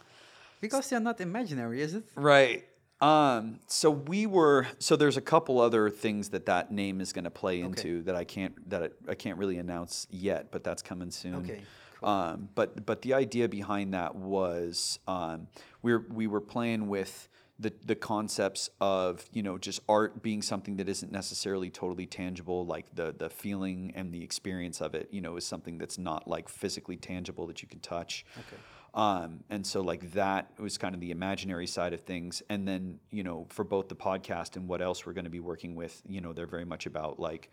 Because 0.60 0.88
they're 0.90 1.00
not 1.00 1.20
imaginary, 1.20 1.80
is 1.80 1.94
it? 1.94 2.04
Right. 2.16 2.64
Um, 3.00 3.60
so 3.66 3.90
we 3.90 4.26
were. 4.26 4.66
So 4.78 4.96
there's 4.96 5.16
a 5.16 5.22
couple 5.22 5.60
other 5.60 5.88
things 5.88 6.30
that 6.30 6.46
that 6.46 6.70
name 6.70 7.00
is 7.00 7.12
going 7.12 7.24
to 7.24 7.30
play 7.30 7.60
into 7.60 8.02
that 8.02 8.14
I 8.14 8.24
can't 8.24 8.68
that 8.68 8.82
I, 8.82 9.10
I 9.12 9.14
can't 9.14 9.38
really 9.38 9.58
announce 9.58 10.06
yet, 10.10 10.50
but 10.50 10.64
that's 10.64 10.82
coming 10.82 11.10
soon. 11.10 11.36
Okay, 11.36 11.62
Cool. 12.00 12.08
Um, 12.08 12.48
but 12.54 12.86
but 12.86 13.02
the 13.02 13.14
idea 13.14 13.48
behind 13.48 13.94
that 13.94 14.14
was 14.14 14.98
um, 15.06 15.48
we 15.82 15.92
were 15.92 16.04
we 16.10 16.26
were 16.26 16.40
playing 16.40 16.88
with 16.88 17.28
the 17.58 17.72
the 17.84 17.94
concepts 17.94 18.70
of 18.80 19.24
you 19.32 19.42
know 19.42 19.58
just 19.58 19.80
art 19.88 20.22
being 20.22 20.40
something 20.40 20.76
that 20.76 20.88
isn't 20.88 21.12
necessarily 21.12 21.70
totally 21.70 22.06
tangible, 22.06 22.64
like 22.64 22.86
the 22.94 23.14
the 23.16 23.28
feeling 23.28 23.92
and 23.94 24.12
the 24.12 24.22
experience 24.22 24.80
of 24.80 24.94
it. 24.94 25.08
You 25.10 25.20
know, 25.20 25.36
is 25.36 25.46
something 25.46 25.76
that's 25.78 25.98
not 25.98 26.26
like 26.26 26.48
physically 26.48 26.96
tangible 26.96 27.46
that 27.48 27.60
you 27.62 27.68
can 27.68 27.80
touch. 27.80 28.24
Okay. 28.38 28.60
Um, 28.92 29.44
and 29.50 29.64
so 29.64 29.80
like 29.82 30.12
that 30.12 30.50
was 30.58 30.76
kind 30.76 30.94
of 30.94 31.00
the 31.00 31.10
imaginary 31.10 31.66
side 31.66 31.92
of 31.92 32.00
things. 32.00 32.42
And 32.48 32.66
then, 32.66 32.98
you 33.10 33.22
know, 33.22 33.46
for 33.48 33.64
both 33.64 33.88
the 33.88 33.94
podcast 33.94 34.56
and 34.56 34.66
what 34.66 34.82
else 34.82 35.06
we're 35.06 35.12
going 35.12 35.24
to 35.24 35.30
be 35.30 35.40
working 35.40 35.74
with, 35.76 36.02
you 36.08 36.20
know, 36.20 36.32
they're 36.32 36.46
very 36.46 36.64
much 36.64 36.86
about 36.86 37.20
like, 37.20 37.50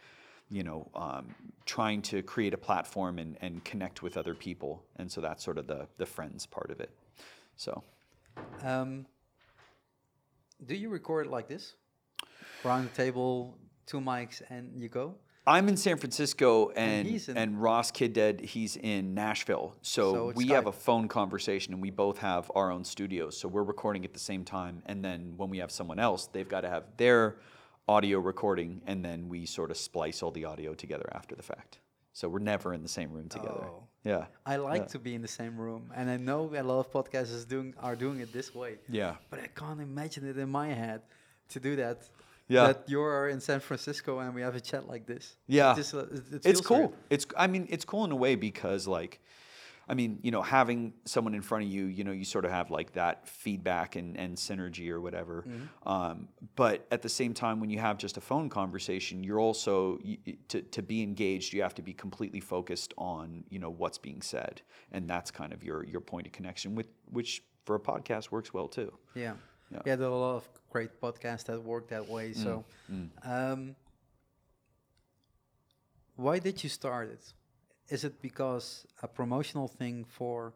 you 0.49 0.63
know, 0.63 0.89
um, 0.95 1.35
trying 1.65 2.01
to 2.01 2.23
create 2.23 2.53
a 2.53 2.57
platform 2.57 3.19
and, 3.19 3.37
and 3.41 3.63
connect 3.63 4.01
with 4.01 4.17
other 4.17 4.33
people. 4.33 4.83
And 4.95 5.11
so 5.11 5.21
that's 5.21 5.43
sort 5.43 5.57
of 5.57 5.67
the, 5.67 5.87
the 5.97 6.05
friends 6.05 6.45
part 6.45 6.71
of 6.71 6.79
it. 6.79 6.89
So, 7.55 7.83
Um, 8.63 9.05
do 10.65 10.75
you 10.75 10.89
record 10.89 11.27
like 11.27 11.47
this? 11.47 11.75
Around 12.65 12.85
the 12.85 12.95
table, 13.03 13.57
two 13.85 13.99
mics, 13.99 14.41
and 14.49 14.81
you 14.81 14.89
go? 14.89 15.15
I'm 15.47 15.69
in 15.69 15.77
San 15.77 15.97
Francisco 15.97 16.69
and 16.75 17.07
and, 17.07 17.37
in- 17.37 17.57
Ross 17.57 17.89
Kid 17.89 18.11
Dead, 18.11 18.41
he's 18.41 18.75
in 18.75 19.13
Nashville. 19.13 19.75
So, 19.81 20.13
So 20.13 20.33
we 20.35 20.47
have 20.47 20.67
a 20.67 20.71
phone 20.73 21.07
conversation 21.07 21.73
and 21.73 21.81
we 21.81 21.89
both 21.89 22.17
have 22.17 22.51
our 22.53 22.69
own 22.69 22.83
studios. 22.83 23.37
So 23.37 23.47
we're 23.47 23.63
recording 23.63 24.03
at 24.03 24.13
the 24.13 24.19
same 24.19 24.43
time. 24.43 24.83
And 24.85 25.03
then 25.03 25.33
when 25.37 25.49
we 25.49 25.59
have 25.59 25.71
someone 25.71 25.99
else, 25.99 26.27
they've 26.27 26.49
got 26.49 26.61
to 26.61 26.69
have 26.69 26.83
their 26.97 27.37
audio 27.87 28.19
recording 28.19 28.81
and 28.85 29.03
then 29.05 29.29
we 29.29 29.45
sort 29.45 29.71
of 29.71 29.77
splice 29.77 30.21
all 30.21 30.31
the 30.31 30.43
audio 30.43 30.73
together 30.73 31.09
after 31.13 31.33
the 31.33 31.43
fact. 31.43 31.79
So 32.11 32.27
we're 32.27 32.39
never 32.39 32.73
in 32.73 32.81
the 32.83 32.89
same 32.89 33.11
room 33.13 33.29
together. 33.29 33.63
Oh. 33.63 33.83
Yeah. 34.03 34.25
I 34.45 34.57
like 34.57 34.81
Yeah. 34.81 34.87
to 34.87 34.99
be 34.99 35.15
in 35.15 35.21
the 35.21 35.27
same 35.27 35.55
room, 35.57 35.91
and 35.95 36.09
I 36.09 36.17
know 36.17 36.49
a 36.55 36.63
lot 36.63 36.79
of 36.79 36.91
podcasters 36.91 37.47
doing 37.47 37.73
are 37.79 37.95
doing 37.95 38.19
it 38.21 38.33
this 38.33 38.55
way. 38.55 38.79
Yeah. 38.89 39.15
But 39.29 39.39
I 39.39 39.47
can't 39.47 39.79
imagine 39.81 40.27
it 40.27 40.37
in 40.37 40.49
my 40.49 40.69
head 40.69 41.01
to 41.49 41.59
do 41.59 41.75
that. 41.75 42.09
Yeah. 42.47 42.67
That 42.67 42.83
you're 42.87 43.29
in 43.29 43.39
San 43.41 43.59
Francisco 43.59 44.19
and 44.19 44.33
we 44.33 44.41
have 44.41 44.55
a 44.55 44.61
chat 44.61 44.87
like 44.87 45.05
this. 45.05 45.35
Yeah. 45.47 45.73
It 45.73 45.75
just, 45.77 45.93
uh, 45.93 45.99
it- 45.99 46.33
it 46.33 46.45
it's 46.45 46.61
cool. 46.61 46.77
weird. 46.77 46.91
It's 47.09 47.25
I 47.37 47.47
mean 47.47 47.67
it's 47.69 47.85
cool 47.85 48.05
in 48.05 48.11
a 48.11 48.15
way 48.15 48.35
because 48.35 48.87
like 48.87 49.19
I 49.89 49.93
mean, 49.93 50.19
you 50.21 50.31
know, 50.31 50.41
having 50.41 50.93
someone 51.05 51.33
in 51.33 51.41
front 51.41 51.63
of 51.63 51.69
you, 51.71 51.85
you 51.85 52.03
know, 52.03 52.11
you 52.11 52.25
sort 52.25 52.43
of 52.43 52.51
have 52.51 52.69
like 52.69 52.91
that 52.93 53.25
feedback 53.25 53.95
and, 53.95 54.17
and 54.17 54.35
synergy 54.35 54.89
or 54.89 54.99
whatever. 54.99 55.45
Mm-hmm. 55.47 55.89
Um, 55.89 56.27
but 56.57 56.85
at 56.91 57.01
the 57.01 57.07
same 57.09 57.33
time, 57.33 57.61
when 57.61 57.69
you 57.69 57.79
have 57.79 57.97
just 57.97 58.17
a 58.17 58.21
phone 58.21 58.49
conversation, 58.49 59.23
you're 59.23 59.39
also 59.39 59.97
to, 60.49 60.61
to 60.61 60.81
be 60.81 61.01
engaged. 61.03 61.53
You 61.53 61.61
have 61.61 61.73
to 61.75 61.81
be 61.81 61.93
completely 61.93 62.41
focused 62.41 62.93
on 62.97 63.45
you 63.49 63.59
know 63.59 63.69
what's 63.69 63.97
being 63.97 64.21
said, 64.21 64.61
and 64.91 65.09
that's 65.09 65.31
kind 65.31 65.53
of 65.53 65.63
your 65.63 65.85
your 65.85 66.01
point 66.01 66.27
of 66.27 66.33
connection 66.33 66.75
with 66.75 66.87
which 67.09 67.43
for 67.65 67.75
a 67.75 67.79
podcast 67.79 68.29
works 68.31 68.53
well 68.53 68.67
too. 68.67 68.91
Yeah. 69.15 69.33
Yeah. 69.71 69.81
Yeah, 69.85 69.95
there 69.97 70.07
are 70.07 70.11
a 70.11 70.17
lot 70.17 70.35
of 70.37 70.49
great 70.69 70.99
podcasts 71.01 71.45
that 71.45 71.61
work 71.63 71.89
that 71.89 72.07
way. 72.07 72.33
So, 72.33 72.63
Mm. 72.91 73.09
um, 73.23 73.75
why 76.15 76.39
did 76.39 76.63
you 76.63 76.69
start 76.69 77.09
it? 77.09 77.33
Is 77.89 78.03
it 78.03 78.21
because 78.21 78.85
a 79.01 79.07
promotional 79.07 79.67
thing 79.67 80.05
for 80.05 80.53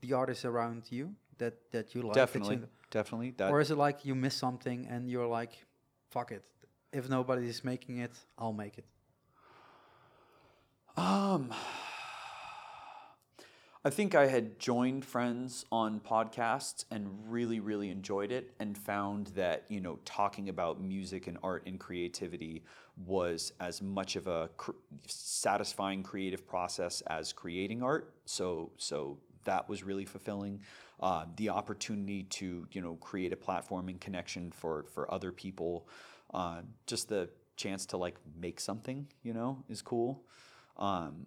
the 0.00 0.12
artists 0.14 0.44
around 0.44 0.90
you 0.90 1.14
that 1.38 1.54
that 1.72 1.94
you 1.94 2.02
like? 2.02 2.14
that 2.14 2.20
you- 2.20 2.40
definitely, 2.40 2.68
definitely. 2.90 3.30
That 3.36 3.50
or 3.50 3.60
is 3.60 3.70
it 3.70 3.76
like 3.78 4.04
you 4.04 4.14
miss 4.14 4.34
something 4.34 4.86
and 4.86 5.08
you're 5.10 5.26
like, 5.28 5.52
fuck 6.10 6.30
it. 6.32 6.44
If 6.92 7.08
nobody 7.08 7.48
is 7.48 7.64
making 7.64 7.98
it, 7.98 8.12
I'll 8.38 8.52
make 8.52 8.78
it. 8.78 8.84
Um, 10.96 11.52
I 13.84 13.90
think 13.90 14.14
I 14.14 14.28
had 14.28 14.60
joined 14.60 15.04
friends 15.04 15.64
on 15.72 15.98
podcasts 15.98 16.84
and 16.92 17.08
really, 17.26 17.58
really 17.58 17.90
enjoyed 17.90 18.30
it, 18.30 18.52
and 18.60 18.78
found 18.78 19.28
that 19.28 19.64
you 19.68 19.80
know 19.80 19.98
talking 20.04 20.48
about 20.48 20.80
music 20.80 21.26
and 21.26 21.36
art 21.42 21.64
and 21.66 21.80
creativity 21.80 22.62
was 23.04 23.52
as 23.58 23.82
much 23.82 24.14
of 24.14 24.28
a 24.28 24.50
cr- 24.56 24.72
satisfying 25.08 26.04
creative 26.04 26.46
process 26.46 27.00
as 27.08 27.32
creating 27.32 27.82
art. 27.82 28.14
So, 28.24 28.70
so 28.76 29.18
that 29.44 29.68
was 29.68 29.82
really 29.82 30.04
fulfilling. 30.04 30.60
Uh, 31.00 31.24
the 31.36 31.48
opportunity 31.48 32.22
to 32.24 32.68
you 32.70 32.80
know 32.80 32.94
create 32.96 33.32
a 33.32 33.36
platform 33.36 33.88
and 33.88 34.00
connection 34.00 34.52
for 34.52 34.84
for 34.94 35.12
other 35.12 35.32
people, 35.32 35.88
uh, 36.32 36.60
just 36.86 37.08
the 37.08 37.28
chance 37.56 37.84
to 37.86 37.96
like 37.96 38.14
make 38.40 38.60
something, 38.60 39.08
you 39.24 39.34
know, 39.34 39.64
is 39.68 39.82
cool. 39.82 40.22
Um, 40.76 41.26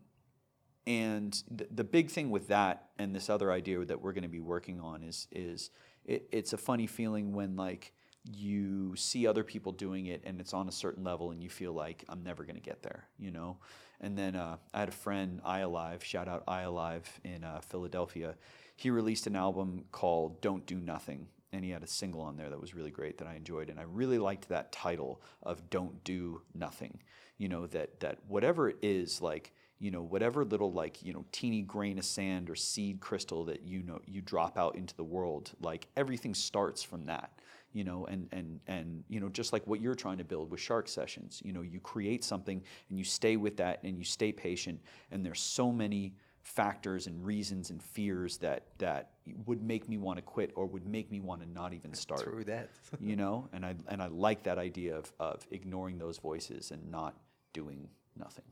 and 0.88 1.44
th- 1.58 1.70
the 1.74 1.84
big 1.84 2.10
thing 2.10 2.30
with 2.30 2.48
that 2.48 2.90
and 3.00 3.16
this 3.16 3.30
other 3.30 3.52
idea 3.52 3.84
that 3.86 4.02
we're 4.02 4.14
going 4.14 4.24
to 4.24 4.30
be 4.30 4.40
working 4.40 4.80
on 4.80 5.04
is 5.04 5.28
is 5.32 5.72
it, 6.06 6.28
it's 6.32 6.54
a 6.54 6.58
funny 6.58 6.88
feeling 6.88 7.34
when 7.34 7.56
like 7.56 7.94
you 8.32 8.96
see 8.96 9.28
other 9.28 9.44
people 9.44 9.72
doing 9.72 10.08
it 10.08 10.22
and 10.26 10.40
it's 10.40 10.54
on 10.54 10.68
a 10.68 10.72
certain 10.72 11.04
level 11.04 11.32
and 11.32 11.44
you 11.44 11.50
feel 11.50 11.74
like 11.74 12.04
I'm 12.10 12.24
never 12.24 12.44
going 12.44 12.56
to 12.56 12.62
get 12.62 12.82
there, 12.82 13.08
you 13.20 13.32
know. 13.32 13.58
And 14.02 14.18
then 14.18 14.36
uh, 14.36 14.58
I 14.74 14.80
had 14.80 14.90
a 14.90 14.94
friend, 14.94 15.40
I 15.46 15.60
Alive, 15.60 16.04
shout 16.04 16.28
out 16.28 16.44
I 16.48 16.62
Alive 16.62 17.08
in 17.24 17.44
uh, 17.44 17.62
Philadelphia. 17.62 18.36
He 18.76 18.90
released 18.90 19.28
an 19.28 19.36
album 19.36 19.86
called 19.92 20.42
Don't 20.42 20.66
Do 20.66 20.76
Nothing, 20.76 21.28
and 21.54 21.64
he 21.64 21.72
had 21.72 21.84
a 21.84 21.88
single 21.88 22.22
on 22.22 22.36
there 22.36 22.50
that 22.50 22.60
was 22.60 22.76
really 22.76 22.92
great 22.92 23.18
that 23.20 23.28
I 23.28 23.36
enjoyed, 23.36 23.70
and 23.70 23.80
I 23.80 23.84
really 23.84 24.20
liked 24.20 24.50
that 24.50 24.72
title 24.72 25.22
of 25.44 25.70
Don't 25.70 26.04
Do 26.04 26.42
Nothing. 26.54 27.00
You 27.38 27.48
know 27.48 27.68
that 27.68 28.00
that 28.02 28.20
whatever 28.28 28.70
it 28.70 28.78
is, 28.82 29.22
like 29.22 29.54
you 29.80 29.92
know 29.92 30.02
whatever 30.02 30.46
little 30.46 30.72
like 30.72 31.04
you 31.04 31.14
know 31.14 31.26
teeny 31.32 31.62
grain 31.62 31.98
of 31.98 32.06
sand 32.06 32.50
or 32.50 32.56
seed 32.56 33.00
crystal 33.00 33.44
that 33.46 33.64
you 33.64 33.84
know 33.84 34.00
you 34.06 34.22
drop 34.22 34.58
out 34.58 34.76
into 34.76 34.96
the 34.96 35.04
world 35.04 35.52
like 35.62 35.88
everything 35.98 36.34
starts 36.34 36.82
from 36.82 37.06
that 37.06 37.32
you 37.74 37.84
know 37.84 38.06
and 38.06 38.28
and 38.32 38.60
and 38.68 39.04
you 39.10 39.20
know 39.20 39.30
just 39.30 39.54
like 39.54 39.66
what 39.68 39.82
you're 39.82 39.96
trying 39.96 40.18
to 40.18 40.24
build 40.24 40.50
with 40.50 40.60
shark 40.60 40.88
sessions 40.88 41.42
you 41.44 41.52
know 41.52 41.62
you 41.62 41.80
create 41.80 42.24
something 42.24 42.62
and 42.90 42.98
you 42.98 43.04
stay 43.04 43.36
with 43.36 43.58
that 43.58 43.84
and 43.84 43.98
you 43.98 44.04
stay 44.04 44.32
patient 44.32 44.80
and 45.12 45.26
there's 45.26 45.42
so 45.42 45.72
many 45.72 46.16
factors 46.42 47.08
and 47.08 47.26
reasons 47.26 47.72
and 47.72 47.82
fears 47.82 48.38
that 48.38 48.68
that 48.78 49.10
would 49.46 49.62
make 49.62 49.90
me 49.90 49.98
want 49.98 50.18
to 50.18 50.22
quit 50.22 50.52
or 50.56 50.68
would 50.68 50.86
make 50.86 51.12
me 51.12 51.20
want 51.20 51.42
to 51.42 51.50
not 51.50 51.74
even 51.74 51.94
start 52.06 52.22
through 52.22 52.44
that. 52.44 52.70
you 53.00 53.16
know 53.22 53.50
and 53.52 53.66
i 53.66 53.76
and 53.90 54.02
i 54.02 54.08
like 54.08 54.44
that 54.44 54.58
idea 54.58 54.96
of 54.96 55.12
of 55.20 55.46
ignoring 55.52 55.98
those 55.98 56.18
voices 56.18 56.72
and 56.72 56.90
not 56.90 57.18
doing 57.52 57.90
nothing 58.18 58.46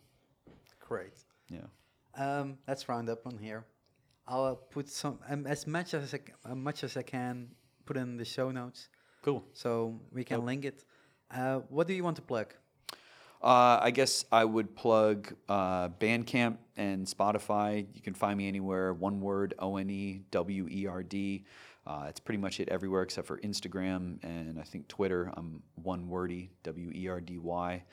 Great. 0.87 1.13
yeah 1.49 1.67
Um, 2.15 2.57
let's 2.67 2.87
round 2.89 3.09
up 3.09 3.25
on 3.25 3.37
here. 3.37 3.65
I'll 4.27 4.55
put 4.55 4.87
some 4.89 5.19
um, 5.29 5.45
as 5.47 5.65
much 5.67 5.93
as 5.93 6.13
I, 6.13 6.17
c- 6.17 6.33
uh, 6.45 6.55
much 6.55 6.83
as 6.83 6.95
I 6.95 7.01
can 7.03 7.49
put 7.85 7.97
in 7.97 8.17
the 8.17 8.25
show 8.25 8.51
notes, 8.51 8.89
cool 9.21 9.43
so 9.53 9.99
we 10.11 10.23
can 10.23 10.37
Yep. 10.39 10.45
link 10.45 10.65
it. 10.65 10.85
Uh, 11.31 11.59
what 11.69 11.87
do 11.87 11.93
you 11.93 12.03
want 12.03 12.15
to 12.17 12.21
plug? 12.21 12.53
Uh, 13.41 13.77
I 13.81 13.91
guess 13.91 14.23
I 14.31 14.45
would 14.45 14.73
plug 14.75 15.33
uh, 15.49 15.89
Bandcamp 15.99 16.57
and 16.77 17.05
Spotify. 17.05 17.85
You 17.93 18.01
can 18.01 18.13
find 18.13 18.37
me 18.37 18.47
anywhere. 18.47 18.93
One 18.93 19.19
word, 19.19 19.53
O 19.59 19.75
N 19.75 19.89
E 19.89 20.21
W 20.31 20.67
E 20.69 20.87
R 20.87 21.03
D. 21.03 21.43
Uh, 21.85 22.05
it's 22.07 22.21
pretty 22.21 22.37
much 22.39 22.61
it 22.61 22.69
everywhere 22.69 23.01
except 23.01 23.27
for 23.27 23.37
Instagram 23.39 24.23
and 24.23 24.57
I 24.57 24.63
think 24.63 24.87
Twitter. 24.87 25.29
I'm 25.35 25.61
one 25.75 26.07
wordy, 26.07 26.51
W 26.63 26.89
E 26.95 27.09
R 27.09 27.19
D 27.19 27.37
Y. 27.39 27.83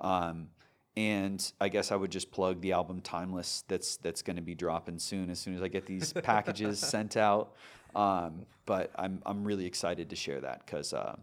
Um, 0.00 0.48
and 0.96 1.52
I 1.60 1.68
guess 1.68 1.92
I 1.92 1.96
would 1.96 2.10
just 2.10 2.30
plug 2.30 2.60
the 2.60 2.72
album 2.72 3.00
Timeless. 3.00 3.64
That's 3.68 3.96
that's 3.98 4.22
going 4.22 4.36
to 4.36 4.42
be 4.42 4.54
dropping 4.54 4.98
soon. 4.98 5.30
As 5.30 5.38
soon 5.38 5.54
as 5.54 5.62
I 5.62 5.68
get 5.68 5.86
these 5.86 6.12
packages 6.22 6.78
sent 6.78 7.16
out. 7.16 7.54
Um, 7.94 8.46
but 8.66 8.90
I'm 8.96 9.20
I'm 9.26 9.44
really 9.44 9.66
excited 9.66 10.10
to 10.10 10.16
share 10.16 10.40
that 10.40 10.64
because. 10.66 10.92
Uh, 10.92 11.16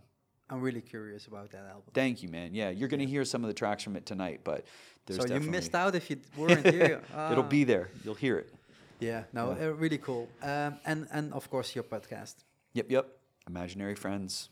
I'm 0.50 0.62
really 0.62 0.82
curious 0.82 1.26
about 1.28 1.50
that 1.52 1.66
album. 1.66 1.84
Thank 1.94 2.22
you, 2.22 2.30
man. 2.30 2.54
Yeah, 2.54 2.70
you're 2.70 2.90
gonna 2.90 3.06
hear 3.06 3.26
some 3.26 3.44
of 3.44 3.48
the 3.48 3.54
tracks 3.54 3.82
from 3.84 3.96
it 3.96 4.06
tonight, 4.06 4.42
but 4.44 4.66
there's 5.06 5.26
so 5.28 5.34
you 5.34 5.40
missed 5.40 5.74
out 5.74 5.96
if 5.96 6.10
you 6.12 6.18
weren't 6.38 6.68
here. 6.68 7.02
It'll 7.32 7.44
Ah. 7.44 7.48
be 7.48 7.64
there. 7.64 7.90
You'll 8.04 8.14
hear 8.14 8.38
it. 8.38 8.54
Yeah, 9.00 9.24
no, 9.34 9.56
Yeah. 9.58 9.68
uh, 9.68 9.70
really 9.72 9.98
cool. 9.98 10.28
Um, 10.44 10.78
and 10.86 11.08
and 11.12 11.34
of 11.34 11.50
course 11.50 11.74
your 11.74 11.84
podcast. 11.86 12.36
Yep, 12.74 12.92
yep. 12.92 13.08
Imaginary 13.48 13.96
Friends, 13.96 14.50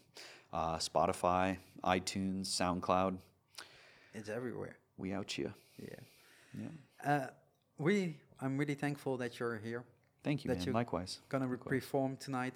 uh, 0.54 0.78
Spotify, 0.78 1.58
iTunes, 1.84 2.48
SoundCloud. 2.48 3.18
It's 4.14 4.30
everywhere. 4.30 4.78
We 5.02 5.14
out 5.14 5.36
you. 5.38 5.52
Yeah. 5.80 6.00
Yeah. 6.62 7.12
Uh, 7.12 7.28
really, 7.80 8.18
I'm 8.40 8.58
really 8.58 8.76
thankful 8.76 9.18
that 9.18 9.40
you're 9.40 9.58
here. 9.58 9.84
Thank 10.24 10.44
you, 10.44 10.50
That 10.50 10.60
man. 10.60 10.68
you- 10.68 10.74
Likewise. 10.74 11.20
Gonna 11.30 11.48
re- 11.48 11.58
Likewise. 11.58 11.80
perform 11.82 12.18
tonight. 12.18 12.54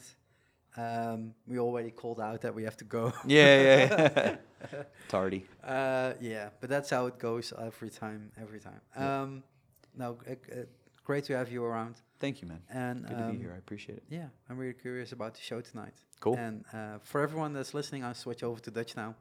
Um, 0.78 1.34
we 1.48 1.58
already 1.58 1.90
called 1.92 2.20
out 2.20 2.42
that 2.42 2.54
we 2.54 2.64
have 2.64 2.78
to 2.78 2.86
go. 2.86 3.14
Yeah, 3.26 3.62
yeah. 3.62 4.36
yeah. 4.72 4.84
Tardy. 5.08 5.46
Uh, 5.64 6.14
yeah, 6.22 6.50
but 6.60 6.70
that's 6.70 6.90
how 6.90 7.08
it 7.08 7.18
goes 7.18 7.52
every 7.58 7.90
time. 7.90 8.32
Every 8.40 8.60
time. 8.60 8.82
Yeah. 8.96 9.22
Um, 9.22 9.44
no, 9.98 10.18
uh, 10.30 10.32
uh, 10.34 10.56
great 11.04 11.24
to 11.26 11.34
have 11.38 11.50
you 11.52 11.64
around. 11.64 11.96
Thank 12.20 12.42
you, 12.42 12.48
man. 12.48 12.62
And 12.70 13.08
Good 13.08 13.18
to 13.18 13.24
um, 13.26 13.32
be 13.32 13.38
here. 13.44 13.54
I 13.56 13.58
appreciate 13.58 13.98
it. 13.98 14.04
Yeah, 14.10 14.28
I'm 14.50 14.58
really 14.58 14.74
curious 14.74 15.12
about 15.14 15.34
the 15.34 15.42
show 15.42 15.62
tonight. 15.62 15.94
Cool. 16.20 16.36
And 16.38 16.66
uh, 16.74 17.00
for 17.04 17.22
everyone 17.22 17.54
that's 17.54 17.74
listening, 17.74 18.04
I'll 18.04 18.14
switch 18.14 18.44
over 18.44 18.60
to 18.62 18.72
Dutch 18.72 18.96
now. 18.96 19.16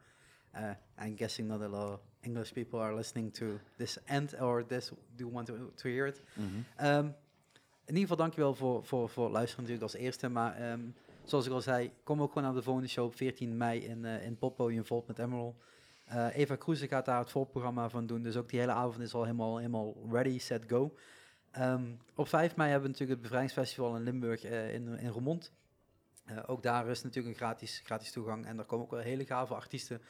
Uh, 0.56 0.74
I'm 0.98 1.14
guessing 1.14 1.48
not 1.48 1.60
a 1.62 1.68
lot 1.68 2.00
English 2.24 2.52
people 2.52 2.80
are 2.80 2.94
listening 2.94 3.34
to 3.34 3.46
this 3.76 3.98
end 4.04 4.40
or 4.40 4.66
this 4.66 4.90
do 5.16 5.30
want 5.30 5.46
to, 5.46 5.54
to 5.74 5.88
hear 5.88 6.06
it. 6.06 6.22
Mhm. 6.34 6.46
Ehm, 6.76 7.06
in 7.86 7.94
ieder 7.94 8.00
geval 8.00 8.16
dankjewel 8.16 8.54
voor, 8.54 8.84
voor, 8.84 9.08
voor 9.08 9.30
luisteren 9.30 9.64
natuurlijk 9.64 9.92
als 9.92 10.02
eerste. 10.02 10.28
Maar 10.28 10.56
ehm, 10.56 10.80
zoals 11.24 11.46
ik 11.46 11.52
al 11.52 11.60
zei, 11.60 11.90
kom 12.02 12.22
ook 12.22 12.28
gewoon 12.28 12.44
naar 12.44 12.54
de 12.54 12.62
volgende 12.62 12.88
show 12.88 13.04
op 13.04 13.16
14 13.16 13.56
mei 13.56 13.80
in, 13.80 14.04
eh 14.04 14.24
in 14.24 14.36
Poppodium 14.36 14.84
Volt 14.84 15.06
met 15.06 15.18
Emerald. 15.18 15.56
Eh, 16.04 16.36
Eva 16.36 16.56
Kroeze 16.56 16.88
gaat 16.88 17.04
daar 17.04 17.18
het 17.18 17.30
voorprogramma 17.30 17.88
van 17.88 18.06
doen. 18.06 18.22
Dus 18.22 18.36
ook 18.36 18.48
die 18.48 18.60
hele 18.60 18.72
avond 18.72 19.00
is 19.00 19.14
al 19.14 19.22
helemaal, 19.22 19.56
helemaal 19.56 19.94
ready, 20.10 20.38
set, 20.38 20.64
go. 20.68 20.94
Ehm, 21.50 21.84
op 22.14 22.28
5 22.28 22.56
mei 22.56 22.70
hebben 22.70 22.90
we 22.90 22.92
natuurlijk 22.92 23.20
het 23.20 23.20
Bevrijdingsfestival 23.20 23.96
in 23.96 24.02
Limburg 24.02 24.44
eh, 24.44 24.74
in, 24.74 24.98
in 24.98 25.08
Roermond. 25.08 25.52
Ook 26.46 26.62
daar 26.62 26.88
is 26.88 27.02
natuurlijk 27.02 27.34
een 27.34 27.40
gratis, 27.46 27.80
gratis 27.84 28.12
toegang. 28.12 28.46
En 28.46 28.56
daar 28.56 28.64
komen 28.64 28.84
ook 28.84 28.90
wel 28.90 29.00
hele 29.00 29.24
gave 29.24 29.54
artiesten 29.54 30.00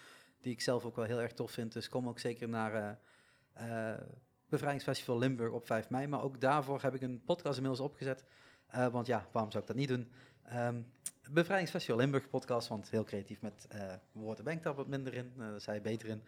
die 0.44 0.52
ik 0.52 0.60
zelf 0.60 0.84
ook 0.84 0.96
wel 0.96 1.04
heel 1.04 1.20
erg 1.20 1.32
tof 1.32 1.50
vind. 1.50 1.72
Dus 1.72 1.88
kom 1.88 2.08
ook 2.08 2.18
zeker 2.18 2.48
naar 2.48 2.74
eh, 2.74 3.92
eh, 3.92 4.00
Bevrijdingsfestival 4.48 5.18
Limburg 5.18 5.52
op 5.52 5.66
5 5.66 5.90
mei. 5.90 6.06
Maar 6.06 6.22
ook 6.22 6.40
daarvoor 6.40 6.82
heb 6.82 6.94
ik 6.94 7.02
een 7.02 7.22
podcast 7.24 7.56
inmiddels 7.56 7.88
opgezet. 7.88 8.24
Eh, 8.66 8.86
want 8.86 9.06
ja, 9.06 9.26
waarom 9.32 9.50
zou 9.50 9.62
ik 9.62 9.68
dat 9.68 9.78
niet 9.78 9.88
doen? 9.88 10.12
Ehm, 10.42 10.82
Bevrijdingsfestival 11.30 12.00
Limburg 12.00 12.28
podcast, 12.28 12.68
want 12.68 12.90
heel 12.90 13.04
creatief 13.04 13.40
met 13.40 13.68
woorden 14.12 14.44
ben 14.44 14.54
ik 14.54 14.62
daar 14.62 14.74
wat 14.74 14.86
minder 14.86 15.14
in. 15.14 15.32
Daar 15.36 15.60
zei 15.60 15.76
je 15.76 15.82
beter 15.82 16.08
in. 16.08 16.22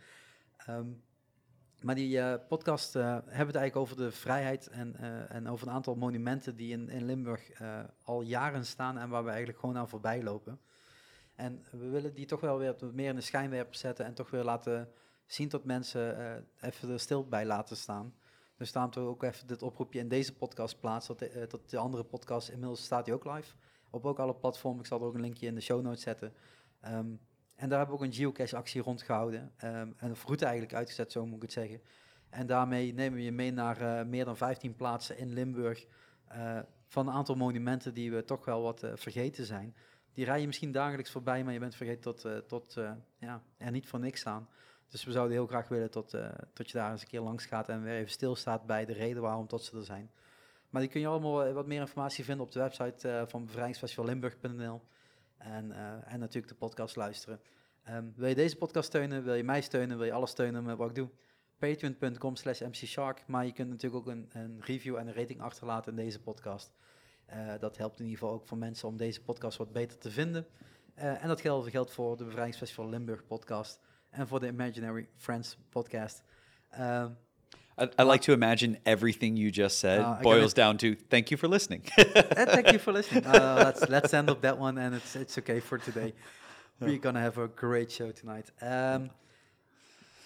Ehm, 0.56 0.88
maar 1.80 1.94
die 1.94 2.38
podcast 2.38 2.92
hebben 2.92 3.24
we 3.24 3.38
het 3.38 3.38
eigenlijk 3.38 3.76
over 3.76 3.96
de 3.96 4.10
vrijheid 4.10 4.66
en, 4.66 4.96
en 5.28 5.48
over 5.48 5.68
een 5.68 5.74
aantal 5.74 5.94
monumenten 5.94 6.56
die 6.56 6.72
in, 6.72 6.88
in 6.88 7.04
Limburg 7.04 7.50
al 8.02 8.22
jaren 8.22 8.66
staan 8.66 8.98
en 8.98 9.08
waar 9.08 9.22
we 9.22 9.28
eigenlijk 9.28 9.58
gewoon 9.58 9.76
aan 9.76 9.88
voorbij 9.88 10.22
lopen. 10.22 10.60
En 11.37 11.64
we 11.70 11.89
willen 11.89 12.14
die 12.14 12.26
toch 12.26 12.41
wel 12.41 12.59
weer 12.59 12.76
meer 12.93 13.09
in 13.09 13.14
de 13.14 13.20
schijnwerper 13.20 13.74
zetten 13.76 14.05
en 14.05 14.14
toch 14.14 14.30
weer 14.30 14.45
laten 14.45 14.89
zien 15.26 15.49
tot 15.49 15.64
mensen 15.64 16.18
eh, 16.18 16.68
even 16.68 16.91
er 16.91 17.01
stil 17.01 17.28
bij 17.28 17.47
laten 17.47 17.76
staan. 17.76 18.14
Dus 18.57 18.72
daarom 18.72 18.93
toch 18.93 19.05
ook 19.05 19.22
even 19.22 19.47
dit 19.47 19.62
oproepje 19.62 19.99
in 19.99 20.09
deze 20.09 20.34
podcast 20.34 20.80
plaatsen. 20.80 21.16
Dat 21.16 21.51
dat 21.51 21.70
de 21.70 21.78
andere 21.78 22.05
podcast, 22.05 22.49
inmiddels 22.49 22.84
staat 22.84 23.05
die 23.05 23.14
ook 23.14 23.24
live. 23.24 23.55
Op 23.91 24.07
ook 24.07 24.18
alle 24.18 24.34
platformen. 24.34 24.80
Ik 24.80 24.87
zal 24.87 25.01
er 25.01 25.07
ook 25.07 25.14
een 25.14 25.20
linkje 25.20 25.47
in 25.47 25.55
de 25.55 25.61
show 25.61 25.82
notes 25.82 26.03
zetten. 26.03 26.32
Ehm, 26.80 26.95
en 27.57 27.68
daar 27.68 27.78
hebben 27.78 27.97
we 27.97 28.03
ook 28.03 28.09
een 28.09 28.12
geocache 28.12 28.57
actie 28.57 28.82
rondgehouden. 28.82 29.53
ehm, 29.57 29.93
en 29.97 30.11
een 30.11 30.16
route 30.24 30.45
eigenlijk 30.45 30.74
uitgezet, 30.74 31.12
zo 31.12 31.26
moet 31.26 31.37
ik 31.37 31.43
het 31.43 31.53
zeggen. 31.53 31.80
En 32.28 32.47
daarmee 32.47 32.95
nemen 32.95 33.18
we 33.18 33.24
je 33.24 33.32
mee 33.32 33.53
naar 33.53 33.80
eh, 33.80 34.07
meer 34.07 34.24
dan 34.24 34.37
15 34.37 34.76
plaatsen 34.76 35.18
in 35.18 35.32
Limburg. 35.32 35.87
van 36.89 37.09
een 37.09 37.14
aantal 37.14 37.34
monumenten 37.34 37.95
die 37.95 38.12
we 38.12 38.24
toch 38.24 38.45
wel 38.45 38.62
wat 38.62 38.87
vergeten 38.95 39.45
zijn. 39.45 39.74
Die 40.16 40.24
rij 40.24 40.40
je 40.40 40.46
misschien 40.46 40.72
dagelijks 40.72 41.10
voorbij, 41.10 41.44
maar 41.44 41.52
je 41.52 41.58
bent 41.58 41.74
vergeten 41.74 42.00
tot, 42.00 42.24
eh, 42.24 42.36
tot 42.36 42.76
eh, 42.76 42.92
ja, 43.18 43.42
er 43.56 43.70
niet 43.70 43.86
voor 43.86 44.00
niks 44.00 44.20
staan. 44.20 44.48
Dus 44.88 45.04
we 45.04 45.12
zouden 45.12 45.36
heel 45.36 45.46
graag 45.46 45.68
willen 45.68 45.90
tot, 45.90 46.14
eh, 46.14 46.28
tot 46.52 46.70
je 46.70 46.78
daar 46.78 46.90
eens 46.90 47.00
een 47.00 47.08
keer 47.08 47.20
langs 47.20 47.46
gaat 47.46 47.68
en 47.68 47.82
weer 47.82 47.94
even 47.94 48.10
stilstaat 48.10 48.66
bij 48.66 48.84
de 48.84 48.92
reden 48.92 49.22
waarom 49.22 49.46
tot 49.46 49.62
ze 49.62 49.76
er 49.76 49.84
zijn. 49.84 50.10
Maar 50.70 50.80
die 50.80 50.90
kun 50.90 51.00
je 51.00 51.06
allemaal 51.06 51.52
wat 51.52 51.66
meer 51.66 51.80
informatie 51.80 52.24
vinden 52.24 52.44
op 52.44 52.52
de 52.52 52.58
website 52.58 53.24
van 53.28 53.44
bevrijdingsfestivallimburg.nl. 53.44 54.82
En, 55.36 55.72
en 56.06 56.18
natuurlijk 56.18 56.48
de 56.48 56.58
podcast 56.58 56.96
luisteren. 56.96 57.40
Ehm, 57.82 58.04
wil 58.14 58.28
je 58.28 58.34
deze 58.34 58.56
podcast 58.56 58.86
steunen, 58.88 59.24
wil 59.24 59.34
je 59.34 59.44
mij 59.44 59.60
steunen, 59.60 59.96
wil 59.96 60.06
je 60.06 60.12
alles 60.12 60.30
steunen 60.30 60.64
met 60.64 60.76
wat 60.76 60.88
ik 60.88 60.94
doe? 60.94 61.08
Patreon.com 61.58 62.36
slash 62.36 62.60
mcshark. 62.60 63.24
Maar 63.26 63.46
je 63.46 63.52
kunt 63.52 63.70
natuurlijk 63.70 64.06
ook 64.06 64.12
een, 64.12 64.30
een 64.32 64.60
review 64.60 64.96
en 64.96 65.06
een 65.06 65.14
rating 65.14 65.40
achterlaten 65.40 65.90
in 65.90 66.04
deze 66.04 66.20
podcast. 66.20 66.72
Eh, 67.26 67.38
dat 67.60 67.76
helpt 67.76 67.98
in 67.98 68.04
ieder 68.04 68.18
geval 68.20 68.34
ook 68.34 68.46
voor 68.46 68.58
mensen 68.58 68.88
om 68.88 68.96
deze 68.96 69.22
podcast 69.22 69.58
wat 69.58 69.72
beter 69.72 69.98
te 69.98 70.10
vinden. 70.10 70.46
Eh, 70.94 71.22
en 71.22 71.28
dat 71.28 71.40
geldt, 71.40 71.70
geldt 71.70 71.90
voor 71.92 72.16
de 72.16 72.24
Bevrijdingsfestival 72.24 72.88
Limburg 72.88 73.26
podcast 73.26 73.80
en 74.10 74.28
voor 74.28 74.40
de 74.40 74.46
Imaginary 74.46 75.08
Friends 75.16 75.58
podcast. 75.68 76.22
Ehm, 76.70 77.10
I, 77.78 77.88
I 78.00 78.04
like 78.04 78.24
to 78.24 78.32
imagine 78.32 78.78
everything 78.82 79.36
you 79.38 79.50
just 79.50 79.78
said 79.78 79.98
Uh, 80.00 80.16
I 80.18 80.22
boils 80.22 80.54
down 80.54 80.76
to 80.76 80.94
thank 81.08 81.28
you 81.28 81.38
for 81.38 81.48
listening. 81.48 81.82
and 82.36 82.48
thank 82.48 82.66
you 82.66 82.78
for 82.78 82.92
listening. 82.92 83.26
Uh, 83.26 83.54
let's 83.64 83.88
let's 83.88 84.12
end 84.12 84.30
up 84.30 84.40
that 84.40 84.58
one, 84.58 84.80
and 84.80 84.94
it's 84.94 85.14
it's 85.14 85.38
okay 85.38 85.60
for 85.60 85.78
today. 85.78 86.14
We're 86.78 86.98
gonna 86.98 87.20
have 87.20 87.38
a 87.38 87.48
great 87.48 87.92
show 87.92 88.12
tonight. 88.12 88.50
Um, 88.62 89.10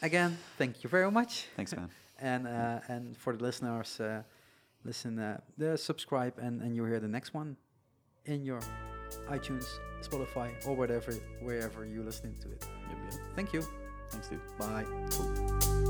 again, 0.00 0.38
thank 0.56 0.82
you 0.84 0.90
very 0.90 1.10
much, 1.10 1.46
Thanks, 1.56 1.74
man. 1.74 1.90
and 2.20 2.46
uh, 2.46 2.80
and 2.88 3.16
for 3.16 3.36
the 3.36 3.42
listeners, 3.42 3.98
uh, 4.00 4.22
listen, 4.84 5.18
uh, 5.18 5.40
the 5.58 5.76
subscribe, 5.76 6.38
and 6.38 6.60
and 6.62 6.74
you 6.74 6.84
hear 6.84 7.00
the 7.00 7.08
next 7.08 7.34
one 7.34 7.56
in 8.26 8.44
your 8.44 8.60
iTunes, 9.28 9.66
Spotify, 10.02 10.50
or 10.66 10.74
whatever 10.74 11.12
wherever 11.42 11.86
you're 11.86 12.04
listening 12.04 12.36
to 12.40 12.50
it. 12.50 12.68
Yep, 12.88 12.98
yep. 13.10 13.20
Thank 13.36 13.52
you. 13.52 13.62
Thanks, 14.10 14.28
dude. 14.28 14.40
Bye. 14.58 15.86